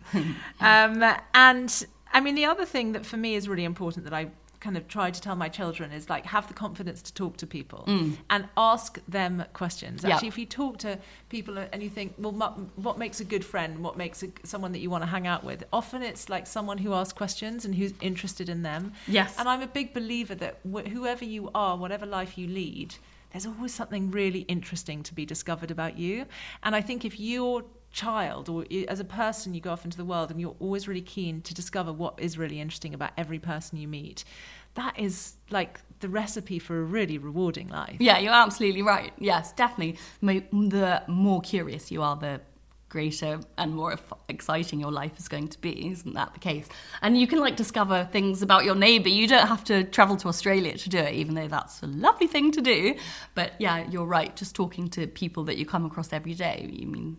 Um, 0.61 1.17
and 1.35 1.87
I 2.13 2.21
mean, 2.21 2.35
the 2.35 2.45
other 2.45 2.65
thing 2.65 2.93
that 2.93 3.05
for 3.05 3.17
me 3.17 3.35
is 3.35 3.49
really 3.49 3.65
important 3.65 4.05
that 4.05 4.15
I 4.15 4.31
kind 4.61 4.77
of 4.77 4.87
try 4.89 5.11
to 5.11 5.21
tell 5.21 5.35
my 5.35 5.49
children 5.49 5.91
is 5.91 6.11
like 6.11 6.27
have 6.27 6.47
the 6.47 6.55
confidence 6.55 7.01
to 7.01 7.15
talk 7.15 7.37
to 7.39 7.47
people 7.47 7.85
and 8.29 8.47
ask 8.57 8.99
them 9.09 9.45
questions. 9.55 10.03
Mm. 10.03 10.11
Actually, 10.11 10.29
if 10.29 10.39
you 10.39 10.47
talk 10.47 10.79
to 10.79 10.99
people 11.31 11.57
and 11.59 11.83
you 11.83 11.89
think, 11.89 12.15
well, 12.19 12.33
what 12.77 12.99
makes 12.99 13.21
a 13.21 13.25
good 13.25 13.45
friend? 13.45 13.83
What 13.83 13.97
makes 13.97 14.23
a, 14.23 14.29
someone 14.45 14.73
that 14.73 14.81
you 14.81 14.91
want 14.91 15.03
to 15.03 15.09
hang 15.09 15.27
out 15.27 15.45
with? 15.45 15.65
Often 15.73 16.03
it's 16.03 16.29
like 16.29 16.47
someone 16.47 16.79
who 16.79 16.93
asks 16.93 17.15
questions 17.15 17.65
and 17.65 17.75
who's 17.75 17.95
interested 18.01 18.49
in 18.49 18.63
them. 18.63 18.93
Yes. 19.09 19.35
And 19.39 19.49
I'm 19.49 19.63
a 19.63 19.67
big 19.67 19.95
believer 19.95 20.35
that 20.37 20.61
wh- 20.71 20.87
whoever 20.87 21.25
you 21.25 21.51
are, 21.55 21.77
whatever 21.77 22.05
life 22.05 22.37
you 22.37 22.47
lead, 22.47 22.95
there's 23.33 23.47
always 23.47 23.73
something 23.73 24.11
really 24.11 24.41
interesting 24.41 25.03
to 25.05 25.15
be 25.15 25.25
discovered 25.25 25.71
about 25.71 25.97
you. 25.97 26.27
And 26.63 26.77
I 26.77 26.83
think 26.83 27.05
if 27.05 27.19
your 27.19 27.65
child 27.93 28.49
or 28.49 28.65
as 28.89 29.01
a 29.01 29.05
person 29.05 29.53
you 29.53 29.61
go 29.61 29.71
off 29.71 29.85
into 29.85 29.97
the 29.97 30.05
world 30.05 30.31
and 30.31 30.41
you're 30.41 30.57
always 30.61 30.87
really 30.87 31.01
keen 31.01 31.43
to 31.43 31.55
discover 31.55 31.93
what 31.93 32.15
is 32.19 32.39
really 32.39 32.61
interesting 32.61 32.95
about 32.95 33.11
every 33.17 33.39
person 33.39 33.79
you 33.79 33.89
meet, 33.89 34.25
that 34.75 34.99
is 34.99 35.35
like 35.51 35.81
the 35.99 36.09
recipe 36.09 36.59
for 36.59 36.79
a 36.79 36.83
really 36.83 37.19
rewarding 37.19 37.69
life. 37.69 37.97
Yeah, 37.99 38.19
you're 38.19 38.33
absolutely 38.33 38.83
right. 38.83 39.13
Yes, 39.19 39.53
definitely. 39.53 39.99
The 40.23 41.03
more 41.09 41.41
curious 41.41 41.91
you 41.91 42.03
are, 42.03 42.17
the 42.17 42.41
greater 42.89 43.39
and 43.57 43.75
more 43.75 43.97
exciting 44.29 44.81
your 44.81 44.91
life 44.91 45.19
is 45.19 45.29
going 45.29 45.47
to 45.49 45.61
be. 45.61 45.91
Isn't 45.91 46.15
that 46.15 46.35
the 46.35 46.41
case? 46.41 46.69
And 47.03 47.19
you 47.19 47.27
can 47.27 47.39
like 47.39 47.57
discover 47.57 48.09
things 48.11 48.43
about 48.43 48.65
your 48.65 48.75
neighbour. 48.75 49.09
You 49.09 49.29
don't 49.29 49.47
have 49.47 49.63
to 49.65 49.85
travel 49.85 50.17
to 50.19 50.29
Australia 50.29 50.77
to 50.77 50.89
do 50.89 50.99
it, 50.99 51.15
even 51.15 51.35
though 51.35 51.49
that's 51.49 51.83
a 51.83 51.87
lovely 51.87 52.27
thing 52.27 52.51
to 52.53 52.61
do. 52.61 52.95
But 53.35 53.53
yeah, 53.59 53.89
you're 53.89 54.07
right. 54.07 54.35
Just 54.35 54.57
talking 54.57 54.89
to 54.91 55.07
people 55.07 55.45
that 55.45 55.57
you 55.57 55.67
come 55.67 55.85
across 55.85 56.13
every 56.13 56.35
day, 56.35 56.69
you 56.73 56.89
mean 56.89 57.17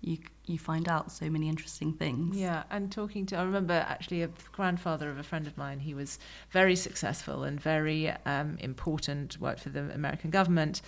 you 0.00 0.18
you 0.46 0.58
find 0.58 0.88
out 0.88 1.12
so 1.12 1.28
many 1.28 1.48
interesting 1.48 1.92
things. 1.92 2.36
Yeah, 2.36 2.62
and 2.70 2.90
talking 2.90 3.26
to, 3.26 3.36
I 3.36 3.42
remember 3.42 3.74
actually 3.74 4.22
a 4.22 4.30
grandfather 4.52 5.10
of 5.10 5.18
a 5.18 5.22
friend 5.22 5.46
of 5.46 5.58
mine. 5.58 5.80
He 5.80 5.94
was 5.94 6.18
very 6.50 6.74
successful 6.74 7.44
and 7.44 7.60
very 7.60 8.10
um, 8.24 8.56
important, 8.60 9.38
worked 9.40 9.60
for 9.60 9.68
the 9.68 9.92
American 9.92 10.30
government. 10.30 10.80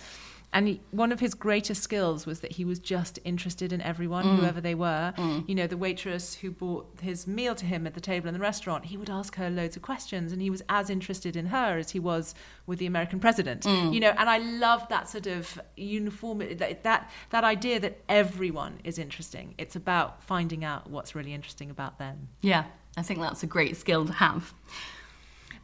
And 0.53 0.67
he, 0.67 0.81
one 0.91 1.13
of 1.13 1.21
his 1.21 1.33
greatest 1.33 1.81
skills 1.81 2.25
was 2.25 2.41
that 2.41 2.51
he 2.53 2.65
was 2.65 2.77
just 2.77 3.19
interested 3.23 3.71
in 3.71 3.79
everyone, 3.81 4.25
mm. 4.25 4.35
whoever 4.37 4.59
they 4.59 4.75
were. 4.75 5.13
Mm. 5.17 5.47
You 5.47 5.55
know, 5.55 5.65
the 5.65 5.77
waitress 5.77 6.33
who 6.35 6.51
brought 6.51 6.87
his 7.01 7.25
meal 7.25 7.55
to 7.55 7.65
him 7.65 7.87
at 7.87 7.93
the 7.93 8.01
table 8.01 8.27
in 8.27 8.33
the 8.33 8.39
restaurant, 8.39 8.85
he 8.85 8.97
would 8.97 9.09
ask 9.09 9.35
her 9.35 9.49
loads 9.49 9.77
of 9.77 9.81
questions, 9.81 10.33
and 10.33 10.41
he 10.41 10.49
was 10.49 10.61
as 10.67 10.89
interested 10.89 11.37
in 11.37 11.45
her 11.47 11.77
as 11.77 11.91
he 11.91 11.99
was 11.99 12.35
with 12.65 12.79
the 12.79 12.85
American 12.85 13.19
president. 13.19 13.63
Mm. 13.63 13.93
You 13.93 14.01
know, 14.01 14.13
and 14.17 14.29
I 14.29 14.39
love 14.39 14.87
that 14.89 15.07
sort 15.09 15.27
of 15.27 15.59
uniformity, 15.77 16.55
that, 16.55 16.83
that 16.83 17.09
that 17.29 17.43
idea 17.45 17.79
that 17.79 18.01
everyone 18.09 18.79
is 18.83 18.99
interesting. 18.99 19.55
It's 19.57 19.77
about 19.77 20.21
finding 20.23 20.65
out 20.65 20.89
what's 20.89 21.15
really 21.15 21.33
interesting 21.33 21.69
about 21.69 21.97
them. 21.97 22.27
Yeah, 22.41 22.65
I 22.97 23.03
think 23.03 23.21
that's 23.21 23.43
a 23.43 23.47
great 23.47 23.77
skill 23.77 24.05
to 24.05 24.13
have. 24.13 24.53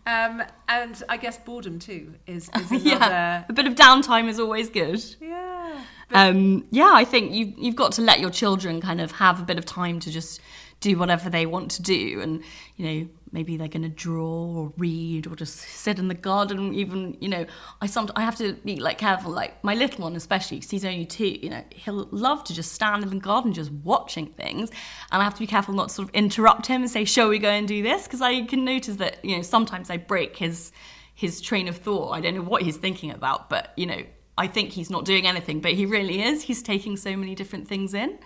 Um, 0.07 0.41
and 0.69 1.03
I 1.09 1.17
guess 1.17 1.37
boredom 1.37 1.79
too 1.79 2.13
is, 2.25 2.49
is 2.55 2.71
another. 2.71 2.89
Yeah, 2.89 3.43
a 3.49 3.53
bit 3.53 3.67
of 3.67 3.75
downtime 3.75 4.29
is 4.29 4.39
always 4.39 4.69
good. 4.69 5.03
yeah. 5.19 5.83
um, 6.13 6.65
yeah, 6.71 6.91
I 6.93 7.03
think 7.03 7.33
you, 7.33 7.53
you've 7.57 7.75
got 7.75 7.91
to 7.93 8.01
let 8.01 8.21
your 8.21 8.29
children 8.29 8.79
kind 8.79 9.01
of 9.01 9.11
have 9.11 9.41
a 9.41 9.43
bit 9.43 9.57
of 9.57 9.65
time 9.65 9.99
to 9.99 10.09
just 10.09 10.39
do 10.79 10.97
whatever 10.97 11.29
they 11.29 11.45
want 11.45 11.71
to 11.71 11.81
do. 11.81 12.21
And, 12.21 12.43
you 12.75 12.85
know, 12.85 13.07
maybe 13.31 13.57
they're 13.57 13.67
going 13.67 13.83
to 13.83 13.89
draw 13.89 14.55
or 14.55 14.73
read 14.77 15.27
or 15.27 15.35
just 15.35 15.55
sit 15.55 15.97
in 15.99 16.07
the 16.07 16.13
garden. 16.13 16.73
Even, 16.73 17.17
you 17.19 17.29
know, 17.29 17.45
I 17.81 17.87
some, 17.87 18.09
I 18.15 18.21
have 18.21 18.35
to 18.37 18.53
be 18.53 18.77
like 18.77 18.97
careful, 18.97 19.31
like 19.31 19.63
my 19.63 19.73
little 19.73 20.03
one 20.03 20.15
especially, 20.15 20.57
because 20.57 20.71
he's 20.71 20.85
only 20.85 21.05
two, 21.05 21.37
you 21.41 21.49
know, 21.49 21.63
he'll 21.71 22.07
love 22.11 22.43
to 22.45 22.53
just 22.53 22.73
stand 22.73 23.03
in 23.03 23.09
the 23.09 23.15
garden 23.15 23.53
just 23.53 23.71
watching 23.71 24.27
things. 24.27 24.69
And 25.11 25.21
I 25.21 25.23
have 25.23 25.33
to 25.33 25.39
be 25.39 25.47
careful 25.47 25.73
not 25.73 25.89
to 25.89 25.95
sort 25.95 26.09
of 26.09 26.15
interrupt 26.15 26.67
him 26.67 26.81
and 26.81 26.91
say, 26.91 27.05
shall 27.05 27.29
we 27.29 27.39
go 27.39 27.49
and 27.49 27.67
do 27.67 27.81
this? 27.81 28.03
Because 28.03 28.21
I 28.21 28.41
can 28.43 28.63
notice 28.63 28.97
that, 28.97 29.23
you 29.25 29.35
know, 29.35 29.41
sometimes 29.41 29.89
I 29.89 29.97
break 29.97 30.37
his 30.37 30.71
his 31.15 31.41
train 31.41 31.67
of 31.67 31.75
thought. 31.75 32.11
I 32.11 32.21
don't 32.21 32.35
know 32.35 32.43
what 32.43 32.61
he's 32.61 32.77
thinking 32.77 33.09
about, 33.09 33.49
but 33.49 33.73
you 33.75 33.87
know, 33.87 34.03
I 34.37 34.45
think 34.45 34.71
he's 34.71 34.91
not 34.91 35.03
doing 35.03 35.25
anything, 35.25 35.61
but 35.61 35.71
he 35.71 35.87
really 35.87 36.21
is. 36.21 36.43
He's 36.43 36.61
taking 36.61 36.95
so 36.95 37.17
many 37.17 37.33
different 37.33 37.67
things 37.67 37.95
in. 37.95 38.19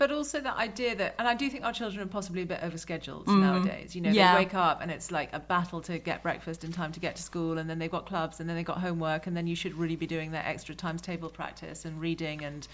But 0.00 0.12
also 0.12 0.40
that 0.40 0.56
idea 0.56 0.96
that, 0.96 1.14
and 1.18 1.28
I 1.28 1.34
do 1.34 1.50
think 1.50 1.62
our 1.62 1.74
children 1.74 2.00
are 2.02 2.08
possibly 2.10 2.40
a 2.40 2.46
bit 2.46 2.62
overscheduled 2.62 3.26
mm-hmm. 3.26 3.40
nowadays. 3.42 3.94
You 3.94 4.00
know, 4.00 4.08
Yeah. 4.08 4.32
they 4.32 4.44
wake 4.44 4.54
up 4.54 4.80
and 4.80 4.90
it's 4.90 5.10
like 5.10 5.28
a 5.34 5.40
battle 5.40 5.82
to 5.82 5.98
get 5.98 6.22
breakfast 6.22 6.64
in 6.64 6.72
time 6.72 6.90
to 6.92 7.00
get 7.00 7.16
to 7.16 7.22
school, 7.22 7.58
and 7.58 7.68
then 7.68 7.78
they've 7.78 7.90
got 7.90 8.06
clubs, 8.06 8.40
and 8.40 8.48
then 8.48 8.56
they've 8.56 8.64
got 8.64 8.78
homework, 8.78 9.26
and 9.26 9.36
then 9.36 9.46
you 9.46 9.54
should 9.54 9.74
really 9.74 9.96
be 9.96 10.06
doing 10.06 10.30
their 10.30 10.46
extra 10.46 10.74
times 10.74 11.02
table 11.02 11.28
practice 11.28 11.84
and 11.84 12.00
reading, 12.00 12.42
and 12.42 12.66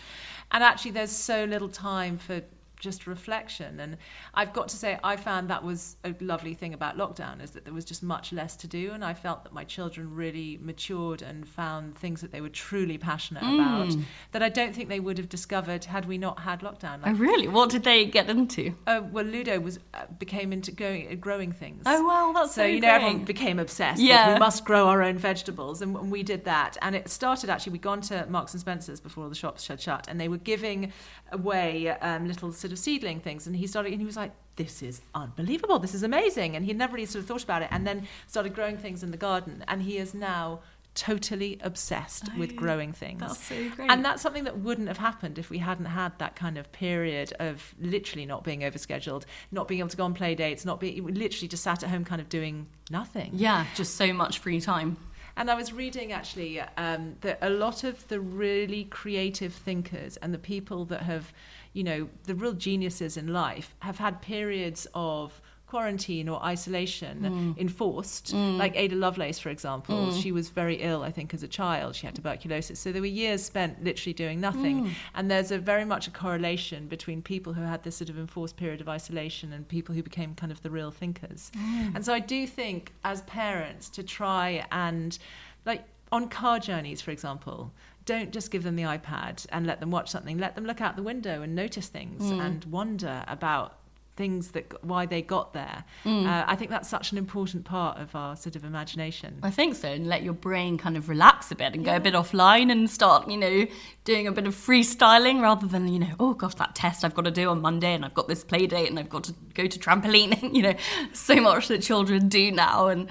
and 0.53 0.62
actually 0.62 0.93
there's 0.93 1.11
so 1.11 1.45
little 1.47 1.69
time 1.69 2.17
for 2.17 2.43
just 2.79 3.07
reflection. 3.07 3.81
And 3.81 3.97
I've 4.35 4.53
got 4.53 4.69
to 4.69 4.77
say, 4.77 4.99
I 5.03 5.17
found 5.17 5.49
that 5.51 5.65
was 5.65 5.97
a 6.05 6.15
lovely 6.21 6.55
thing 6.55 6.75
about 6.75 6.97
lockdown 6.97 7.43
is 7.43 7.53
that 7.53 7.65
there 7.65 7.75
was 7.75 7.85
just 7.85 8.03
much 8.03 8.33
less 8.33 8.57
to 8.57 8.67
do, 8.67 8.93
and 8.93 9.05
I 9.05 9.15
felt 9.15 9.45
that 9.45 9.53
my 9.53 9.65
children 9.65 10.15
really 10.15 10.59
matured 10.61 11.23
and 11.23 11.49
found 11.49 11.97
things 11.97 12.21
that 12.21 12.33
they 12.33 12.41
were 12.41 12.49
truly 12.49 12.99
passionate 12.99 13.43
about 13.43 13.97
that 14.33 14.43
I 14.43 14.49
don't 14.49 14.75
think 14.75 14.89
they 14.89 15.01
would 15.01 15.19
have 15.19 15.29
discovered 15.29 15.85
had 15.85 16.07
we 16.07 16.19
not 16.19 16.41
had 16.41 16.61
lockdown. 16.61 17.01
Oh, 17.05 17.12
really? 17.12 17.49
What 17.49 17.71
did 17.71 17.85
they 17.85 18.05
get 18.05 18.29
into? 18.29 18.75
Uh, 18.87 19.03
well, 19.11 19.25
Ludo 19.25 19.61
was 19.61 19.79
uh, 19.95 20.05
became 20.19 20.53
into 20.53 20.73
going, 20.73 21.11
uh, 21.11 21.15
growing 21.15 21.53
things. 21.53 21.83
Oh, 21.87 22.05
wow, 22.05 22.33
that's 22.35 22.55
so 22.55 22.62
so 22.62 22.67
you 22.67 22.81
know 22.81 22.89
everyone 22.89 23.25
became 23.25 23.59
obsessed. 23.59 24.01
Yeah. 24.01 24.29
with, 24.29 24.35
we 24.37 24.41
must 24.41 24.65
grow 24.65 24.89
our 24.89 25.03
own 25.03 25.19
vegetables, 25.19 25.83
and, 25.83 25.97
and 25.97 26.11
we 26.11 26.23
did 26.23 26.45
that. 26.45 26.77
And 26.83 26.95
it 26.95 27.09
started 27.09 27.51
actually. 27.51 27.73
We'd 27.73 27.83
gone 27.83 28.01
to 28.03 28.27
Marks 28.29 28.53
and 28.55 28.61
Spencers 28.61 29.01
before 29.01 29.25
all 29.25 29.31
the 29.31 29.37
shops 29.37 29.67
had 29.67 29.81
shut, 29.81 30.07
and 30.09 30.21
they 30.21 30.29
were 30.29 30.39
giving 30.39 30.93
away 31.33 31.89
um, 31.89 32.27
little 32.27 32.53
sort 32.66 32.72
of 32.72 32.79
seedling 32.79 33.20
things. 33.20 33.46
And 33.46 33.55
he 33.55 33.66
started, 33.66 33.92
and 33.92 34.00
he 34.00 34.07
was 34.07 34.16
like, 34.16 34.33
"This 34.57 34.83
is 34.83 35.00
unbelievable. 35.14 35.79
This 35.79 35.94
is 35.94 36.02
amazing." 36.02 36.57
And 36.57 36.64
he 36.64 36.72
never 36.72 36.94
really 36.94 37.07
sort 37.07 37.22
of 37.22 37.29
thought 37.29 37.44
about 37.44 37.62
it, 37.62 37.68
and 37.70 37.87
then 37.87 38.09
started 38.26 38.55
growing 38.55 38.76
things 38.76 39.03
in 39.03 39.11
the 39.12 39.16
garden. 39.16 39.64
And 39.68 39.82
he 39.82 39.99
is 39.99 40.14
now 40.14 40.61
totally 40.95 41.59
obsessed 41.62 42.34
with 42.38 42.57
growing 42.57 42.91
things. 42.93 43.20
that's 43.20 43.45
so 43.45 43.68
great. 43.76 43.91
And 43.91 44.03
that's 44.03 44.22
something 44.22 44.45
that 44.45 44.59
wouldn't 44.59 44.88
have 44.88 44.97
happened 44.97 45.38
if 45.38 45.51
we 45.51 45.59
hadn't 45.59 45.84
had 45.84 46.18
that 46.18 46.34
kind 46.36 46.57
of 46.57 46.72
period 46.72 47.34
of 47.38 47.74
literally 47.78 48.24
not 48.24 48.43
being 48.45 48.61
overscheduled, 48.61 49.24
not 49.53 49.68
being 49.68 49.80
able 49.80 49.91
to 49.91 49.97
go 49.97 50.05
on 50.05 50.14
play 50.14 50.34
dates, 50.34 50.64
not 50.64 50.80
being 50.80 51.05
we 51.05 51.12
literally 51.12 51.49
just 51.49 51.62
sat 51.62 51.82
at 51.82 51.91
home 51.91 52.05
kind 52.05 52.20
of 52.20 52.28
doing 52.28 52.66
nothing. 52.91 53.30
Yeah, 53.34 53.66
just 53.74 53.97
so 53.97 54.12
much 54.12 54.38
free 54.38 54.61
time. 54.61 54.97
And 55.36 55.51
I 55.51 55.55
was 55.55 55.70
reading 55.70 56.12
actually 56.12 56.61
um, 56.78 57.16
that 57.20 57.38
a 57.43 57.51
lot 57.51 57.84
of 57.84 58.09
the 58.09 58.18
really 58.18 58.84
creative 58.84 59.53
thinkers 59.53 60.16
and 60.16 60.32
the 60.32 60.38
people 60.38 60.86
that 60.86 61.03
have, 61.03 61.30
you 61.77 61.85
know, 61.85 62.09
the 62.24 62.35
real 62.35 62.55
geniuses 62.55 63.16
in 63.16 63.27
life 63.33 63.74
have 63.81 63.99
had 63.99 64.22
periods 64.22 64.87
of 64.95 65.43
quarantine 65.66 66.29
or 66.29 66.41
isolation 66.45 67.20
mm. 67.22 67.59
enforced. 67.59 68.33
Mm. 68.33 68.57
Like 68.57 68.74
Ada 68.77 68.95
Lovelace, 68.95 69.39
for 69.39 69.51
example, 69.51 70.07
mm. 70.07 70.22
she 70.22 70.31
was 70.33 70.49
very 70.49 70.77
ill, 70.77 71.03
I 71.03 71.11
think, 71.11 71.35
as 71.35 71.43
a 71.43 71.49
child. 71.49 71.97
She 71.97 72.07
had 72.07 72.14
tuberculosis. 72.14 72.79
So 72.79 72.93
there 72.93 73.03
were 73.03 73.09
years 73.24 73.43
spent 73.43 73.85
literally 73.85 74.14
doing 74.14 74.41
nothing. 74.41 74.95
And 75.14 75.31
there's 75.31 75.51
a 75.51 75.59
very 75.59 75.85
much 75.85 76.07
a 76.07 76.11
correlation 76.11 76.87
between 76.87 77.20
people 77.20 77.53
who 77.53 77.62
had 77.62 77.83
this 77.83 77.97
sort 77.97 78.11
of 78.11 78.18
enforced 78.18 78.57
period 78.57 78.81
of 78.81 78.89
isolation 78.89 79.53
and 79.53 79.68
people 79.68 79.95
who 79.95 80.03
became 80.03 80.35
kind 80.35 80.53
of 80.53 80.62
the 80.62 80.70
real 80.70 80.93
thinkers. 80.93 81.51
And 81.95 82.05
so 82.07 82.14
I 82.14 82.20
do 82.20 82.47
think, 82.47 82.93
as 83.03 83.22
parents, 83.22 83.91
to 83.91 84.03
try 84.03 84.64
and, 84.70 85.18
like, 85.64 85.83
on 86.12 86.29
car 86.29 86.61
journeys, 86.61 87.01
for 87.03 87.11
example, 87.11 87.72
don't 88.07 88.32
just 88.32 88.50
give 88.50 88.62
them 88.62 88.76
the 88.76 88.84
iPad 88.84 89.44
and 89.50 89.66
let 89.66 89.80
them 89.80 89.90
watch 89.90 90.11
something. 90.11 90.38
Let 90.38 90.54
them 90.54 90.64
look 90.64 90.80
out 90.80 90.96
the 90.96 91.02
window 91.02 91.42
and 91.42 91.54
notice 91.54 91.88
things 91.88 92.30
and 92.30 92.64
wonder 92.66 93.24
about 93.28 93.78
things 94.16 94.52
that 94.52 94.82
why 94.82 95.04
they 95.07 95.20
got 95.20 95.52
there. 95.52 95.84
Uh, 96.26 96.44
I 96.46 96.57
think 96.57 96.70
that's 96.70 96.88
such 96.88 97.12
an 97.12 97.18
important 97.18 97.64
part 97.64 97.98
of 97.98 98.14
our 98.16 98.34
sort 98.34 98.57
of 98.57 98.64
imagination. 98.64 99.38
I 99.42 99.50
think 99.50 99.76
so, 99.76 99.88
and 99.88 100.07
let 100.07 100.22
your 100.22 100.32
brain 100.32 100.78
kind 100.78 100.96
of 100.96 101.09
relax 101.09 101.50
a 101.50 101.54
bit 101.54 101.74
and 101.74 101.84
go 101.84 101.96
a 101.96 102.00
bit 102.00 102.14
offline 102.14 102.72
and 102.72 102.88
start, 102.88 103.30
you 103.30 103.36
know, 103.36 103.66
doing 104.04 104.26
a 104.26 104.32
bit 104.32 104.46
of 104.46 104.54
freestyling 104.54 105.42
rather 105.42 105.66
than, 105.66 105.88
you 105.88 105.98
know, 105.98 106.14
oh 106.18 106.32
gosh, 106.32 106.54
that 106.54 106.74
test 106.74 107.04
I've 107.04 107.14
got 107.14 107.26
to 107.26 107.30
do 107.30 107.50
on 107.50 107.61
Monday 107.61 107.92
and 107.92 108.04
I've 108.04 108.14
got 108.14 108.28
this 108.28 108.42
play 108.42 108.66
date 108.66 108.88
and 108.88 108.98
I've 108.98 109.11
got 109.11 109.24
to 109.24 109.34
go 109.54 109.66
to 109.66 109.78
trampoline. 109.78 110.54
you 110.54 110.62
know, 110.62 110.74
so 111.12 111.36
much 111.36 111.68
that 111.68 111.82
children 111.82 112.28
do 112.28 112.50
now. 112.50 112.86
And 112.86 113.09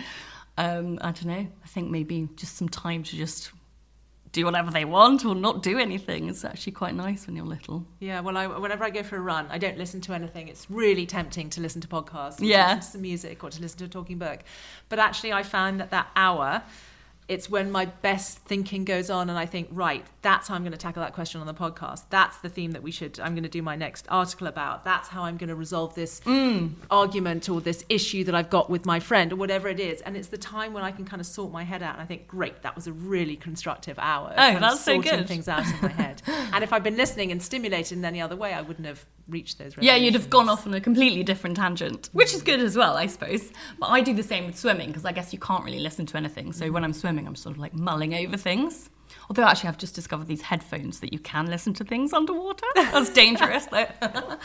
um, 0.57 0.97
I 1.01 1.11
don't 1.11 1.25
know, 1.25 1.47
I 1.63 1.67
think 1.67 1.91
maybe 1.91 2.27
just 2.35 2.55
some 2.55 2.69
time 2.69 3.03
to 3.03 3.15
just 3.15 3.51
do 4.36 4.43
whatever 4.45 4.69
they 4.69 4.83
want 4.86 5.23
or 5.25 5.33
not 5.33 5.63
do 5.63 5.79
anything. 5.79 6.27
It's 6.29 6.43
actually 6.43 6.73
quite 6.73 6.93
nice 6.93 7.25
when 7.25 7.38
you're 7.38 7.45
little. 7.45 7.86
Yeah, 7.99 8.19
well, 8.19 8.36
I, 8.36 8.45
whenever 8.47 8.83
I 8.83 8.89
go 8.89 9.01
for 9.01 9.15
a 9.15 9.21
run, 9.21 9.47
I 9.49 9.57
don't 9.57 9.77
listen 9.77 10.01
to 10.01 10.13
anything. 10.13 10.49
It's 10.49 10.69
really 10.69 11.05
tempting 11.05 11.49
to 11.51 11.61
listen 11.61 11.79
to 11.81 11.88
podcasts, 11.88 12.41
or 12.41 12.45
Yeah. 12.45 12.67
to 12.67 12.75
listen 12.75 12.81
to 12.91 12.91
some 12.97 13.01
music, 13.01 13.43
or 13.45 13.49
to 13.49 13.61
listen 13.61 13.79
to 13.79 13.86
a 13.86 13.88
talking 13.88 14.17
book. 14.19 14.41
But 14.89 14.99
actually, 14.99 15.31
I 15.31 15.43
found 15.43 15.79
that 15.79 15.89
that 15.91 16.09
hour, 16.17 16.63
it's 17.28 17.49
when 17.49 17.71
my 17.71 17.86
best 17.86 18.38
thinking 18.39 18.86
goes 18.86 19.09
on, 19.09 19.30
and 19.30 19.38
I 19.38 19.45
think, 19.47 19.67
right, 19.71 20.05
that's 20.21 20.47
how 20.47 20.55
I'm 20.55 20.61
going 20.61 20.73
to 20.73 20.78
tackle 20.78 21.01
that 21.01 21.13
question 21.13 21.41
on 21.41 21.47
the 21.47 21.53
podcast. 21.53 22.03
That's 22.09 22.38
the 22.38 22.49
theme 22.49 22.71
that 22.71 22.84
we 22.84 22.91
should. 22.91 23.19
I'm 23.19 23.34
going 23.34 23.43
to 23.43 23.49
do 23.49 23.63
my 23.63 23.76
next 23.76 24.05
article 24.09 24.45
about. 24.45 24.86
That's 24.86 25.07
how 25.07 25.23
I'm 25.23 25.38
going 25.38 25.49
to 25.49 25.55
resolve 25.55 25.95
this 25.95 26.19
mm. 26.21 26.71
argument 26.91 27.49
or 27.49 27.61
this 27.61 27.84
issue 27.89 28.23
that 28.26 28.36
I've 28.36 28.49
got 28.51 28.69
with 28.69 28.86
my 28.86 28.99
friend 28.99 29.34
or 29.34 29.38
whatever 29.38 29.67
it 29.67 29.80
is. 29.80 30.01
And 30.01 30.15
it's 30.15 30.28
the 30.28 30.38
time 30.38 30.73
when 30.73 30.84
I 30.84 30.91
can 30.91 31.05
kind 31.05 31.19
of 31.19 31.26
sort 31.26 31.51
my 31.51 31.63
head 31.63 31.82
out, 31.82 31.93
and 31.93 32.01
I 32.01 32.05
think, 32.05 32.28
great, 32.28 32.61
that 32.61 32.76
was 32.76 32.86
a 32.86 32.93
really 32.93 33.36
constructive 33.36 33.97
hour. 33.97 34.34
Oh, 34.38 34.59
that's 34.59 34.82
so 34.82 34.93
sorting 34.93 35.19
good. 35.19 35.28
Things 35.28 35.47
out 35.47 35.65
in 35.65 35.82
my 35.82 35.89
head. 35.89 36.21
and 36.28 36.63
if 36.63 36.71
I'd 36.71 36.84
been 36.84 36.97
listening 36.97 37.32
and 37.32 37.41
stimulated 37.41 37.97
in 37.97 38.05
any 38.05 38.21
other 38.21 38.36
way, 38.36 38.53
I 38.53 38.61
wouldn't 38.61 38.88
have 38.88 39.03
reached 39.28 39.57
those. 39.57 39.73
Yeah, 39.80 39.95
you'd 39.95 40.13
have 40.13 40.30
gone 40.30 40.49
off 40.49 40.67
on 40.67 40.73
a 40.73 40.82
completely 40.82 41.23
different 41.23 41.57
tangent, 41.57 42.09
which 42.13 42.34
is 42.34 42.41
good 42.41 42.59
as 42.59 42.78
well, 42.78 42.95
I 42.95 43.07
suppose. 43.07 43.51
But 43.80 43.88
I 43.88 44.01
do 44.01 44.13
the 44.13 44.23
same 44.23 44.45
with 44.45 44.57
swimming 44.57 44.88
because 44.88 45.05
I 45.05 45.11
guess 45.11 45.34
you 45.34 45.39
can't 45.39 45.63
really 45.63 45.80
listen 45.80 46.05
to 46.07 46.17
anything. 46.17 46.51
So 46.53 46.71
when 46.71 46.84
I'm 46.84 46.93
swimming, 46.93 47.28
I'm 47.28 47.36
sort 47.36 47.55
of 47.55 47.59
like 47.59 47.73
mulling 47.73 48.13
over 48.15 48.38
things. 48.38 48.89
Although 49.30 49.43
actually, 49.43 49.70
I've 49.70 49.78
just 49.78 49.95
discovered 49.95 50.28
these 50.28 50.41
headphones 50.43 50.99
that 50.99 51.11
you 51.11 51.20
can 51.20 51.47
listen 51.47 51.74
to 51.76 51.84
things 51.84 52.13
underwater. 52.13 52.66
That's 52.76 53.09
dangerous, 53.11 53.66
though. 53.68 53.88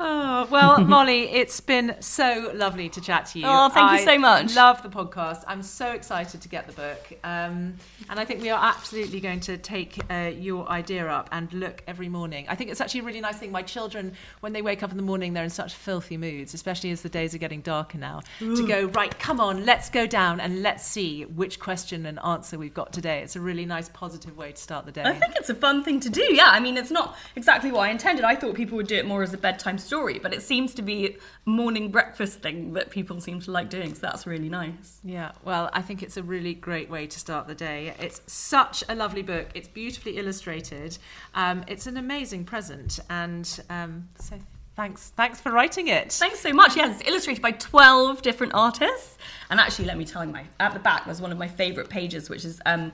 Oh, 0.00 0.48
well, 0.50 0.80
Molly, 0.80 1.30
it's 1.30 1.60
been 1.60 1.96
so 2.00 2.50
lovely 2.54 2.88
to 2.90 3.00
chat 3.00 3.26
to 3.26 3.38
you. 3.38 3.44
Oh, 3.46 3.68
thank 3.68 3.92
you 3.92 4.04
so 4.04 4.18
much. 4.18 4.54
Love 4.54 4.82
the 4.82 4.88
podcast. 4.88 5.44
I'm 5.46 5.62
so 5.62 5.92
excited 5.92 6.40
to 6.40 6.48
get 6.48 6.66
the 6.66 6.72
book, 6.72 7.12
um, 7.22 7.74
and 8.10 8.18
I 8.18 8.24
think 8.24 8.42
we 8.42 8.50
are 8.50 8.62
absolutely 8.62 9.20
going 9.20 9.40
to 9.40 9.56
take 9.56 9.98
uh, 10.10 10.30
your 10.36 10.68
idea 10.68 11.06
up 11.06 11.28
and 11.32 11.52
look 11.52 11.82
every 11.86 12.08
morning. 12.08 12.46
I 12.48 12.54
think 12.54 12.70
it's 12.70 12.80
actually 12.80 13.00
a 13.00 13.04
really 13.04 13.20
nice 13.20 13.36
thing. 13.38 13.52
My 13.52 13.62
children, 13.62 14.14
when 14.40 14.52
they 14.52 14.62
wake 14.62 14.82
up 14.82 14.90
in 14.90 14.96
the 14.96 15.02
morning, 15.02 15.32
they're 15.32 15.44
in 15.44 15.50
such 15.50 15.74
filthy 15.74 16.16
moods, 16.16 16.54
especially 16.54 16.90
as 16.90 17.02
the 17.02 17.08
days 17.08 17.34
are 17.34 17.38
getting 17.38 17.60
darker 17.60 17.98
now. 17.98 18.22
To 18.40 18.66
go 18.66 18.86
right, 18.86 19.16
come 19.18 19.40
on, 19.40 19.64
let's 19.64 19.90
go 19.90 20.06
down 20.06 20.40
and 20.40 20.62
let's 20.62 20.84
see 20.86 21.24
which 21.24 21.60
question 21.60 22.06
and 22.06 22.18
answer 22.24 22.58
we've 22.58 22.74
got 22.74 22.92
today. 22.92 23.23
It's 23.24 23.36
a 23.36 23.40
really 23.40 23.66
nice, 23.66 23.88
positive 23.88 24.36
way 24.36 24.52
to 24.52 24.60
start 24.60 24.86
the 24.86 24.92
day. 24.92 25.02
I 25.02 25.12
think 25.12 25.34
it's 25.36 25.50
a 25.50 25.54
fun 25.54 25.82
thing 25.82 25.98
to 26.00 26.10
do. 26.10 26.22
Yeah, 26.34 26.48
I 26.48 26.60
mean, 26.60 26.76
it's 26.76 26.90
not 26.90 27.16
exactly 27.34 27.72
what 27.72 27.80
I 27.80 27.90
intended. 27.90 28.24
I 28.24 28.36
thought 28.36 28.54
people 28.54 28.76
would 28.76 28.86
do 28.86 28.96
it 28.96 29.06
more 29.06 29.22
as 29.22 29.32
a 29.32 29.38
bedtime 29.38 29.78
story, 29.78 30.18
but 30.18 30.32
it 30.32 30.42
seems 30.42 30.74
to 30.74 30.82
be 30.82 31.06
a 31.06 31.16
morning 31.50 31.90
breakfast 31.90 32.40
thing 32.40 32.74
that 32.74 32.90
people 32.90 33.20
seem 33.20 33.40
to 33.40 33.50
like 33.50 33.70
doing. 33.70 33.94
So 33.94 34.00
that's 34.02 34.26
really 34.26 34.48
nice. 34.48 35.00
Yeah, 35.02 35.32
well, 35.44 35.70
I 35.72 35.82
think 35.82 36.02
it's 36.02 36.16
a 36.16 36.22
really 36.22 36.54
great 36.54 36.90
way 36.90 37.06
to 37.06 37.18
start 37.18 37.48
the 37.48 37.54
day. 37.54 37.94
It's 37.98 38.20
such 38.26 38.84
a 38.88 38.94
lovely 38.94 39.22
book. 39.22 39.48
It's 39.54 39.68
beautifully 39.68 40.18
illustrated. 40.18 40.98
Um, 41.34 41.64
it's 41.66 41.86
an 41.86 41.96
amazing 41.96 42.44
present, 42.44 43.00
and 43.08 43.60
um, 43.70 44.08
so 44.18 44.38
thanks, 44.76 45.12
thanks 45.16 45.40
for 45.40 45.52
writing 45.52 45.88
it. 45.88 46.12
Thanks 46.12 46.40
so 46.40 46.52
much. 46.52 46.76
Yes, 46.76 47.00
it's 47.00 47.08
illustrated 47.08 47.42
by 47.42 47.52
12 47.52 48.22
different 48.22 48.54
artists. 48.54 49.18
And 49.50 49.60
actually, 49.60 49.86
let 49.86 49.96
me 49.96 50.04
tell 50.04 50.24
you, 50.24 50.32
my, 50.32 50.44
at 50.60 50.72
the 50.72 50.80
back, 50.80 51.04
there's 51.04 51.20
one 51.20 51.32
of 51.32 51.38
my 51.38 51.48
favourite 51.48 51.88
pages, 51.88 52.28
which 52.28 52.44
is 52.44 52.60
um, 52.66 52.92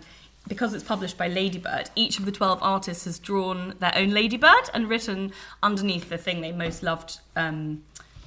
because 0.51 0.75
it's 0.75 0.85
published 0.85 1.17
by 1.17 1.29
Ladybird, 1.29 1.89
each 1.95 2.19
of 2.19 2.27
the 2.27 2.33
12 2.33 2.59
artists 2.61 3.07
has 3.07 3.19
drawn 3.19 3.75
their 3.79 3.93
own 3.97 4.11
Ladybird 4.11 4.69
and 4.75 4.89
written 4.89 5.33
underneath 5.63 6.11
the 6.11 6.19
thing 6.19 6.43
they 6.43 6.53
most 6.53 6.83
loved 6.83 7.21
um, 7.37 7.83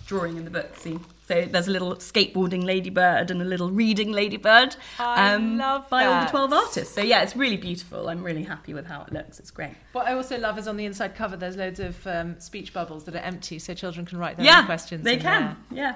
drawing 0.07 0.37
in 0.37 0.45
the 0.45 0.49
book. 0.49 0.75
See? 0.77 0.99
So 1.27 1.45
there's 1.45 1.67
a 1.67 1.71
little 1.71 1.95
skateboarding 1.95 2.63
ladybird 2.65 3.31
and 3.31 3.41
a 3.41 3.45
little 3.45 3.71
reading 3.71 4.11
ladybird 4.11 4.75
I 4.99 5.35
love 5.37 5.89
by 5.89 6.05
all 6.05 6.25
the 6.25 6.29
12 6.29 6.53
artists. 6.53 6.93
So 6.93 7.01
yeah, 7.01 7.23
it's 7.23 7.35
really 7.35 7.55
beautiful. 7.55 8.09
I'm 8.09 8.23
really 8.23 8.43
happy 8.43 8.73
with 8.73 8.85
how 8.85 9.03
it 9.03 9.13
looks. 9.13 9.39
It's 9.39 9.51
great. 9.51 9.71
What 9.93 10.05
I 10.05 10.13
also 10.13 10.37
love 10.37 10.57
is 10.57 10.67
on 10.67 10.75
the 10.75 10.85
inside 10.85 11.15
cover. 11.15 11.37
There's 11.37 11.55
loads 11.55 11.79
of 11.79 12.05
um, 12.07 12.39
speech 12.39 12.73
bubbles 12.73 13.05
that 13.05 13.15
are 13.15 13.19
empty, 13.19 13.57
so 13.59 13.73
children 13.73 14.05
can 14.05 14.17
write 14.17 14.35
their 14.35 14.45
yeah, 14.45 14.59
own 14.59 14.65
questions. 14.65 15.03
they 15.03 15.17
can. 15.17 15.55
there. 15.71 15.77
Yeah. 15.77 15.95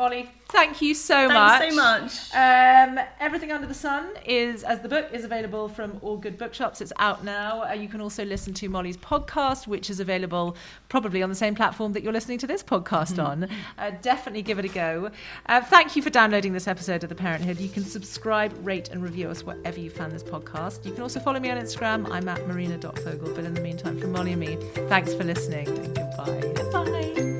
Molly, 0.00 0.30
thank 0.48 0.80
you 0.80 0.94
so 0.94 1.28
much. 1.28 1.58
Thanks 1.58 1.76
so 1.76 2.30
much. 2.32 2.34
Um, 2.34 3.04
Everything 3.20 3.52
Under 3.52 3.66
the 3.66 3.74
Sun 3.74 4.08
is, 4.24 4.62
as 4.64 4.80
the 4.80 4.88
book 4.88 5.10
is 5.12 5.24
available 5.24 5.68
from 5.68 5.98
all 6.00 6.16
good 6.16 6.38
bookshops. 6.38 6.80
It's 6.80 6.90
out 6.98 7.22
now. 7.22 7.68
Uh, 7.68 7.74
you 7.74 7.86
can 7.86 8.00
also 8.00 8.24
listen 8.24 8.54
to 8.54 8.68
Molly's 8.70 8.96
podcast, 8.96 9.66
which 9.66 9.90
is 9.90 10.00
available 10.00 10.56
probably 10.88 11.22
on 11.22 11.28
the 11.28 11.34
same 11.34 11.54
platform 11.54 11.92
that 11.92 12.02
you're 12.02 12.14
listening 12.14 12.38
to 12.38 12.46
this 12.46 12.62
podcast 12.62 13.22
on. 13.22 13.46
Uh, 13.76 13.90
definitely 14.00 14.40
give 14.40 14.58
it 14.58 14.64
a 14.64 14.68
go. 14.68 15.10
Uh, 15.44 15.60
thank 15.60 15.94
you 15.94 16.00
for 16.00 16.08
downloading 16.08 16.54
this 16.54 16.66
episode 16.66 17.02
of 17.02 17.10
The 17.10 17.14
Parenthood. 17.14 17.60
You 17.60 17.68
can 17.68 17.84
subscribe, 17.84 18.54
rate, 18.66 18.88
and 18.88 19.02
review 19.02 19.28
us 19.28 19.44
wherever 19.44 19.78
you 19.78 19.90
found 19.90 20.12
this 20.12 20.22
podcast. 20.22 20.86
You 20.86 20.92
can 20.92 21.02
also 21.02 21.20
follow 21.20 21.40
me 21.40 21.50
on 21.50 21.58
Instagram. 21.58 22.10
I'm 22.10 22.26
at 22.26 22.48
marina.fogle. 22.48 23.34
But 23.34 23.44
in 23.44 23.52
the 23.52 23.60
meantime, 23.60 24.00
from 24.00 24.12
Molly 24.12 24.32
and 24.32 24.40
me, 24.40 24.56
thanks 24.88 25.12
for 25.12 25.24
listening 25.24 25.68
and 25.68 25.94
goodbye. 25.94 26.70
Bye. 26.72 27.39